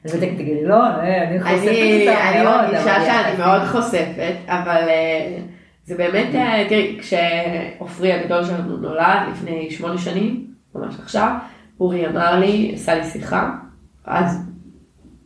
אז 0.05 0.15
בטח 0.15 0.27
תגידי, 0.35 0.65
לא, 0.65 0.87
אה, 0.87 1.29
אני 1.29 1.41
חושפת 1.43 1.69
אני 1.69 2.09
אותה 2.09 2.31
אני 2.31 2.43
מאוד. 2.43 2.61
מרגישה 2.61 3.05
שאני. 3.05 3.37
מאוד 3.39 3.63
חושפת, 3.63 4.35
אבל 4.47 4.89
אה, 4.89 5.39
זה 5.85 5.97
באמת, 5.97 6.35
אה, 6.35 6.65
תראי, 6.69 6.99
כשעופרי 7.01 8.13
הגדול 8.13 8.45
שלנו 8.45 8.77
נולד 8.77 9.21
לפני 9.33 9.71
שמונה 9.71 9.99
שנים, 9.99 10.47
ממש 10.75 10.95
עכשיו, 11.03 11.35
אורי 11.81 12.07
אמר 12.07 12.39
לי, 12.39 12.73
עשה 12.75 12.95
לי 12.95 13.05
שיחה, 13.05 13.51
אז 14.05 14.51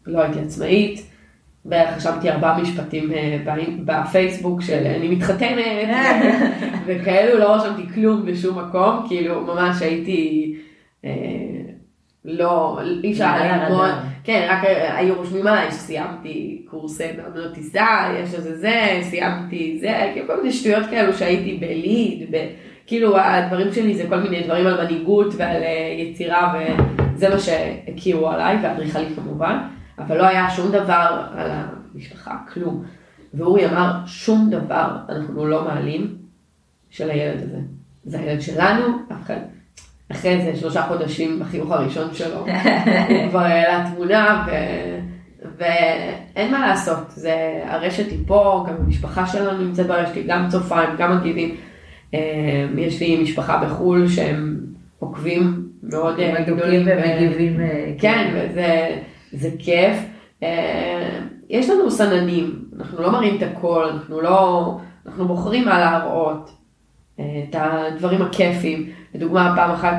לא 0.06 0.22
הייתי 0.22 0.40
עצמאית, 0.40 1.10
בערך 1.64 1.96
רשמתי 1.96 2.30
ארבעה 2.30 2.62
משפטים 2.62 3.12
אה, 3.12 3.38
בפייסבוק 3.84 4.62
של 4.62 4.86
אני 4.86 5.08
מתחתנת, 5.08 5.88
וכאלו 6.86 7.38
לא 7.38 7.54
רשמתי 7.54 7.82
כלום 7.94 8.26
בשום 8.26 8.58
מקום, 8.58 9.06
כאילו 9.08 9.40
ממש 9.40 9.82
הייתי, 9.82 10.54
אה, 11.04 11.10
לא, 12.24 12.78
אי 13.04 13.12
אפשר 13.12 13.24
היה 13.24 13.68
ללמוד. 13.68 13.90
כן, 14.24 14.46
רק 14.50 14.64
היו 14.96 15.14
רושמים 15.14 15.46
עליי 15.46 15.70
שסיימתי 15.70 16.62
קורסי 16.70 17.04
מאמנות 17.16 17.54
טיסה, 17.54 17.86
יש 18.22 18.34
איזה 18.34 18.56
זה, 18.58 18.98
סיימתי 19.02 19.78
זה, 19.80 20.10
כאילו 20.12 20.26
כל 20.26 20.36
מיני 20.36 20.52
שטויות 20.52 20.86
כאלו 20.90 21.12
שהייתי 21.12 21.58
בליד, 21.60 22.28
ב... 22.30 22.46
כאילו 22.86 23.18
הדברים 23.18 23.72
שלי 23.72 23.94
זה 23.94 24.04
כל 24.08 24.16
מיני 24.16 24.42
דברים 24.42 24.66
על 24.66 24.84
מנהיגות 24.84 25.34
ועל 25.36 25.62
אה, 25.62 25.96
יצירה 25.98 26.54
וזה 26.54 27.28
מה 27.28 27.38
שהכירו 27.38 28.28
עליי, 28.28 28.56
ואדריכלית 28.62 29.08
כמובן, 29.16 29.58
אבל 29.98 30.18
לא 30.18 30.26
היה 30.26 30.50
שום 30.50 30.72
דבר 30.72 31.26
על 31.34 31.50
המשפחה, 31.50 32.36
כלום. 32.52 32.84
ואורי 33.34 33.66
אמר, 33.66 33.92
שום 34.06 34.50
דבר 34.50 34.96
אנחנו 35.08 35.46
לא 35.46 35.64
מעלים 35.64 36.16
של 36.90 37.10
הילד 37.10 37.42
הזה. 37.42 37.58
זה 38.04 38.18
הילד 38.20 38.40
שלנו, 38.40 38.84
אחד. 39.22 39.36
אחרי 40.08 40.42
זה 40.42 40.56
שלושה 40.56 40.82
חודשים 40.82 41.40
בחינוך 41.40 41.70
הראשון 41.70 42.14
שלו, 42.14 42.38
הוא 42.38 43.30
כבר 43.30 43.40
העלה 43.40 43.90
תמונה, 43.94 44.46
ואין 45.56 46.50
מה 46.50 46.66
לעשות, 46.66 47.10
זה, 47.10 47.62
הרשת 47.66 48.10
היא 48.10 48.18
פה, 48.26 48.66
גם 48.68 48.74
המשפחה 48.78 49.26
שלנו 49.26 49.64
נמצאת 49.64 49.86
ברשת, 49.86 50.14
היא 50.14 50.24
גם 50.26 50.48
צופה, 50.48 50.80
הם 50.80 50.96
גם 50.98 51.18
מגיבים. 51.18 51.56
אה, 52.14 52.20
יש 52.76 53.00
לי 53.00 53.22
משפחה 53.22 53.64
בחו"ל 53.64 54.08
שהם 54.08 54.60
עוקבים 54.98 55.68
מאוד 55.82 56.20
אה, 56.20 56.42
גדולים. 56.42 56.86
ו- 56.86 56.90
ומגיבים. 56.96 57.60
אה, 57.60 57.92
כן, 57.98 58.34
וזה 58.34 58.96
זה 59.34 59.50
כיף. 59.58 59.96
אה, 60.42 61.20
יש 61.48 61.70
לנו 61.70 61.90
סננים, 61.90 62.64
אנחנו 62.78 63.02
לא 63.02 63.12
מראים 63.12 63.36
את 63.36 63.42
הכל, 63.42 63.88
אנחנו 63.90 64.20
לא, 64.20 64.78
אנחנו 65.06 65.28
בוחרים 65.28 65.64
מה 65.64 65.78
להראות. 65.78 66.50
אה, 67.20 67.44
את 67.50 67.56
הדברים 67.58 68.22
הכיפיים. 68.22 68.90
לדוגמה, 69.14 69.52
פעם 69.56 69.70
אחת, 69.70 69.94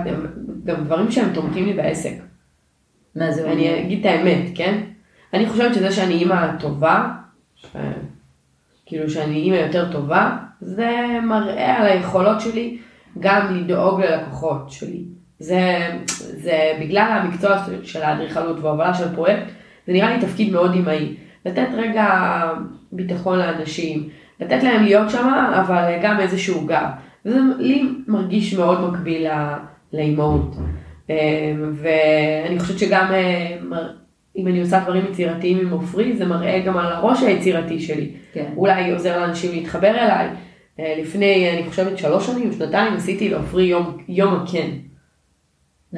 גם 0.64 0.84
דברים 0.84 1.12
שהם 1.12 1.34
תומכים 1.34 1.66
לי 1.66 1.74
בעסק. 1.74 2.14
מה 3.16 3.32
זה 3.32 3.42
אומר? 3.42 3.54
אני 3.54 3.82
אגיד 3.84 4.00
את 4.00 4.06
האמת, 4.06 4.52
כן? 4.56 4.84
אני 5.34 5.50
חושבת 5.50 5.76
שזה 5.76 5.92
שאני 5.92 6.14
אימא 6.14 6.58
טובה, 6.60 7.12
ש... 7.56 7.66
כאילו 8.86 9.10
שאני 9.10 9.36
אימא 9.36 9.56
יותר 9.56 9.92
טובה, 9.92 10.38
זה 10.62 10.92
מראה 11.24 11.78
על 11.78 11.86
היכולות 11.86 12.42
שלי 12.42 12.78
גם 13.20 13.56
לדאוג 13.56 14.02
ללקוחות 14.02 14.72
שלי. 14.72 15.04
זה, 15.46 15.88
זה 16.18 16.74
בגלל 16.82 17.20
המקצוע 17.22 17.58
של- 17.84 18.04
האדריכלות 18.04 18.58
והובלה 18.62 18.94
של 18.94 19.16
פרויקט, 19.16 19.44
זה 19.88 19.94
נראה 19.94 20.16
לי 20.16 20.22
תפקיד 20.22 20.52
מאוד 20.52 20.74
אימהי. 20.74 21.14
לתת 21.46 21.68
רגע 21.78 22.08
ביטחון 22.92 23.40
לאנשים, 23.40 24.10
לתת 24.40 24.64
להם 24.64 24.84
להיות 24.84 25.10
שם, 25.10 25.28
אבל 25.60 25.94
גם 26.04 26.20
איזשהו 26.20 26.66
גב. 26.66 26.88
וזה 27.26 27.40
לי 27.60 27.84
מרגיש 28.08 28.54
מאוד 28.54 28.90
מקביל 28.92 29.28
לאימהות. 29.94 30.56
אה, 31.10 31.16
ואני 31.74 32.60
חושבת 32.60 32.80
שגם 32.80 33.08
אה, 33.14 33.56
אם 34.38 34.48
אני 34.48 34.62
עושה 34.62 34.80
דברים 34.80 35.04
יצירתיים 35.12 35.60
עם 35.60 35.70
עופרי, 35.70 36.18
זה 36.18 36.26
מראה 36.26 36.60
גם 36.60 36.78
על 36.78 36.86
הראש 36.92 37.24
היצירתי 37.24 37.80
שלי. 37.80 38.12
כן. 38.34 38.46
אולי 38.56 38.92
עוזר 38.92 39.20
לאנשים 39.20 39.52
להתחבר 39.52 39.90
אליי. 39.90 40.28
אה, 40.80 40.96
לפני, 41.02 41.50
אני 41.54 41.70
חושבת, 41.70 41.98
שלוש 41.98 42.28
שנים, 42.28 42.52
שנתיים, 42.52 42.94
עשיתי 42.94 43.30
לעופרי 43.30 43.64
יום, 43.64 43.98
יום 44.08 44.34
הכן. 44.36 44.68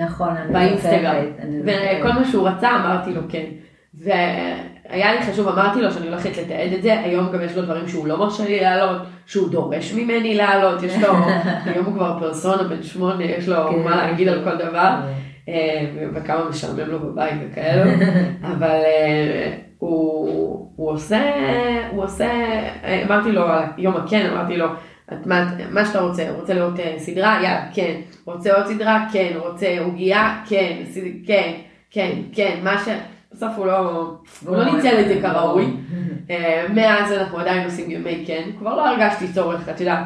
נכון, 0.05 0.29
אני 0.29 0.53
באינסטגרם. 0.53 1.25
וכל. 1.63 2.11
מה 2.11 2.25
שהוא 2.31 2.47
רצה, 2.47 2.75
אמרתי 2.75 3.13
לו 3.13 3.21
כן. 3.29 3.45
והיה 3.93 5.13
לי 5.13 5.21
חשוב, 5.21 5.47
אמרתי 5.47 5.81
לו 5.81 5.91
שאני 5.91 6.07
הולכת 6.07 6.37
לתעד 6.37 6.73
את 6.73 6.81
זה, 6.81 6.99
היום 6.99 7.31
גם 7.31 7.41
יש 7.41 7.55
לו 7.55 7.61
דברים 7.61 7.87
שהוא 7.87 8.07
לא 8.07 8.17
מרשה 8.17 8.45
לי 8.45 8.59
לעלות, 8.59 9.01
שהוא 9.25 9.49
דורש 9.49 9.93
ממני 9.93 10.35
לעלות, 10.35 10.83
יש 10.83 10.95
לו, 11.03 11.13
היום 11.65 11.85
הוא 11.85 11.93
כבר 11.93 12.19
פרסונה 12.19 12.63
בן 12.63 12.83
שמונה, 12.83 13.23
יש 13.23 13.47
לו 13.47 13.69
כן, 13.69 13.83
מה 13.83 13.95
להגיד 13.95 14.27
יש 14.27 14.33
על. 14.33 14.43
כל 14.43 14.55
דבר, 14.55 14.95
אה, 15.49 15.85
וכמה 16.13 16.49
משעמם 16.49 16.89
לו 16.89 16.99
בבית 16.99 17.33
וכאלו, 17.41 17.91
אבל 18.51 18.81
אה, 18.85 19.57
הוא, 19.77 20.71
הוא 20.75 20.91
עושה, 20.91 21.21
הוא 21.91 22.03
עושה, 22.03 22.29
אה, 22.83 23.03
אמרתי 23.05 23.31
לו 23.31 23.45
יום 23.77 23.95
הכן, 23.95 24.29
אמרתי 24.31 24.57
לו, 24.57 24.67
מה, 25.25 25.49
מה 25.71 25.85
שאתה 25.85 25.99
רוצה, 25.99 26.31
רוצה 26.31 26.53
לראות 26.53 26.79
אה, 26.79 26.93
סדרה? 26.97 27.33
יאללה, 27.35 27.65
כן. 27.73 27.95
רוצה 28.25 28.53
עוד 28.55 28.67
סדרה? 28.67 29.05
כן. 29.13 29.31
רוצה 29.35 29.67
עוגייה? 29.79 30.41
כן. 30.49 30.77
סד- 30.85 31.25
כן, 31.27 31.53
כן, 31.91 32.11
כן. 32.31 32.59
מה 32.63 32.77
ש... 32.85 32.87
בסוף 33.31 33.51
הוא 33.57 33.65
לא, 33.65 33.77
הוא 34.45 34.55
לא 34.57 34.65
ניצל 34.75 34.99
את 34.99 35.07
זה 35.07 35.19
כראוי. 35.21 35.65
אה, 36.29 36.65
מאז 36.73 37.11
אנחנו 37.11 37.39
עדיין 37.39 37.63
עושים 37.65 37.91
ימי 37.91 38.23
כן. 38.27 38.43
כבר 38.59 38.75
לא 38.75 38.87
הרגשתי 38.89 39.25
צורך, 39.33 39.69
את 39.69 39.79
יודעת. 39.79 40.03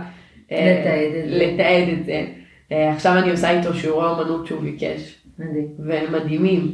אה, 0.51 1.07
לתעד 1.25 1.89
את 1.99 2.05
זה. 2.05 2.25
את 2.67 2.73
עכשיו 2.95 3.17
אני 3.17 3.31
עושה 3.31 3.49
איתו 3.49 3.73
שיעורי 3.73 4.07
אומנות 4.07 4.47
שהוא 4.47 4.61
ביקש. 4.61 5.15
מדהים. 5.39 5.67
והם 5.85 6.13
מדהימים. 6.13 6.73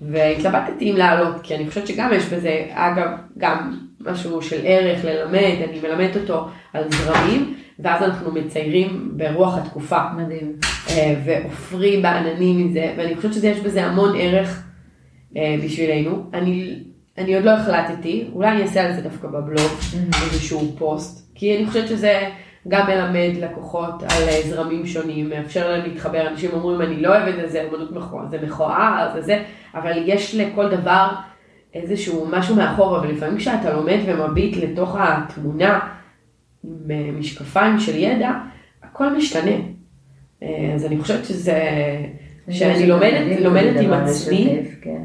והתלבטתי 0.00 0.90
אם 0.90 0.96
לעלות, 0.96 1.34
כי 1.42 1.54
אני 1.56 1.68
חושבת 1.68 1.86
שגם 1.86 2.10
יש 2.12 2.24
בזה, 2.32 2.64
אגב, 2.72 3.08
גם 3.38 3.78
משהו 4.00 4.42
של 4.42 4.60
ערך 4.64 5.04
ללמד, 5.04 5.54
אני 5.70 5.80
מלמדת 5.82 6.16
אותו 6.16 6.48
על 6.72 6.84
זרמים, 6.90 7.54
ואז 7.78 8.02
אנחנו 8.02 8.32
מציירים 8.32 9.12
ברוח 9.16 9.58
התקופה, 9.58 9.98
מדהים. 10.16 10.52
אה, 10.90 11.14
ועופרי 11.24 12.00
בעננים 12.02 12.66
מזה, 12.66 12.94
ואני 12.96 13.16
חושבת 13.16 13.34
שיש 13.34 13.60
בזה 13.60 13.84
המון 13.84 14.16
ערך 14.18 14.62
אה, 15.36 15.56
בשבילנו. 15.64 16.24
אני, 16.34 16.78
אני 17.18 17.34
עוד 17.34 17.44
לא 17.44 17.50
החלטתי, 17.50 18.28
אולי 18.32 18.48
אני 18.48 18.62
אעשה 18.62 18.86
על 18.86 18.92
זה 18.92 19.02
דווקא 19.02 19.28
בבלוג, 19.28 19.72
איזשהו 20.24 20.74
פוסט, 20.78 21.32
כי 21.34 21.56
אני 21.56 21.66
חושבת 21.66 21.88
שזה 21.88 22.28
גם 22.68 22.86
מלמד 22.86 23.36
לקוחות 23.40 24.02
על 24.02 24.28
אה, 24.28 24.40
זרמים 24.48 24.86
שונים, 24.86 25.30
מאפשר 25.30 25.68
להם 25.68 25.82
להתחבר, 25.82 26.28
אנשים 26.28 26.50
אומרים 26.52 26.82
אני 26.82 27.02
לא 27.02 27.08
אוהבת 27.08 27.44
את 27.44 27.50
זה, 27.50 27.64
אמנות 27.68 27.92
מכוער, 27.92 28.26
זה 28.30 28.38
מכוער, 28.42 29.10
זה 29.14 29.22
זה, 29.22 29.42
אבל 29.74 30.02
יש 30.06 30.34
לכל 30.34 30.68
דבר 30.68 31.08
איזשהו 31.74 32.26
משהו 32.30 32.56
מאחור, 32.56 32.98
אבל 32.98 33.08
לפעמים 33.08 33.36
כשאתה 33.36 33.72
לומד 33.72 33.98
ומביט 34.06 34.56
לתוך 34.56 34.96
התמונה 35.00 35.95
עם 36.66 37.20
משקפיים 37.20 37.78
של 37.78 37.96
ידע, 37.96 38.32
הכל 38.82 39.16
משתנה. 39.16 39.56
אה, 40.42 40.72
אז 40.74 40.84
אני 40.84 41.00
חושבת 41.00 41.24
שזה, 41.24 41.60
שאני 42.50 42.86
לומדת, 42.86 43.40
לומדת 43.40 43.80
עם 43.80 43.92
עצמי, 43.92 44.58
כן. 44.80 45.02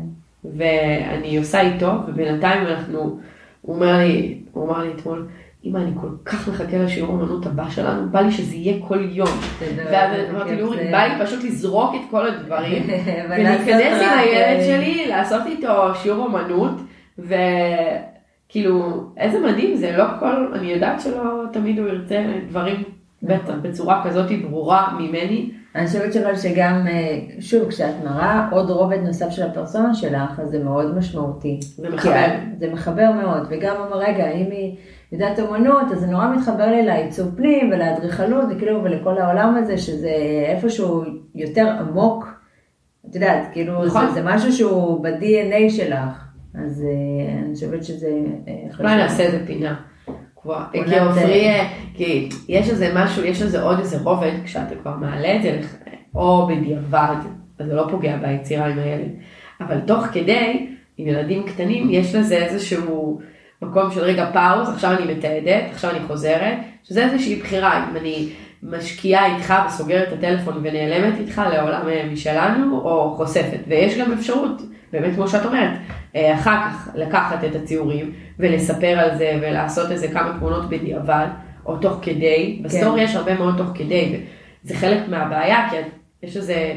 ואני 0.58 1.38
עושה 1.38 1.62
איתו, 1.62 1.92
ובינתיים 2.08 2.68
אנחנו, 2.68 3.20
הוא 3.62 3.76
אומר 3.76 3.98
לי, 3.98 4.38
הוא 4.52 4.66
אמר 4.66 4.84
לי 4.84 4.90
אתמול, 4.96 5.28
אמא, 5.66 5.78
אני 5.78 5.92
כל 6.02 6.08
כך 6.26 6.48
מחכה 6.48 6.78
לשיעור 6.78 7.14
אמנות 7.14 7.46
הבא 7.46 7.70
שלנו, 7.70 8.10
בא 8.10 8.22
לי 8.22 8.32
שזה 8.32 8.56
יהיה 8.56 8.78
כל 8.88 9.00
יום. 9.12 9.30
ואז 9.76 10.30
אמרתי 10.30 10.56
לי, 10.56 10.62
אורי, 10.62 10.78
זה." 10.78 10.90
בא 10.92 11.04
לי 11.04 11.26
פשוט 11.26 11.44
לזרוק 11.44 11.96
את 11.96 12.02
כל 12.12 12.28
הדברים, 12.28 12.84
ולהיכנס 13.30 14.02
עם 14.02 14.20
הילד 14.20 14.60
אה, 14.60 14.64
שלי, 14.66 15.08
לעשות 15.08 15.42
איתו 15.46 15.96
שיעור 15.96 16.28
אמנות, 16.28 16.82
וכאילו, 18.52 19.04
איזה 19.18 19.40
מדהים 19.40 19.76
זה, 19.76 19.98
לא 19.98 20.06
כל, 20.20 20.54
אני 20.54 20.72
יודעת 20.72 21.02
שלא 21.02 21.44
תמיד 21.54 21.80
הוא 21.80 21.88
ירצה 21.88 22.24
דברים 22.50 22.84
בטח 23.24 23.44
נכון. 23.44 23.62
בצורה 23.62 24.04
כזאת 24.06 24.32
ברורה 24.50 24.98
ממני. 25.00 25.52
אני 25.76 25.88
חושבת 25.88 26.16
אבל 26.16 26.36
שגם, 26.36 26.88
אה, 26.88 27.20
שוב, 27.40 27.70
כשאת 27.70 27.94
מראה 28.04 28.48
עוד 28.52 28.70
רובד 28.70 28.98
נוסף 29.04 29.30
של 29.30 29.44
הפרסונה 29.44 29.94
שלך, 29.94 30.40
אז 30.40 30.50
זה 30.50 30.64
מאוד 30.64 30.98
משמעותי. 30.98 31.60
זה 31.62 31.90
מחבר. 31.90 32.28
זה 32.60 32.74
מחבר 32.74 33.12
מאוד, 33.12 33.48
וגם 33.50 33.76
אומר, 33.80 33.98
רגע, 33.98 34.32
אם 34.32 34.52
היא 34.52 34.76
יודעת 35.12 35.40
אומנות, 35.40 35.92
אז 35.92 36.00
זה 36.00 36.08
נורא 36.08 36.28
מתחבר 36.36 36.68
לי 36.68 36.86
לעיצוב 36.86 37.36
פנים 37.36 37.70
ולאדריכלות, 37.72 38.46
וכאילו, 38.50 38.84
ולכל 38.84 39.18
העולם 39.18 39.56
הזה, 39.56 39.78
שזה 39.78 40.16
איפשהו 40.46 41.04
יותר 41.36 41.68
עמוק. 41.80 42.28
את 43.10 43.16
יודעת, 43.16 43.44
כאילו, 43.54 43.86
נכון. 43.86 44.08
זה, 44.08 44.14
זה 44.14 44.22
משהו 44.24 44.52
שהוא 44.52 45.04
ב-DNA 45.04 45.70
שלך. 45.70 46.31
אז 46.56 46.84
אה, 46.86 47.40
אני 47.46 47.54
חושבת 47.56 47.84
שזה 47.84 48.08
אה, 48.48 48.54
חשוב. 48.72 48.82
אולי 48.86 48.96
נעשה 48.96 49.24
איזה 49.24 49.44
פינה. 49.48 49.76
כבר, 50.42 50.64
כי 50.72 51.00
עופרי, 51.00 51.24
זה- 51.24 51.64
כי 51.94 52.30
יש 52.48 52.70
איזה 52.70 52.92
משהו, 52.96 53.24
יש 53.26 53.42
איזה 53.42 53.62
עוד 53.62 53.80
איזה 53.80 53.98
רובד, 54.04 54.32
כשאתה 54.46 54.76
כבר 54.82 54.96
מעלה 54.96 55.36
את 55.36 55.44
זה, 55.44 55.60
או 56.16 56.48
בדיעבד, 56.48 57.16
אז 57.60 57.68
זה 57.68 57.74
לא 57.74 57.88
פוגע 57.92 58.18
ביצירה 58.18 58.66
עם 58.68 58.80
הילד, 58.80 59.10
אבל 59.62 59.80
תוך 59.80 60.06
כדי, 60.06 60.68
עם 60.98 61.08
ילדים 61.08 61.44
קטנים, 61.44 61.88
יש 61.92 62.16
לזה 62.16 62.36
איזשהו 62.38 63.22
מקום 63.62 63.92
של 63.92 64.02
רגע 64.02 64.30
פאוז, 64.34 64.70
עכשיו 64.70 64.92
אני 65.00 65.14
מתעדת, 65.14 65.64
עכשיו 65.72 65.92
אני 65.92 66.00
חוזרת, 66.08 66.54
שזה 66.84 67.06
איזושהי 67.06 67.36
בחירה, 67.36 67.86
אם 67.92 67.98
אני 67.98 68.30
משקיעה 68.64 69.36
איתך 69.36 69.54
וסוגרת 69.68 70.08
את 70.08 70.14
הטלפון 70.14 70.58
ונעלמת 70.58 71.14
איתך 71.20 71.42
לעולם 71.54 71.82
אה, 71.90 72.10
משלנו, 72.12 72.80
או 72.80 73.14
חושפת, 73.18 73.60
ויש 73.68 73.98
גם 73.98 74.12
אפשרות, 74.12 74.62
באמת 74.92 75.16
כמו 75.16 75.28
שאת 75.28 75.46
אומרת, 75.46 75.72
אה, 76.16 76.36
אחר 76.36 76.58
כך 76.66 76.90
לקחת 76.96 77.44
את 77.44 77.56
הציורים 77.56 78.14
ולספר 78.40 79.00
על 79.00 79.18
זה 79.18 79.40
ולעשות 79.42 79.92
איזה 79.92 80.08
כמה 80.08 80.34
תמונות 80.40 80.70
בדיעבד, 80.70 81.28
או 81.66 81.78
תוך 81.78 82.00
כדי, 82.02 82.62
ב 82.64 82.70
story 82.70 83.02
יש 83.02 83.16
הרבה 83.16 83.34
מאוד 83.34 83.58
תוך 83.58 83.68
כדי, 83.76 84.20
וזה 84.64 84.76
חלק 84.76 85.08
מהבעיה, 85.10 85.70
כי 85.70 85.76
יש 86.24 86.38
איזה 86.38 86.74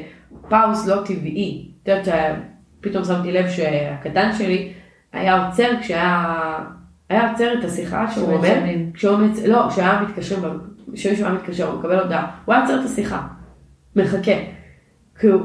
pause 0.49 0.87
לא 0.87 1.03
טבעי. 1.05 1.69
את 1.83 1.89
יודעת, 1.89 2.39
פתאום 2.81 3.05
שמתי 3.05 3.33
לב 3.33 3.49
שהקטן 3.49 4.33
שלי 4.33 4.73
היה 5.13 5.47
עוצר 5.47 5.69
כשהיה, 5.81 6.27
היה 7.09 7.31
עוצר 7.31 7.59
את 7.59 7.65
השיחה 7.65 8.11
שהוא 8.11 8.33
אומר. 8.33 8.55
כשהוא 8.95 9.19
מצ... 9.19 9.43
לא, 9.47 9.67
כשהיה 9.71 10.03
מתקשר, 10.03 10.37
כשמישהו 10.95 11.27
היה 11.27 11.35
מתקשר, 11.35 11.71
הוא 11.71 11.79
מקבל 11.79 11.99
הודעה, 11.99 12.31
הוא 12.45 12.55
היה 12.55 12.63
עוצר 12.63 12.81
את 12.81 12.85
השיחה, 12.85 13.23
מחכה. 13.97 14.33
כאילו, 15.19 15.39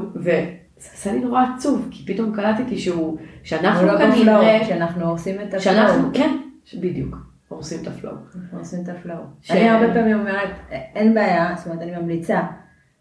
וזה 0.80 0.88
עשה 0.94 1.12
לי 1.12 1.20
נורא 1.20 1.44
עצוב, 1.56 1.88
כי 1.90 2.14
פתאום 2.14 2.34
קלטתי 2.34 2.78
שהוא, 2.78 3.18
שאנחנו 3.42 3.86
לא 3.86 3.98
כנראה, 3.98 4.10
ב 4.20 4.27
flow, 4.27 4.64
שאנחנו 4.68 5.04
הורסים 5.06 5.34
את 5.34 5.46
ה 5.46 5.48
flow. 5.48 5.60
שאנחנו, 5.62 6.08
כן, 6.14 6.36
בדיוק, 6.80 7.16
הורסים 7.48 7.78
את 7.82 7.86
ה 7.86 7.91
flow. 7.91 8.14
עושים 8.58 8.78
את 8.84 8.88
ה 8.88 8.93
flow. 8.93 9.18
ש- 9.42 9.50
אני 9.50 9.68
הרבה 9.68 9.94
פעמים 9.94 10.18
אומרת, 10.20 10.48
אין 10.70 11.14
בעיה, 11.14 11.52
זאת 11.56 11.66
אומרת, 11.66 11.82
אני 11.82 11.96
ממליצה, 11.96 12.40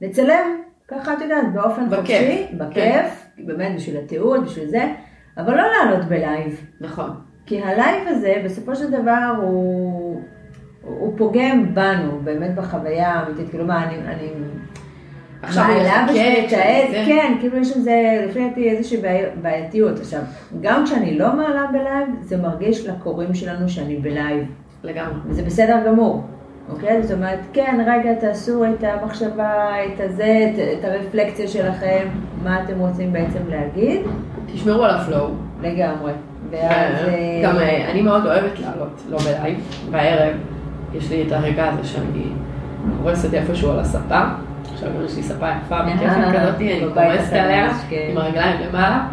לצלם, 0.01 0.45
ככה 0.87 1.13
את 1.13 1.21
יודעת, 1.21 1.53
באופן 1.53 1.89
בכיף, 1.89 1.99
חופשי, 1.99 2.45
כן. 2.51 2.57
בכיף, 2.57 3.25
באמת 3.37 3.75
בשביל 3.75 3.97
התיעוד, 3.97 4.43
בשביל 4.45 4.67
זה, 4.69 4.93
אבל 5.37 5.55
לא 5.57 5.63
לעלות 5.63 6.05
ב 6.05 6.15
live. 6.15 6.65
נכון. 6.81 7.09
כי 7.45 7.61
ה 7.63 7.72
live 7.72 8.07
הזה, 8.07 8.41
בסופו 8.45 8.75
של 8.75 8.91
דבר, 8.91 9.33
הוא, 9.41 10.21
הוא 10.83 11.17
פוגם 11.17 11.75
בנו, 11.75 12.19
באמת 12.23 12.55
בחוויה 12.55 13.13
האמיתית. 13.13 13.49
כאילו 13.49 13.65
מה, 13.65 13.83
אני, 13.83 13.97
אני, 13.97 14.29
עכשיו 15.43 15.65
הוא 15.65 15.81
יחכה, 15.81 16.01
לתעד, 16.11 16.49
שזה- 16.89 17.03
כן, 17.07 17.33
כאילו 17.39 17.57
יש 17.57 17.77
לזה, 17.77 18.25
לפי 18.29 18.47
דעתי, 18.49 18.69
איזושהי 18.69 18.97
בעי- 18.97 19.25
בעייתיות. 19.41 19.99
עכשיו, 19.99 20.19
גם 20.61 20.85
כשאני 20.85 21.17
לא 21.17 21.35
מעלה 21.35 21.65
ב 21.71 21.77
live, 21.77 22.07
זה 22.21 22.37
מרגיש 22.37 22.87
לקוראים 22.87 23.33
שלנו 23.33 23.69
שאני 23.69 23.95
ב 23.95 24.03
live. 24.03 24.43
לגמרי. 24.83 25.13
וזה 25.25 25.43
בסדר 25.43 25.77
גמור, 25.87 26.23
אוקיי? 26.71 27.03
זאת 27.03 27.11
אומרת, 27.17 27.39
כן, 27.53 27.81
רגע, 27.87 28.13
תעשו 28.13 28.65
את 28.65 28.83
המחשבה, 28.83 29.53
את 29.85 29.99
הזה, 29.99 30.49
את, 30.53 30.79
את 30.79 30.85
הרפלקציה 30.85 31.47
שלכם, 31.47 32.07
מה 32.43 32.63
אתם 32.63 32.79
רוצים 32.79 33.13
בעצם 33.13 33.39
להגיד, 33.49 34.01
תשמרו 34.53 34.83
על 34.83 34.91
ה 34.95 35.01
flow. 35.01 35.29
לגמרי. 35.61 36.11
ואז... 36.51 36.93
אה, 37.07 37.41
גם 37.43 37.55
אה, 37.57 37.91
אני 37.91 38.01
מאוד 38.01 38.25
אוהבת 38.25 38.59
לעלות, 38.59 39.01
לא 39.09 39.17
בלייב, 39.17 39.57
בערב 39.91 40.33
יש 40.93 41.09
לי 41.11 41.23
את 41.27 41.31
הרגע 41.31 41.67
הזה 41.67 41.83
שאני 41.87 42.23
קורסת 43.03 43.33
איפשהו 43.33 43.71
על 43.71 43.79
הספה, 43.79 44.21
עכשיו 44.83 45.05
יש 45.05 45.15
לי 45.15 45.23
ספה 45.23 45.47
יפה 45.49 45.75
וכיפית 45.87 46.07
כזאת, 46.07 46.55
אני 46.55 46.85
בבית 46.85 46.93
קורסת 46.93 47.33
עליה 47.33 47.73
כן. 47.89 48.07
עם 48.11 48.17
הרגליים 48.17 48.59
למעלה, 48.69 49.07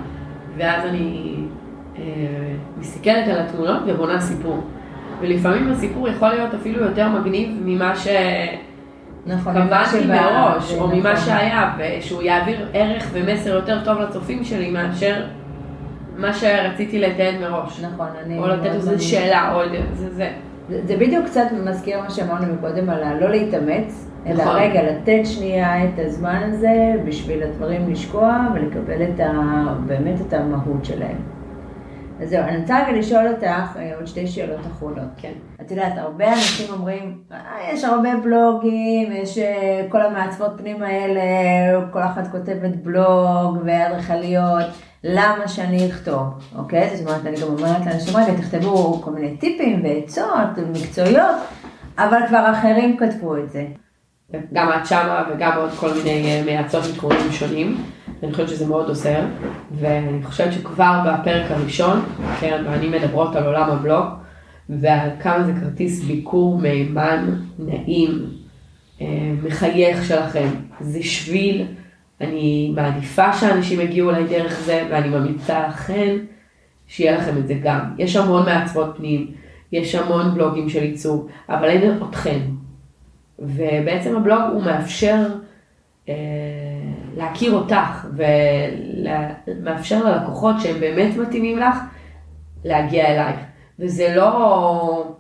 ואז 0.57 0.85
אני 0.87 1.35
אה, 1.99 2.03
מסתכלת 2.79 3.29
על 3.29 3.39
התמונות 3.39 3.83
ובונה 3.87 4.21
סיפור. 4.21 4.61
ולפעמים 5.21 5.71
הסיפור 5.71 6.09
יכול 6.09 6.29
להיות 6.29 6.55
אפילו 6.55 6.85
יותר 6.85 7.09
מגניב 7.09 7.49
ממה 7.65 7.93
נכון, 9.27 9.57
ממה 9.57 9.85
שקבעתי 9.85 10.05
שבא, 10.05 10.31
מראש, 10.31 10.75
או 10.75 10.89
ממה 10.89 11.13
נכון. 11.13 11.17
שהיה, 11.17 11.73
ושהוא 11.79 12.23
יעביר 12.23 12.67
ערך 12.73 13.11
ומסר 13.13 13.51
יותר 13.51 13.85
טוב 13.85 13.99
לצופים 13.99 14.45
שלי 14.45 14.71
מאשר 14.71 15.23
מה 16.17 16.33
שרציתי 16.33 16.99
לתעד 16.99 17.35
מראש. 17.41 17.81
נכון, 17.81 18.07
אני... 18.25 18.39
או 18.39 18.47
לתת 18.47 18.71
מאמינה. 18.85 18.99
שאלה, 18.99 19.55
או 19.55 19.61
זה. 19.93 20.31
זה, 20.69 20.81
זה 20.85 20.97
בדיוק 20.97 21.27
קצת 21.27 21.47
מזכיר 21.65 22.01
מה 22.01 22.11
שאמרנו 22.11 22.55
מקודם 22.55 22.91
על 22.91 23.03
הלא 23.03 23.31
להתאמץ, 23.31 24.09
אלא 24.27 24.45
נכון. 24.45 24.57
רגע 24.57 24.83
לתת 24.83 25.21
שנייה 25.25 25.85
את 25.85 25.99
הזמן 25.99 26.43
הזה 26.53 26.95
בשביל 27.05 27.43
הדברים 27.43 27.91
לשקוע 27.91 28.47
ולקבל 28.55 29.03
את 29.03 29.21
ה, 29.21 29.33
באמת 29.87 30.21
את 30.21 30.33
המהות 30.33 30.85
שלהם. 30.85 31.17
אז 32.23 32.29
זהו, 32.29 32.43
אני 32.43 32.57
רוצה 32.61 32.79
רגע 32.87 32.99
לשאול 32.99 33.29
אותך 33.29 33.77
אה, 33.77 33.97
עוד 33.97 34.07
שתי 34.07 34.27
שאלות 34.27 34.67
אחרונות. 34.67 35.09
כן. 35.17 35.33
את 35.61 35.71
יודעת, 35.71 35.93
הרבה 35.97 36.29
אנשים 36.33 36.73
אומרים, 36.73 37.19
"אה, 37.33 37.39
יש 37.73 37.85
הרבה 37.85 38.09
בלוגים, 38.23 39.13
יש 39.13 39.39
אה, 39.39 39.87
כל 39.89 40.03
המעצבות 40.03 40.51
פנים 40.57 40.83
האלה, 40.83 41.21
כל 41.93 42.03
אחת 42.03 42.27
כותבת 42.33 42.77
בלוג 42.77 43.59
ואדריכליות, 43.65 44.65
למה 45.05 45.49
שאני 45.49 45.87
אכתוב, 45.91 46.23
אוקיי? 46.59 46.97
זאת 46.97 47.07
אומרת, 47.07 47.27
אני 47.27 47.37
גם 47.37 47.49
אומרת 47.49 47.87
לאנשים, 47.87 48.17
רגע, 48.17 48.35
תכתבו 48.35 48.93
כל 48.93 49.11
מיני 49.11 49.37
טיפים 49.37 49.85
ועצות 49.85 50.59
מקצועיות, 50.73 51.37
אבל 51.99 52.19
כבר 52.29 52.51
אחרים 52.53 52.97
כתבו 52.97 53.37
את 53.37 53.51
זה. 53.51 53.67
גם 54.53 54.69
את 54.73 54.87
שמה 54.87 55.25
וגם 55.31 55.53
עוד 55.57 55.71
כל 55.71 55.95
מיני 55.95 56.27
אה, 56.27 56.43
מייעצות 56.45 56.85
מתחומים 56.93 57.33
שונים. 57.33 57.85
אני 58.23 58.33
חושבת 58.33 58.49
שזה 58.49 58.67
מאוד 58.67 58.89
עוזר, 58.89 59.21
ואני 59.73 60.23
חושבת 60.23 60.53
שכבר 60.53 61.01
בפרק 61.07 61.51
הראשון, 61.51 62.01
קרן 62.41 62.67
ואני 62.67 62.89
מדברות 62.89 63.37
על 63.37 63.47
עולם 63.47 63.71
הבלוג, 63.71 64.05
ועל 64.69 65.11
כמה 65.21 65.45
זה 65.45 65.53
כרטיס 65.61 66.05
ביקור 66.05 66.59
מהימן, 66.59 67.35
נעים, 67.59 68.27
אה, 69.01 69.07
מחייך 69.43 70.05
שלכם. 70.05 70.49
זה 70.81 71.03
שביל, 71.03 71.67
אני 72.21 72.73
מעדיפה 72.75 73.33
שאנשים 73.33 73.81
יגיעו 73.81 74.11
אליי 74.11 74.25
דרך 74.25 74.61
זה, 74.65 74.87
ואני 74.91 75.09
ממליצה 75.09 75.69
לכן 75.69 76.17
שיהיה 76.87 77.19
לכם 77.19 77.39
את 77.39 77.47
זה 77.47 77.55
גם. 77.63 77.81
יש 77.99 78.17
המון 78.17 78.45
מעצבות 78.45 78.97
פנים, 78.97 79.27
יש 79.73 79.95
המון 79.95 80.35
בלוגים 80.35 80.69
של 80.69 80.83
עיצוב, 80.83 81.29
אבל 81.49 81.69
אין 81.69 82.03
אתכם. 82.11 82.41
ובעצם 83.39 84.17
הבלוג 84.17 84.43
הוא 84.53 84.63
מאפשר 84.63 85.27
אה, 86.09 86.15
להכיר 87.17 87.53
אותך 87.53 88.07
ומאפשר 89.47 90.05
ללקוחות 90.05 90.57
שהם 90.61 90.81
באמת 90.81 91.17
מתאימים 91.17 91.59
לך 91.59 91.77
להגיע 92.65 93.07
אלייך. 93.07 93.41
וזה 93.79 94.15
לא, 94.17 95.15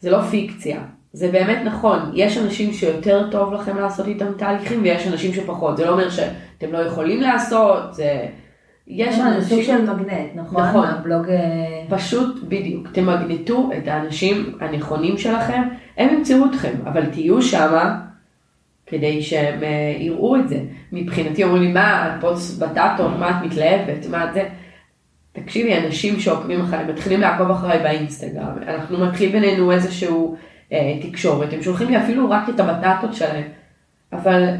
זה 0.00 0.10
לא 0.10 0.22
פיקציה, 0.22 0.80
זה 1.12 1.28
באמת 1.28 1.58
נכון. 1.64 1.98
יש 2.14 2.38
אנשים 2.38 2.72
שיותר 2.72 3.30
טוב 3.30 3.52
לכם 3.52 3.76
לעשות 3.76 4.06
איתם 4.06 4.32
תהליכים 4.38 4.82
ויש 4.82 5.06
אנשים 5.06 5.32
שפחות. 5.32 5.76
זה 5.76 5.84
לא 5.84 5.92
אומר 5.92 6.10
שאתם 6.10 6.72
לא 6.72 6.78
יכולים 6.78 7.20
לעשות, 7.20 7.94
זה... 7.94 8.26
יש 8.88 9.18
נכון, 9.18 9.40
זה 9.40 9.48
סוג 9.48 9.58
אנשים... 9.58 9.76
של 9.76 9.92
מגנט, 9.92 10.30
נכון? 10.34 10.62
נכון. 10.62 10.86
הבלוג... 10.88 11.28
אה, 11.28 11.84
פשוט, 11.88 12.44
בדיוק, 12.48 12.88
תמגנטו 12.92 13.70
את 13.78 13.88
האנשים 13.88 14.58
הנכונים 14.60 15.18
שלכם, 15.18 15.62
הם 15.96 16.14
ימצאו 16.14 16.44
אתכם, 16.50 16.72
אבל 16.84 17.06
תהיו 17.06 17.42
שמה 17.42 18.00
כדי 18.86 19.22
שהם 19.22 19.62
אה, 19.62 19.96
יראו 19.98 20.36
את 20.36 20.48
זה. 20.48 20.60
מבחינתי 20.92 21.44
אומרים 21.44 21.62
לי, 21.62 21.72
מה, 21.72 22.08
את 22.08 22.20
פוסט 22.20 22.62
בטטות, 22.62 23.10
מה 23.18 23.30
את 23.30 23.46
מתלהבת, 23.46 24.06
מה 24.10 24.24
את 24.24 24.34
זה? 24.34 24.48
תקשיבי, 25.32 25.78
אנשים 25.78 26.20
שעוקבים 26.20 26.60
אחריי, 26.60 26.84
מתחילים 26.84 27.20
לעקוב 27.20 27.50
אחריי 27.50 27.78
באינסטגרם, 27.78 28.58
אנחנו 28.68 29.06
מתחיל 29.06 29.32
בינינו 29.32 29.72
איזשהו 29.72 30.36
אה, 30.72 30.98
תקשורת, 31.02 31.52
הם 31.52 31.62
שולחים 31.62 31.88
לי 31.88 31.98
אפילו 31.98 32.30
רק 32.30 32.48
את 32.48 32.60
הבטטות 32.60 33.14
שלהם, 33.14 33.44
אבל 34.12 34.54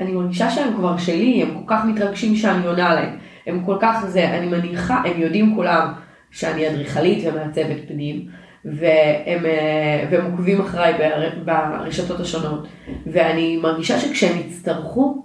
אני 0.00 0.12
מרגישה 0.12 0.50
שהם 0.50 0.74
כבר 0.74 0.96
שלי, 0.96 1.42
הם 1.42 1.54
כל 1.54 1.74
כך 1.74 1.84
מתרגשים 1.84 2.36
שאני 2.36 2.66
עונה 2.66 2.94
להם, 2.94 3.18
הם 3.46 3.62
כל 3.66 3.76
כך 3.80 4.04
זה, 4.08 4.28
אני 4.38 4.46
מניחה, 4.48 5.02
הם 5.06 5.20
יודעים 5.20 5.54
כולם 5.54 5.92
שאני 6.30 6.68
אדריכלית 6.68 7.24
ומעצבת 7.28 7.76
פנים, 7.88 8.26
והם, 8.64 9.46
אה, 9.46 10.04
והם 10.10 10.24
עוקבים 10.32 10.60
אחריי 10.60 10.92
בר- 10.98 11.30
ברשתות 11.44 12.20
השונות, 12.20 12.68
ואני 13.06 13.56
מרגישה 13.56 13.98
שכשהם 13.98 14.38
יצטרכו, 14.38 15.24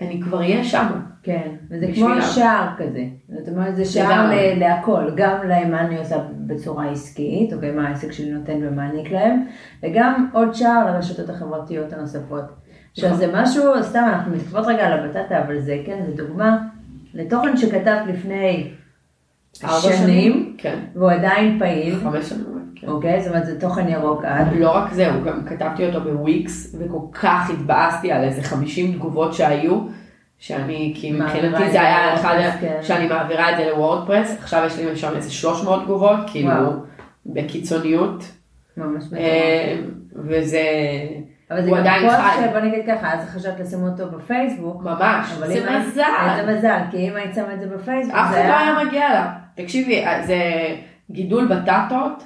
אני 0.00 0.20
כבר 0.22 0.38
אהיה 0.38 0.64
שמה. 0.64 1.00
כן, 1.22 1.48
וזה 1.70 1.86
כמו 1.86 1.92
בשבילם. 1.94 2.20
שער 2.20 2.68
כזה. 2.78 3.04
זאת 3.28 3.48
אומרת, 3.48 3.76
זה 3.76 3.84
שער. 3.84 4.30
ל- 4.30 4.58
להכל, 4.58 5.10
גם 5.16 5.36
למה 5.48 5.80
אני 5.80 5.98
עושה 5.98 6.16
בצורה 6.46 6.90
עסקית, 6.90 7.52
אוקיי, 7.52 7.70
מה 7.72 7.88
העסק 7.88 8.12
שלי 8.12 8.30
נותן 8.32 8.58
ומעניק 8.62 9.12
להם, 9.12 9.44
וגם 9.82 10.28
עוד 10.32 10.54
שער 10.54 10.86
לרשתות 10.86 11.28
החברתיות 11.30 11.92
הנוספות. 11.92 12.44
עכשיו 12.92 13.08
נכון. 13.10 13.20
זה 13.20 13.32
משהו, 13.34 13.62
סתם 13.82 14.04
אנחנו 14.12 14.32
מתקפות 14.32 14.66
רגע 14.66 14.86
על 14.86 14.92
הבטטה, 14.92 15.38
אבל 15.44 15.60
זה 15.60 15.78
כן, 15.86 15.98
זה 16.06 16.24
דוגמה 16.26 16.58
לתוכן 17.14 17.56
שכתבת 17.56 18.02
לפני 18.08 18.70
ארבע 19.64 19.96
שנים, 19.96 20.54
כן. 20.58 20.78
והוא 20.94 21.10
עדיין 21.10 21.58
פעיל, 21.58 21.96
חמש 21.96 22.28
שנים, 22.28 22.44
כן. 22.74 22.86
אוקיי, 22.86 23.20
זאת 23.20 23.28
אומרת, 23.28 23.46
זה 23.46 23.60
תוכן 23.60 23.88
ירוק 23.88 24.24
עד. 24.24 24.46
לא 24.58 24.70
רק 24.70 24.92
זה, 24.92 25.12
הוא 25.12 25.22
גם 25.22 25.44
כתבתי 25.46 25.86
אותו 25.86 26.00
בוויקס, 26.00 26.76
וכל 26.78 26.98
כך 27.12 27.50
התבאסתי 27.50 28.12
על 28.12 28.24
איזה 28.24 28.42
50 28.42 28.92
תגובות 28.92 29.34
שהיו, 29.34 29.80
שאני, 30.38 30.92
כי 30.96 31.12
מבחינתי 31.12 31.70
זה 31.70 31.80
היה 31.80 32.14
אחד, 32.14 32.36
כן. 32.60 32.78
שאני 32.82 33.08
מעבירה 33.08 33.52
את 33.52 33.56
זה 33.56 33.70
לוורדפרס, 33.70 34.36
עכשיו 34.38 34.64
יש 34.66 34.78
לי 34.78 34.96
שם 34.96 35.12
איזה 35.16 35.30
300 35.30 35.82
תגובות, 35.84 36.18
כאילו, 36.26 36.50
וואו. 36.50 36.72
בקיצוניות, 37.26 38.24
ממש 38.76 39.04
מטורף. 39.04 39.20
אה, 39.20 39.76
וזה, 40.16 40.62
אבל 41.54 41.64
זה 41.64 41.70
גם 41.84 42.00
פוסט. 42.02 42.48
שבוא 42.48 42.60
נגיד 42.60 42.86
ככה, 42.86 43.14
אז 43.14 43.28
חשבת 43.28 43.60
לשים 43.60 43.82
אותו 43.82 44.10
בפייסבוק. 44.10 44.82
ממש, 44.82 45.30
זה 45.46 45.78
מזל. 45.78 46.02
זה 46.36 46.52
מזל, 46.52 46.78
כי 46.90 47.08
אם 47.08 47.16
היית 47.16 47.34
שמה 47.34 47.54
את 47.54 47.60
זה 47.60 47.66
בפייסבוק, 47.66 48.16
אף 48.16 48.32
זה 48.32 48.40
אחד 48.40 48.48
לא 48.48 48.58
היה 48.58 48.84
מגיע 48.86 49.08
לה. 49.08 49.32
תקשיבי, 49.54 50.04
זה 50.26 50.36
גידול 51.10 51.48
בטטות, 51.48 52.24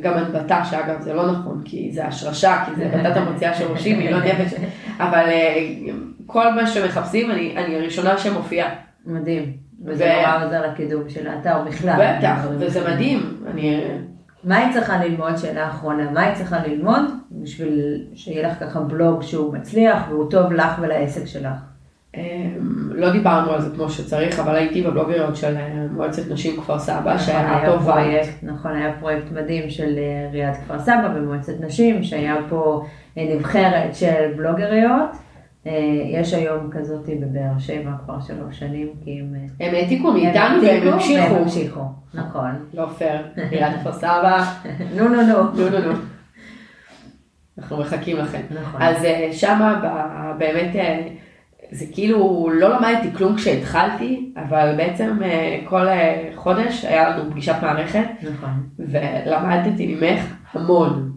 גם 0.00 0.14
הנבטה, 0.14 0.64
שאגב 0.64 1.00
זה 1.00 1.14
לא 1.14 1.32
נכון, 1.32 1.62
כי 1.64 1.90
זה 1.92 2.06
השרשה, 2.06 2.64
כי 2.66 2.74
זה 2.74 2.88
בטטה 2.94 3.24
מוציאה 3.24 3.54
שורשים, 3.54 3.98
היא 3.98 4.10
לא 4.10 4.18
נפש, 4.18 4.54
אבל 4.98 5.24
אה, 5.28 5.70
כל 6.26 6.52
מה 6.52 6.66
שמחפשים, 6.66 7.30
אני, 7.30 7.54
אני 7.56 7.76
הראשונה 7.76 8.18
שמופיעה. 8.18 8.68
מדהים. 9.06 9.52
וזה 9.84 10.14
נורא 10.16 10.44
עוזר 10.44 10.66
לקידום 10.70 11.08
של 11.08 11.28
האתר 11.28 11.62
בכלל. 11.66 12.16
בטח, 12.18 12.46
וזה. 12.50 12.94
מדהים. 12.94 13.36
אני, 13.50 13.80
מה 14.46 14.56
היא 14.56 14.72
צריכה 14.72 15.04
ללמוד? 15.04 15.36
שאלה 15.36 15.68
אחרונה. 15.68 16.10
מה 16.10 16.20
היא 16.20 16.34
צריכה 16.34 16.66
ללמוד 16.66 17.04
בשביל 17.30 18.04
שיהיה 18.14 18.48
לך 18.48 18.60
ככה 18.60 18.80
בלוג 18.80 19.22
שהוא 19.22 19.54
מצליח 19.54 20.02
והוא 20.08 20.30
טוב 20.30 20.52
לך 20.52 20.78
ולעסק 20.80 21.26
שלך? 21.26 21.56
אה, 22.16 22.48
לא 22.90 23.12
דיברנו 23.12 23.50
על 23.52 23.60
זה 23.60 23.70
כמו 23.76 23.90
שצריך, 23.90 24.38
אבל 24.38 24.54
הייתי 24.54 24.82
בבלוגריות 24.82 25.36
של 25.36 25.56
אה, 25.56 25.86
מועצת 25.90 26.30
נשים 26.30 26.60
כפר 26.60 26.78
סבא, 26.78 27.14
נכון, 27.14 27.18
שהיה 27.18 27.56
היה 27.56 27.72
טובה. 27.72 27.92
פרויקט, 27.92 28.42
נכון, 28.42 28.72
היה 28.72 28.92
פרויקט 29.00 29.32
מדהים 29.32 29.70
של 29.70 29.94
אה, 29.98 30.28
עיריית 30.32 30.56
כפר 30.56 30.78
סבא 30.78 31.08
במועצת 31.08 31.60
נשים, 31.60 32.02
שהיה 32.02 32.36
פה 32.48 32.84
אה, 33.18 33.34
נבחרת 33.34 33.94
של 33.94 34.32
בלוגריות. 34.36 35.25
אה, 35.66 36.20
יש 36.20 36.34
היום 36.34 36.70
כזאת 36.70 37.06
בבאר 37.06 37.58
שבע 37.58 37.90
כבר 38.04 38.20
שלוש 38.20 38.58
שנים, 38.58 38.88
כי 39.04 39.20
הם... 39.20 39.34
אה, 39.34 39.66
הם 39.66 39.74
העתיקו 39.74 40.12
מאיתנו 40.12 40.62
והם 40.62 40.88
המשיכו. 40.88 41.32
והם 41.32 41.42
המשיכו, 41.42 41.80
נכון. 42.14 42.50
לא 42.74 42.86
פייר, 42.86 43.22
עיריית 43.50 43.76
כפר 43.80 43.92
סבא, 43.92 44.44
נו, 44.96 45.08
נו, 45.08 45.22
נו. 45.22 45.42
נו 45.54 45.68
נו 45.70 45.78
נו. 45.78 45.98
אנחנו 47.58 47.76
מחכים 47.78 48.16
לכם. 48.16 48.40
נכון. 48.50 48.82
אז 48.82 49.04
אה, 49.04 49.28
שמה 49.32 49.80
באמת, 50.38 50.70
זה 51.70 51.84
כאילו, 51.92 52.50
לא 52.54 52.68
למדתי 52.68 53.12
כלום 53.16 53.36
כשהתחלתי, 53.36 54.32
אבל 54.36 54.74
בעצם 54.76 55.18
כל 55.64 55.86
חודש 56.34 56.84
היה 56.84 57.10
לנו 57.10 57.30
פגישת 57.30 57.54
מערכת, 57.62 58.04
נכון. 58.22 58.68
ולמדתי 58.78 59.96
ממך 60.00 60.34
המון, 60.52 61.12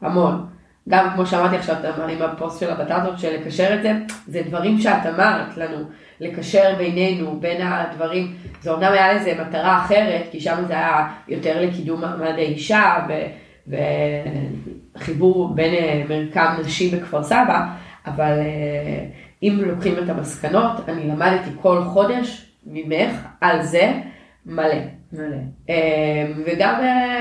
המון. 0.00 0.51
גם 0.88 1.10
כמו 1.14 1.26
שאמרתי 1.26 1.56
עכשיו, 1.56 1.76
אתה 1.80 1.94
אמר 1.96 2.08
עם 2.08 2.22
הפוסט 2.22 2.60
של 2.60 2.70
הבטטות, 2.70 3.18
של 3.18 3.36
לקשר 3.36 3.74
את 3.74 3.82
זה, 3.82 3.92
זה 4.26 4.42
דברים 4.42 4.78
שאת 4.78 5.06
אמרת 5.06 5.56
לנו, 5.56 5.84
לקשר 6.20 6.74
בינינו, 6.78 7.40
בין 7.40 7.62
הדברים, 7.62 8.34
זה 8.60 8.70
אומנם 8.72 8.92
היה 8.92 9.12
לזה 9.12 9.34
מטרה 9.40 9.84
אחרת, 9.84 10.22
כי 10.30 10.40
שם 10.40 10.64
זה 10.66 10.72
היה 10.72 11.08
יותר 11.28 11.62
לקידום 11.62 12.00
מעמד 12.00 12.34
האישה, 12.36 13.06
ו- 13.08 13.26
וחיבור 14.96 15.54
בין 15.54 15.74
אה, 15.74 16.02
מרקם 16.08 16.54
נשים 16.60 16.98
בכפר 16.98 17.22
סבא, 17.22 17.66
אבל 18.06 18.38
אה, 18.38 19.04
אם 19.42 19.58
לוקחים 19.66 19.94
את 20.04 20.08
המסקנות, 20.08 20.88
אני 20.88 21.08
למדתי 21.08 21.50
כל 21.60 21.84
חודש 21.84 22.46
ממך 22.66 23.26
על 23.40 23.62
זה 23.62 23.92
מלא. 24.46 24.74
מלא. 25.12 25.36
אה, 25.70 26.26
וגם, 26.46 26.74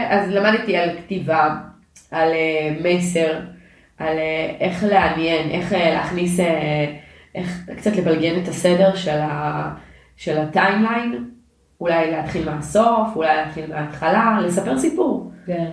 אז 0.09 0.31
למדתי 0.31 0.77
על 0.77 0.89
כתיבה, 0.97 1.55
על 2.11 2.29
מסר, 2.83 3.39
על 4.01 4.17
אה, 4.17 4.55
איך 4.59 4.83
לעניין, 4.83 5.49
איך 5.49 5.73
אה, 5.73 5.93
להכניס, 5.93 6.39
אה, 6.39 6.85
איך 7.35 7.69
קצת 7.77 7.95
לבלגן 7.95 8.41
את 8.43 8.47
הסדר 8.47 8.95
של, 8.95 9.19
ה, 9.21 9.69
של 10.15 10.37
הטיימליין, 10.37 11.25
אולי 11.81 12.11
להתחיל 12.11 12.49
מהסוף, 12.49 13.15
אולי 13.15 13.35
להתחיל 13.35 13.73
מההתחלה, 13.73 14.39
לספר 14.43 14.77
סיפור. 14.77 15.31
כן. 15.45 15.69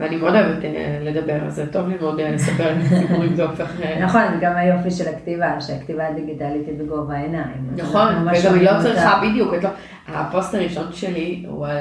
ואני 0.00 0.16
מאוד 0.16 0.34
אוהבת 0.34 0.64
לדבר, 1.00 1.46
אז 1.46 1.54
זה 1.54 1.72
טוב 1.72 1.88
לי 1.88 1.94
מאוד 2.00 2.20
לספר 2.20 2.74
סיפורים, 2.88 3.34
זה 3.34 3.42
הופך... 3.44 3.80
נכון, 4.00 4.22
זה 4.34 4.36
גם 4.40 4.56
היופי 4.56 4.90
של 4.90 5.08
הכתיבה, 5.08 5.60
שהכתיבה 5.60 6.08
הדיגיטלית 6.08 6.68
היא 6.68 6.78
בגובה 6.78 7.14
העיניים. 7.14 7.70
נכון, 7.76 8.14
וגם 8.14 8.54
היא 8.54 8.62
לא 8.62 8.82
צריכה. 8.82 9.20
בדיוק, 9.22 9.54
לא... 9.62 9.68
הפוסט 10.08 10.54
הראשון 10.54 10.92
שלי 10.92 11.44
הוא 11.48 11.66
על 11.66 11.76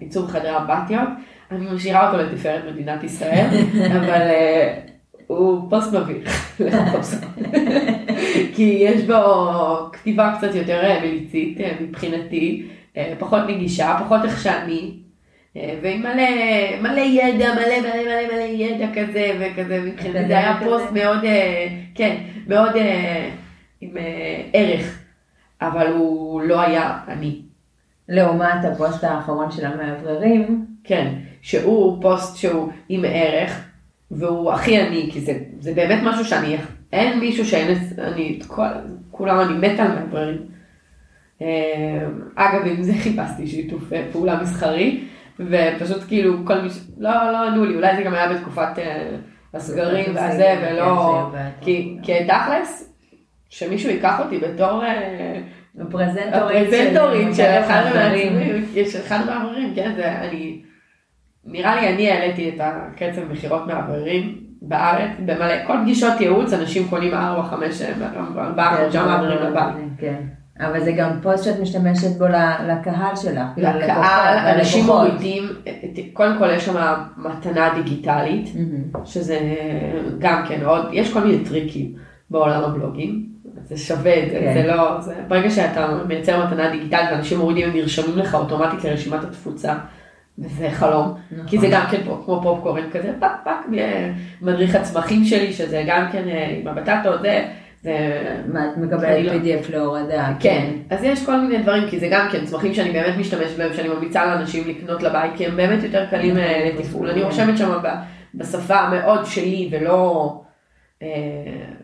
עיצוב 0.00 0.30
חדרי 0.30 0.56
אמבטיות, 0.56 1.08
אני 1.50 1.66
משאירה 1.74 2.10
אותו 2.10 2.22
לתפארת 2.22 2.62
מדינת 2.72 3.04
ישראל, 3.04 3.46
אבל 3.98 4.20
הוא 5.26 5.70
פוסט 5.70 5.92
מביך, 5.92 6.60
פוסט. 6.92 7.24
כי 8.54 8.62
יש 8.80 9.02
בו 9.02 9.90
כתיבה 9.92 10.34
קצת 10.38 10.54
יותר 10.54 10.84
אה, 10.84 11.00
מליצית 11.00 11.60
אה, 11.60 11.72
מבחינתי, 11.80 12.66
אה, 12.96 13.14
פחות 13.18 13.40
נגישה, 13.48 13.96
פחות 14.04 14.24
איך 14.24 14.42
שאני. 14.42 14.92
ועם 15.82 16.02
מלא, 16.02 16.22
מלא 16.82 17.00
ידע, 17.00 17.54
מלא 17.54 17.80
מלא 17.80 18.02
מלא 18.04 18.32
מלא 18.32 18.42
ידע 18.42 18.86
כזה 18.94 19.32
וכזה, 19.40 19.80
מבחינתי 19.80 20.26
זה 20.28 20.38
היה. 20.38 20.60
פוסט 20.64 20.92
מאוד, 20.92 21.18
כן, 21.94 22.16
מאוד 22.46 22.72
עם 23.80 23.96
ערך, 24.52 24.98
אבל 25.60 25.92
הוא 25.92 26.40
לא 26.40 26.60
היה 26.60 26.98
אני. 27.08 27.40
לעומת 28.08 28.64
הפוסט 28.64 29.04
האחרון 29.04 29.50
של 29.50 29.66
המאווררים, 29.66 30.66
כן, 30.84 31.14
שהוא 31.42 32.02
פוסט 32.02 32.36
שהוא 32.36 32.70
עם 32.88 33.04
ערך, 33.08 33.64
והוא 34.10 34.52
הכי 34.52 34.80
אני, 34.80 35.08
כי 35.12 35.20
זה, 35.20 35.32
זה 35.60 35.74
באמת 35.74 35.98
משהו 36.02 36.24
שאני, 36.24 36.56
אין 36.92 37.20
מישהו 37.20 37.44
שאין, 37.46 37.72
את- 37.72 37.98
אני, 37.98 38.38
כל, 38.46 38.62
כולם, 39.10 39.40
אני 39.40 39.68
מתה 39.68 39.82
על 39.82 39.98
מאווררים. 39.98 40.38
אה, 41.42 42.06
אגב, 42.34 42.66
עם 42.66 42.82
זה 42.82 42.92
חיפשתי 42.98 43.46
שיתוף 43.46 43.92
אה, 43.92 44.04
פעולה 44.12 44.42
מסחרי, 44.42 45.00
ופשוט 45.40 46.04
כאילו 46.08 46.34
כל 46.46 46.60
מי 46.60 46.70
ש... 46.70 46.78
לא, 46.98 47.10
לא 47.32 47.46
ענו 47.46 47.64
לי, 47.64 47.74
אולי 47.76 47.96
זה 47.96 48.02
גם 48.02 48.14
היה 48.14 48.32
בתקופת 48.32 48.78
אה, 48.78 49.16
הסגרים 49.54 50.04
והזה, 50.14 50.54
כן, 50.60 50.72
ולא... 50.74 51.28
היה 51.32 51.50
כי 52.02 52.14
תכלס, 52.28 52.94
שמישהו 53.48 53.90
ייקח 53.90 54.20
אותי 54.20 54.38
בתור... 54.38 54.82
הפרזנטורית 55.80 57.34
של 57.34 57.42
אחד 59.06 59.20
מהמאווררים, 59.26 59.74
כן, 59.74 59.92
זה 59.96 60.12
אני, 60.12 60.62
נראה 61.46 61.80
לי 61.80 61.88
אני 61.94 62.10
העליתי 62.10 62.48
את 62.48 62.60
הקצב 62.60 63.32
מכירות 63.32 63.66
מאווררים 63.66 64.36
בארץ, 64.62 65.10
במלא, 65.26 65.66
כל 65.66 65.72
פגישות 65.82 66.20
ייעוץ, 66.20 66.52
אנשים 66.52 66.88
קונים 66.88 67.14
ארבע, 67.14 67.42
חמש, 67.42 67.82
ארבעה, 68.36 68.76
כן, 68.76 68.82
חמישה 68.82 69.06
מאווררים 69.06 69.38
זה- 69.38 69.44
לבית. 69.50 69.74
כן. 69.98 70.14
אבל 70.60 70.80
זה 70.84 70.92
גם 70.92 71.10
פוסט 71.22 71.44
שאת 71.44 71.60
משתמשת 71.60 72.18
בו 72.18 72.24
לקהל 72.68 73.16
שלך. 73.16 73.46
לקהל, 73.56 74.38
אנשים. 74.38 74.86
מורידים, 74.86 75.44
קודם 76.12 76.38
כל 76.38 76.50
יש 76.50 76.66
שם 76.66 76.74
מתנה 77.16 77.68
דיגיטלית, 77.74 78.48
מהמם. 78.54 79.04
שזה 79.06 79.38
גם 80.18 80.44
כן 80.48 80.60
עוד, 80.64 80.86
יש 80.92 81.12
כל 81.12 81.20
מיני 81.20 81.44
טריקים 81.44 81.92
בעולם 82.30 82.64
הבלוגים, 82.64 83.26
זה 83.64 83.76
שווה 83.76 84.22
את 84.24 84.30
זה, 84.30 84.38
כן. 84.40 84.54
זה 84.54 84.66
לא, 84.68 85.00
זה, 85.00 85.14
ברגע 85.28 85.50
שאתה 85.50 85.86
מייצר 86.08 86.46
מתנה 86.46 86.70
דיגיטלית 86.70 87.06
ואנשים 87.12 87.38
מורידים, 87.38 87.68
הם 87.68 87.76
נרשמים 87.76 88.18
לך 88.18 88.34
אוטומטית 88.34 88.84
לרשימת 88.84 89.24
התפוצה, 89.24 89.74
וזה 90.38 90.70
חלום, 90.70 91.14
נכון. 91.30 91.46
כי 91.46 91.58
זה 91.58 91.68
גם 91.70 91.84
כן 91.90 92.00
פה, 92.06 92.22
כמו 92.24 92.40
פופקורן 92.42 92.90
כזה, 92.90 93.12
פק 93.20 93.32
פק, 93.44 93.70
מדריך 94.42 94.74
הצמחים 94.74 95.24
שלי, 95.24 95.52
שזה 95.52 95.84
גם 95.86 96.08
כן 96.12 96.28
אה, 96.28 96.56
עם 96.60 96.68
הבטטות, 96.68 97.20
זה, 97.22 97.44
זה, 97.82 98.22
מה, 98.52 98.66
את 98.72 98.76
מקבלת 98.76 99.24
לא- 99.24 99.32
PDF 99.32 99.72
להורדה. 99.72 100.32
כן, 100.40 100.70
אז 100.90 101.04
יש 101.04 101.26
כל 101.26 101.40
מיני 101.40 101.62
דברים, 101.62 101.88
כי 101.88 101.98
זה 101.98 102.08
גם 102.10 102.28
כן 102.32 102.44
צמחים 102.44 102.74
שאני 102.74 102.90
באמת 102.90 103.18
משתמשת 103.18 103.56
בהם, 103.56 103.72
שאני 103.74 103.88
ממליצה 103.88 104.26
לאנשים 104.26 104.68
לקנות 104.68 105.02
לבית, 105.02 105.32
כי 105.36 105.46
הם 105.46 105.56
באמת 105.56 105.82
יותר 105.82 106.06
קלים 106.10 106.38
אה, 106.38 106.70
לתפעול. 106.74 107.10
אני 107.10 107.22
רושמת 107.22 107.58
שם 107.58 107.78
בשפה 108.34 108.76
המאוד 108.76 109.26
שלי 109.26 109.68
ולא 109.72 110.30
אה, 111.02 111.08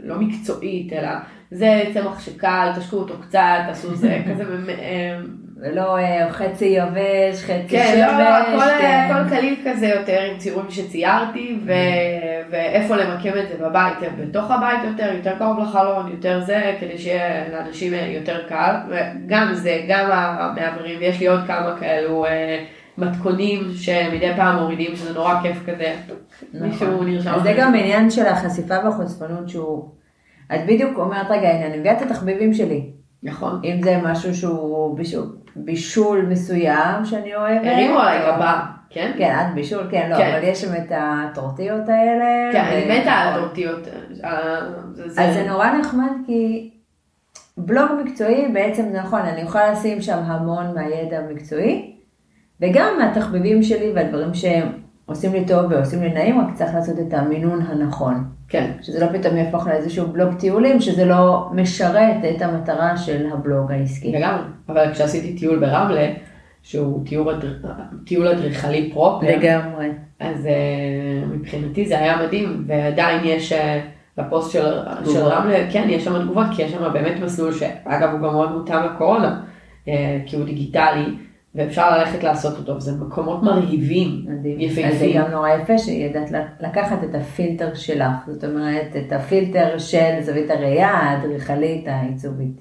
לא 0.05 0.17
מקצועית, 0.19 0.93
אלא 0.93 1.09
זה 1.51 1.83
צמח 1.95 2.21
שקל, 2.21 2.69
תשקו 2.79 2.97
אותו 2.97 3.15
קצת, 3.23 3.59
תעשו 3.67 3.95
זה, 3.95 4.19
כזה, 4.31 4.45
אה, 4.69 5.19
ולא 5.61 5.99
אה, 5.99 6.33
חצי 6.33 6.65
יבש, 6.65 7.43
חצי 7.43 7.69
כן, 7.69 7.93
שמש. 7.93 7.99
לא, 7.99 8.19
לא, 8.19 8.37
הכל, 8.37 8.81
כן. 8.81 9.11
הכל 9.11 9.37
קליל 9.37 9.57
כזה 9.65 9.87
יותר 9.87 10.21
עם 10.21 10.39
ציורים 10.39 10.71
שציירתי, 10.71 11.59
ו, 11.67 11.73
ואיפה 12.51 12.97
למקם 12.97 13.39
את 13.39 13.49
זה 13.49 13.65
בבית, 13.65 13.99
בתוך 14.19 14.51
הבית 14.51 14.81
יותר, 14.85 15.13
יותר 15.15 15.39
קרוב 15.39 15.59
לחלון, 15.59 16.11
יותר 16.11 16.41
זה, 16.41 16.77
כדי 16.81 16.99
שיהיה 16.99 17.49
לאנשים 17.53 17.93
יותר 18.09 18.49
קל, 18.49 18.75
וגם 18.89 19.55
זה, 19.55 19.83
גם 19.89 20.11
המעברים, 20.13 20.99
ויש 21.01 21.21
לי 21.21 21.27
עוד 21.27 21.41
כמה 21.47 21.77
כאלו 21.81 22.27
אה, 22.27 22.65
מתכונים 22.99 23.61
שמדי 23.75 24.33
פעם 24.37 24.59
מורידים, 24.59 24.97
שזה 24.97 25.13
נורא 25.13 25.35
כיף 25.43 25.57
כזה, 25.67 25.95
מישהו 26.55 27.03
נרשם. 27.03 27.31
נכון. 27.31 27.43
זה 27.43 27.55
גם 27.59 27.75
עניין 27.75 28.11
של 28.11 28.27
החשיפה 28.27 28.75
והחושפנות 28.85 29.49
שהוא... 29.49 29.89
את 30.55 30.61
בדיוק 30.67 30.99
אומרת, 30.99 31.27
רגע, 31.31 31.51
הנה, 31.51 31.67
אני 31.67 31.79
מביאה 31.79 31.97
את 31.97 32.03
התחביבים 32.03 32.55
שלי. 32.55 33.00
נכון. 33.23 33.61
אם 33.65 33.83
זה 33.83 33.99
משהו 34.03 34.35
שהוא 34.35 34.97
בישול, 34.97 35.27
בישול 35.57 36.27
מסוים 36.29 37.05
שאני 37.05 37.35
אוהבת. 37.37 37.67
הרימו 37.67 37.99
עליי 37.99 38.29
או- 38.31 38.35
כן? 38.91 39.13
כן, 39.19 39.37
את 39.41 39.55
בישול, 39.55 39.87
כן, 39.91 40.09
לא, 40.11 40.17
כן. 40.17 40.31
אבל 40.35 40.45
יש 40.45 40.61
שם 40.63 40.73
את 40.75 40.93
הטורטיות 40.97 41.89
האלה. 41.89 42.53
כן, 42.53 42.65
ו- 42.71 42.73
אני 42.91 43.01
מתה 43.01 43.13
על 43.13 43.29
הטורטיות. 43.39 43.89
אה, 44.25 44.61
זה- 44.95 45.23
אז 45.23 45.35
זה 45.35 45.47
נורא 45.49 45.71
נחמד 45.81 46.11
כי 46.27 46.71
בלוג 47.57 47.91
מקצועי 48.05 48.49
בעצם 48.53 48.83
זה 48.93 48.99
נכון, 49.01 49.21
אני 49.21 49.41
יכולה 49.41 49.73
לשים 49.73 50.03
שם 50.03 50.19
המון 50.25 50.75
מהידע 50.75 51.19
המקצועי, 51.19 51.97
וגם 52.61 52.95
מהתחביבים 52.99 53.63
שלי 53.63 53.93
והדברים 53.95 54.35
שהם 54.35 54.69
עושים 55.11 55.33
לי 55.33 55.45
טוב 55.45 55.65
ועושים 55.71 56.03
לי 56.03 56.13
נעים, 56.13 56.41
רק 56.41 56.55
צריך 56.55 56.75
לעשות 56.75 56.99
את 56.99 57.15
המינון 57.15 57.63
הנכון. 57.63 58.25
כן. 58.49 58.71
שזה 58.83 59.07
לא 59.07 59.19
פתאום 59.19 59.37
יהפוך 59.37 59.67
לאיזשהו 59.67 60.07
בלוג 60.07 60.35
טיולים, 60.35 60.81
שזה 60.81 61.05
לא 61.05 61.49
משרת 61.53 62.17
את 62.37 62.43
המטרה 62.43 62.97
של 62.97 63.27
הבלוג 63.33 63.73
העסקי. 63.73 64.13
לגמרי, 64.13 64.43
אבל 64.69 64.93
כשעשיתי 64.93 65.37
טיול 65.37 65.59
ברמלה, 65.59 66.09
שהוא 66.63 67.07
טיול, 67.07 67.29
אדר- 67.29 67.69
טיול 68.07 68.29
אדריכלי 68.29 68.91
פרופר, 68.93 69.27
לגמרי. 69.27 69.89
אז 70.21 70.47
uh, 70.47 71.35
מבחינתי 71.35 71.87
זה 71.87 71.99
היה 71.99 72.23
מדהים, 72.27 72.65
ועדיין 72.67 73.21
יש 73.25 73.53
uh, 73.53 73.57
לפוסט 74.19 74.53
של, 74.53 74.65
של 75.05 75.05
תגובות. 75.05 75.33
רמלה, 75.33 75.59
כן, 75.73 75.87
יש 75.89 76.05
שם 76.05 76.23
תגובות, 76.23 76.47
כי 76.57 76.63
יש 76.63 76.73
שם 76.73 76.93
באמת 76.93 77.21
מסלול 77.23 77.53
שאגב 77.53 78.11
הוא 78.13 78.21
גם 78.21 78.33
מאוד 78.33 78.53
מותאם 78.53 78.85
לקורונה, 78.85 79.41
uh, 79.85 79.89
כי 80.27 80.37
הוא 80.37 80.45
דיגיטלי, 80.45 81.17
ואפשר 81.55 81.99
ללכת 81.99 82.25
לעשות 82.25 82.59
אותו, 82.59 82.77
וזה 82.77 82.93
מקומות 83.05 83.43
מרהיבים, 83.43 84.25
מדהים. 84.29 84.71
אז 84.71 84.75
זה 84.75 84.81
יפהפים. 84.81 85.23
גם 85.23 85.31
נורא 85.31 85.51
יפה 85.51 85.79
שידעת 85.79 86.31
לקחת 86.61 87.05
את 87.05 87.15
הפילטר 87.15 87.75
שלך, 87.75 88.13
זאת 88.27 88.45
אומרת, 88.45 88.97
את 88.97 89.13
הפילטר 89.13 89.79
של 89.79 90.21
זווית 90.21 90.51
הראייה 90.51 90.91
האדריכלית 90.91 91.89
העיצובית. 91.89 92.61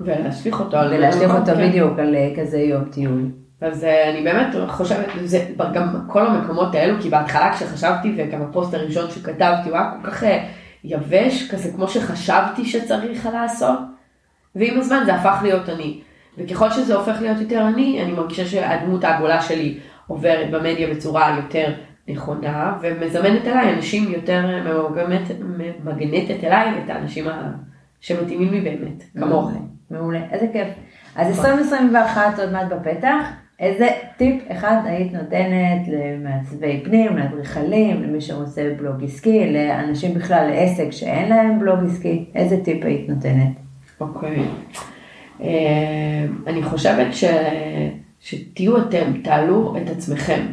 ולהשליך 0.00 0.60
אותו 0.60 0.76
על 0.76 0.94
ולהשליך 0.94 1.34
אותו 1.34 1.52
כן. 1.54 1.68
בדיוק 1.68 1.98
על 1.98 2.14
אה, 2.14 2.32
כזה 2.36 2.58
יום 2.58 2.84
טיול. 2.84 3.30
אז 3.60 3.84
אה, 3.84 4.10
אני 4.10 4.22
באמת 4.22 4.46
חושבת, 4.68 5.06
זה 5.24 5.44
גם 5.74 6.04
כל 6.06 6.26
המקומות 6.26 6.74
האלו, 6.74 7.00
כי 7.02 7.10
בהתחלה 7.10 7.52
כשחשבתי, 7.52 8.14
וגם 8.16 8.42
הפוסט 8.42 8.74
הראשון 8.74 9.10
שכתבתי, 9.10 9.68
הוא 9.68 9.76
היה 9.76 9.90
כל 10.02 10.10
כך 10.10 10.24
אה, 10.24 10.44
יבש, 10.84 11.50
כזה 11.50 11.72
כמו 11.72 11.88
שחשבתי 11.88 12.64
שצריך 12.64 13.28
לעשות, 13.32 13.78
ועם 14.56 14.78
הזמן 14.78 15.02
זה 15.06 15.14
הפך 15.14 15.38
להיות 15.42 15.68
אני. 15.68 16.00
וככל 16.38 16.70
שזה 16.70 16.94
הופך 16.94 17.20
להיות 17.20 17.40
יותר 17.40 17.68
אני, 17.68 18.02
אני 18.02 18.12
מרגישה 18.12 18.46
שהדמות 18.46 19.04
העגולה 19.04 19.42
שלי 19.42 19.78
עוברת 20.06 20.50
במדיה 20.50 20.94
בצורה 20.94 21.36
יותר 21.36 21.72
נכונה, 22.08 22.78
ומזמנת 22.80 23.46
אליי 23.46 23.74
אנשים 23.74 24.12
יותר, 24.12 24.46
ממגנטת, 24.46 25.34
ממגנטת 25.84 26.44
אליי 26.44 26.68
את 26.84 26.90
האנשים 26.90 27.24
שמתאימים 28.00 28.52
לי 28.52 28.60
באמת, 28.60 29.02
כמוך. 29.18 29.52
מעולה, 29.90 30.20
איזה 30.32 30.46
כיף. 30.52 30.68
אז 31.16 31.38
2021 31.38 32.38
עוד 32.38 32.52
מעט 32.52 32.66
בפתח, 32.72 33.28
איזה 33.60 33.88
טיפ 34.16 34.42
אחד 34.52 34.76
היית 34.84 35.12
נותנת 35.12 35.88
למעצבי 35.88 36.80
פנים, 36.84 37.16
לאדריכלים, 37.16 38.02
למי 38.02 38.20
שרוצה 38.20 38.70
בלוג 38.78 39.04
עסקי, 39.04 39.52
לאנשים 39.52 40.14
בכלל 40.14 40.50
לעסק 40.50 40.90
שאין 40.90 41.28
להם 41.28 41.58
בלוג 41.58 41.78
עסקי, 41.84 42.30
איזה 42.34 42.64
טיפ 42.64 42.84
היית 42.84 43.08
נותנת? 43.08 43.52
אוקיי. 44.00 44.38
אה, 44.38 44.44
אני 46.46 46.62
חושבת 46.62 47.14
ש... 47.14 47.24
שתהיו 48.20 48.78
אתם, 48.78 49.12
תעלו 49.24 49.74
את 49.82 49.90
עצמכם. 49.90 50.46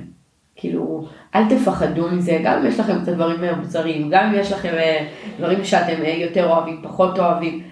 כאילו, 0.55 1.07
אל 1.35 1.49
תפחדו 1.49 2.09
מזה, 2.09 2.39
גם 2.43 2.59
אם 2.59 2.65
יש 2.65 2.79
לכם 2.79 3.01
קצת 3.01 3.13
דברים 3.13 3.41
מבוצרים, 3.41 4.09
גם 4.09 4.27
אם 4.27 4.39
יש 4.39 4.51
לכם 4.51 4.73
אה, 4.73 5.07
דברים 5.37 5.65
שאתם 5.65 6.01
אה, 6.03 6.09
יותר 6.09 6.49
אוהבים, 6.49 6.79
פחות 6.83 7.19
אוהבים, 7.19 7.63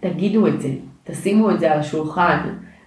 תגידו 0.00 0.46
את 0.46 0.60
זה, 0.60 0.68
תשימו 1.04 1.50
את 1.50 1.60
זה 1.60 1.72
על 1.72 1.78
השולחן. 1.78 2.38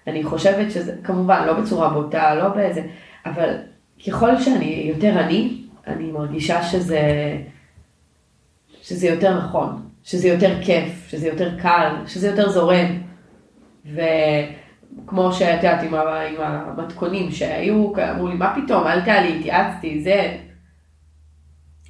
אני 0.07 0.23
חושבת 0.23 0.71
שזה, 0.71 0.95
כמובן, 1.03 1.43
לא 1.47 1.53
בצורה 1.53 1.89
בוטה, 1.89 2.35
לא 2.35 2.49
באיזה, 2.49 2.81
אבל 3.25 3.55
ככל 4.07 4.37
שאני 4.41 4.91
יותר 4.95 5.19
אני, 5.19 5.61
אני 5.87 6.11
מרגישה 6.11 6.63
שזה, 6.63 7.01
שזה 8.81 9.07
יותר 9.07 9.37
נכון, 9.37 9.81
שזה 10.03 10.27
יותר 10.27 10.61
כיף, 10.61 11.07
שזה 11.09 11.27
יותר 11.27 11.59
קל, 11.59 11.91
שזה 12.07 12.27
יותר 12.27 12.49
זורם. 12.49 13.08
וכמו 13.85 15.33
שאת 15.33 15.63
יודעת 15.63 15.83
עם, 15.83 15.95
עם 15.95 16.35
המתכונים 16.39 17.31
שהיו, 17.31 17.91
אמרו 18.11 18.27
לי, 18.27 18.35
מה 18.35 18.55
פתאום, 18.55 18.87
אל 18.87 19.01
תעלי, 19.01 19.39
התייעצתי, 19.39 20.01
זה... 20.01 20.37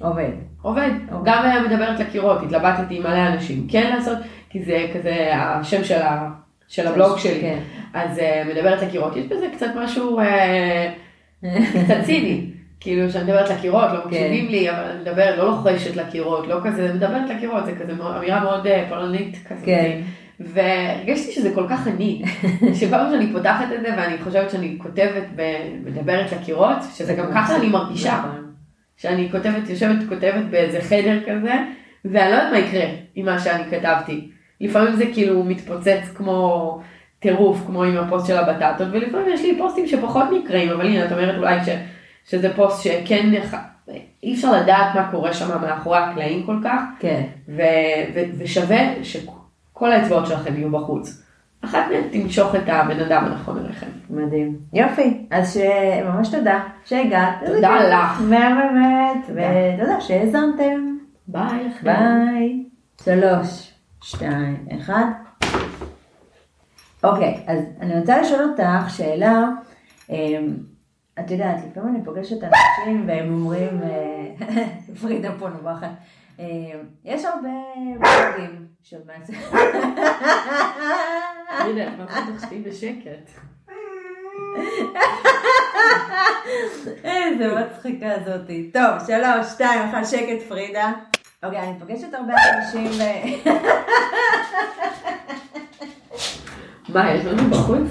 עובד. 0.00 0.30
עובד. 0.62 0.90
עובד. 1.12 1.24
גם 1.24 1.44
היה 1.44 1.62
מדברת 1.62 2.00
לקירות, 2.00 2.42
התלבטתי 2.42 2.96
עם 2.96 3.02
מלא 3.02 3.26
אנשים. 3.26 3.66
כן 3.68 3.92
לעשות, 3.96 4.18
כי 4.50 4.62
זה 4.62 4.86
כזה 4.94 5.30
השם 5.34 5.84
של, 5.84 6.02
ה, 6.02 6.28
של 6.68 6.86
הבלוג 6.86 7.18
שלי. 7.18 7.40
כן. 7.40 7.58
אז 7.94 8.18
uh, 8.18 8.48
מדברת 8.48 8.82
לקירות, 8.82 9.16
יש 9.16 9.26
בזה 9.26 9.46
קצת 9.56 9.66
משהו 9.76 10.20
uh, 10.20 11.44
קצת 11.84 12.04
ציני. 12.04 12.46
כאילו 12.80 13.10
שאני 13.10 13.24
מדברת 13.24 13.50
לקירות, 13.50 13.92
לא 13.92 14.06
מקשיבים 14.06 14.46
כן. 14.46 14.50
לי, 14.50 14.70
אבל 14.70 14.78
אני 14.78 15.00
מדברת, 15.00 15.38
לא 15.38 15.44
לוחשת 15.44 15.96
לקירות, 15.96 16.46
לא 16.46 16.60
כזה, 16.64 16.92
מדברת 16.94 17.30
לקירות, 17.30 17.66
זה 17.66 17.72
כזה 17.74 17.92
אמירה 18.18 18.40
מאוד 18.40 18.66
uh, 18.66 18.70
פולנית 18.88 19.38
כזה. 19.48 19.66
כן. 19.66 20.00
והרגשתי 20.40 21.32
שזה 21.32 21.54
כל 21.54 21.66
כך 21.68 21.88
אני, 21.88 22.22
שפעם 22.80 23.10
שאני 23.10 23.32
פותחת 23.32 23.72
את 23.74 23.80
זה 23.80 23.88
ואני 23.96 24.18
חושבת 24.18 24.50
שאני 24.50 24.78
כותבת, 24.78 25.24
מדברת 25.84 26.32
לקירות, 26.32 26.76
שזה 26.94 27.14
גם 27.14 27.26
ככה 27.34 27.56
אני 27.56 27.68
מרגישה. 27.68 28.18
נכון. 28.18 28.50
שאני 28.96 29.28
כותבת, 29.30 29.68
יושבת, 29.68 30.08
כותבת 30.08 30.44
באיזה 30.50 30.80
חדר 30.80 31.20
כזה, 31.22 31.54
ואני 32.04 32.30
לא 32.30 32.36
יודעת 32.36 32.52
מה 32.52 32.58
יקרה 32.58 32.84
עם 33.14 33.26
מה 33.26 33.38
שאני 33.38 33.64
כתבתי. 33.70 34.30
לפעמים 34.60 34.96
זה 34.96 35.04
כאילו 35.14 35.44
מתפוצץ 35.44 36.08
כמו 36.14 36.80
טירוף, 37.18 37.62
כמו 37.66 37.84
עם 37.84 37.96
הפוסט 37.96 38.26
של 38.26 38.36
הבטטות, 38.36 38.88
ולפעמים 38.90 39.28
יש 39.34 39.42
לי 39.42 39.58
פוסטים 39.58 39.86
שפחות 39.86 40.24
נקראים, 40.38 40.70
אבל 40.70 40.86
הנה, 40.86 41.04
את 41.04 41.12
אומרת 41.12 41.38
אולי 41.38 41.64
ש, 41.64 41.68
שזה 42.30 42.54
פוסט 42.54 42.84
שכן, 42.84 43.30
אי 44.22 44.34
אפשר 44.34 44.52
לדעת 44.52 44.94
מה 44.94 45.08
קורה 45.10 45.32
שם 45.32 45.60
מאחורי 45.60 45.98
הקלעים 45.98 46.46
כל 46.46 46.56
כך, 46.64 46.82
כן. 46.98 47.22
ו, 47.48 47.62
ו, 48.14 48.20
ושווה 48.38 48.80
שכל 49.80 49.92
האצבעות 49.92 50.26
שלכם 50.26 50.54
יהיו 50.56 50.70
בחוץ. 50.70 51.22
אחת 51.64 51.78
מהן 51.90 52.08
תמשוך 52.12 52.54
את 52.54 52.62
הבן 52.66 53.00
אדם 53.00 53.24
הנכון 53.24 53.58
אליכם. 53.58 53.86
מדהים. 54.10 54.58
יופי, 54.72 55.26
אז 55.30 55.60
ממש 56.04 56.28
תודה 56.28 56.60
שהגעת. 56.84 57.34
תודה 57.46 57.88
לך. 57.88 58.20
באמת, 58.20 59.24
ותודה 59.26 60.00
שהאזנתם. 60.00 60.96
ביי. 61.28 61.68
ביי. 61.82 62.64
שלוש, 63.04 63.72
שתיים, 64.02 64.66
אחד. 64.76 65.04
אוקיי, 67.04 67.44
אז 67.46 67.58
אני 67.80 68.00
רוצה 68.00 68.20
לשאול 68.20 68.42
אותך 68.42 68.90
שאלה, 68.90 69.44
אמ, 70.10 70.56
את 71.20 71.30
יודעת, 71.30 71.56
לפעמים 71.70 71.94
אני 71.94 72.04
פוגשת 72.04 72.38
אנשים 72.44 73.04
והם 73.06 73.32
אומרים, 73.32 73.80
אה, 73.82 74.46
פרידה 75.00 75.30
פה 75.38 75.48
נובחת, 75.48 75.90
יש 77.04 77.24
הרבה 77.24 77.48
בלוגים 78.00 78.66
של 78.82 78.96
מעצבים. 79.06 79.40
הנה, 81.48 81.96
מה 81.96 82.06
תחשבי 82.06 82.58
בשקט. 82.58 83.30
איזה 87.04 87.54
מצחיקה 87.54 88.08
זאתי. 88.24 88.70
טוב, 88.72 89.06
שלוש, 89.06 89.46
שתיים, 89.52 89.82
אחת, 89.82 90.06
שקט 90.06 90.42
פרידה. 90.48 90.92
אוקיי, 91.42 91.60
אני 91.60 91.78
פוגשת 91.78 92.14
הרבה 92.14 92.32
אנשים 92.54 92.86
ו... 92.86 93.02
מה, 96.94 97.14
יש 97.14 97.24
לנו 97.24 97.50
בחוץ? 97.50 97.88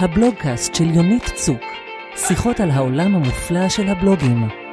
הבלוגקאסט 0.00 0.74
של 0.74 0.84
יונית 0.84 1.24
צוק, 1.34 1.60
שיחות 2.16 2.60
על 2.60 2.70
העולם 2.70 3.14
המופלא 3.14 3.68
של 3.68 3.88
הבלוגים. 3.88 4.65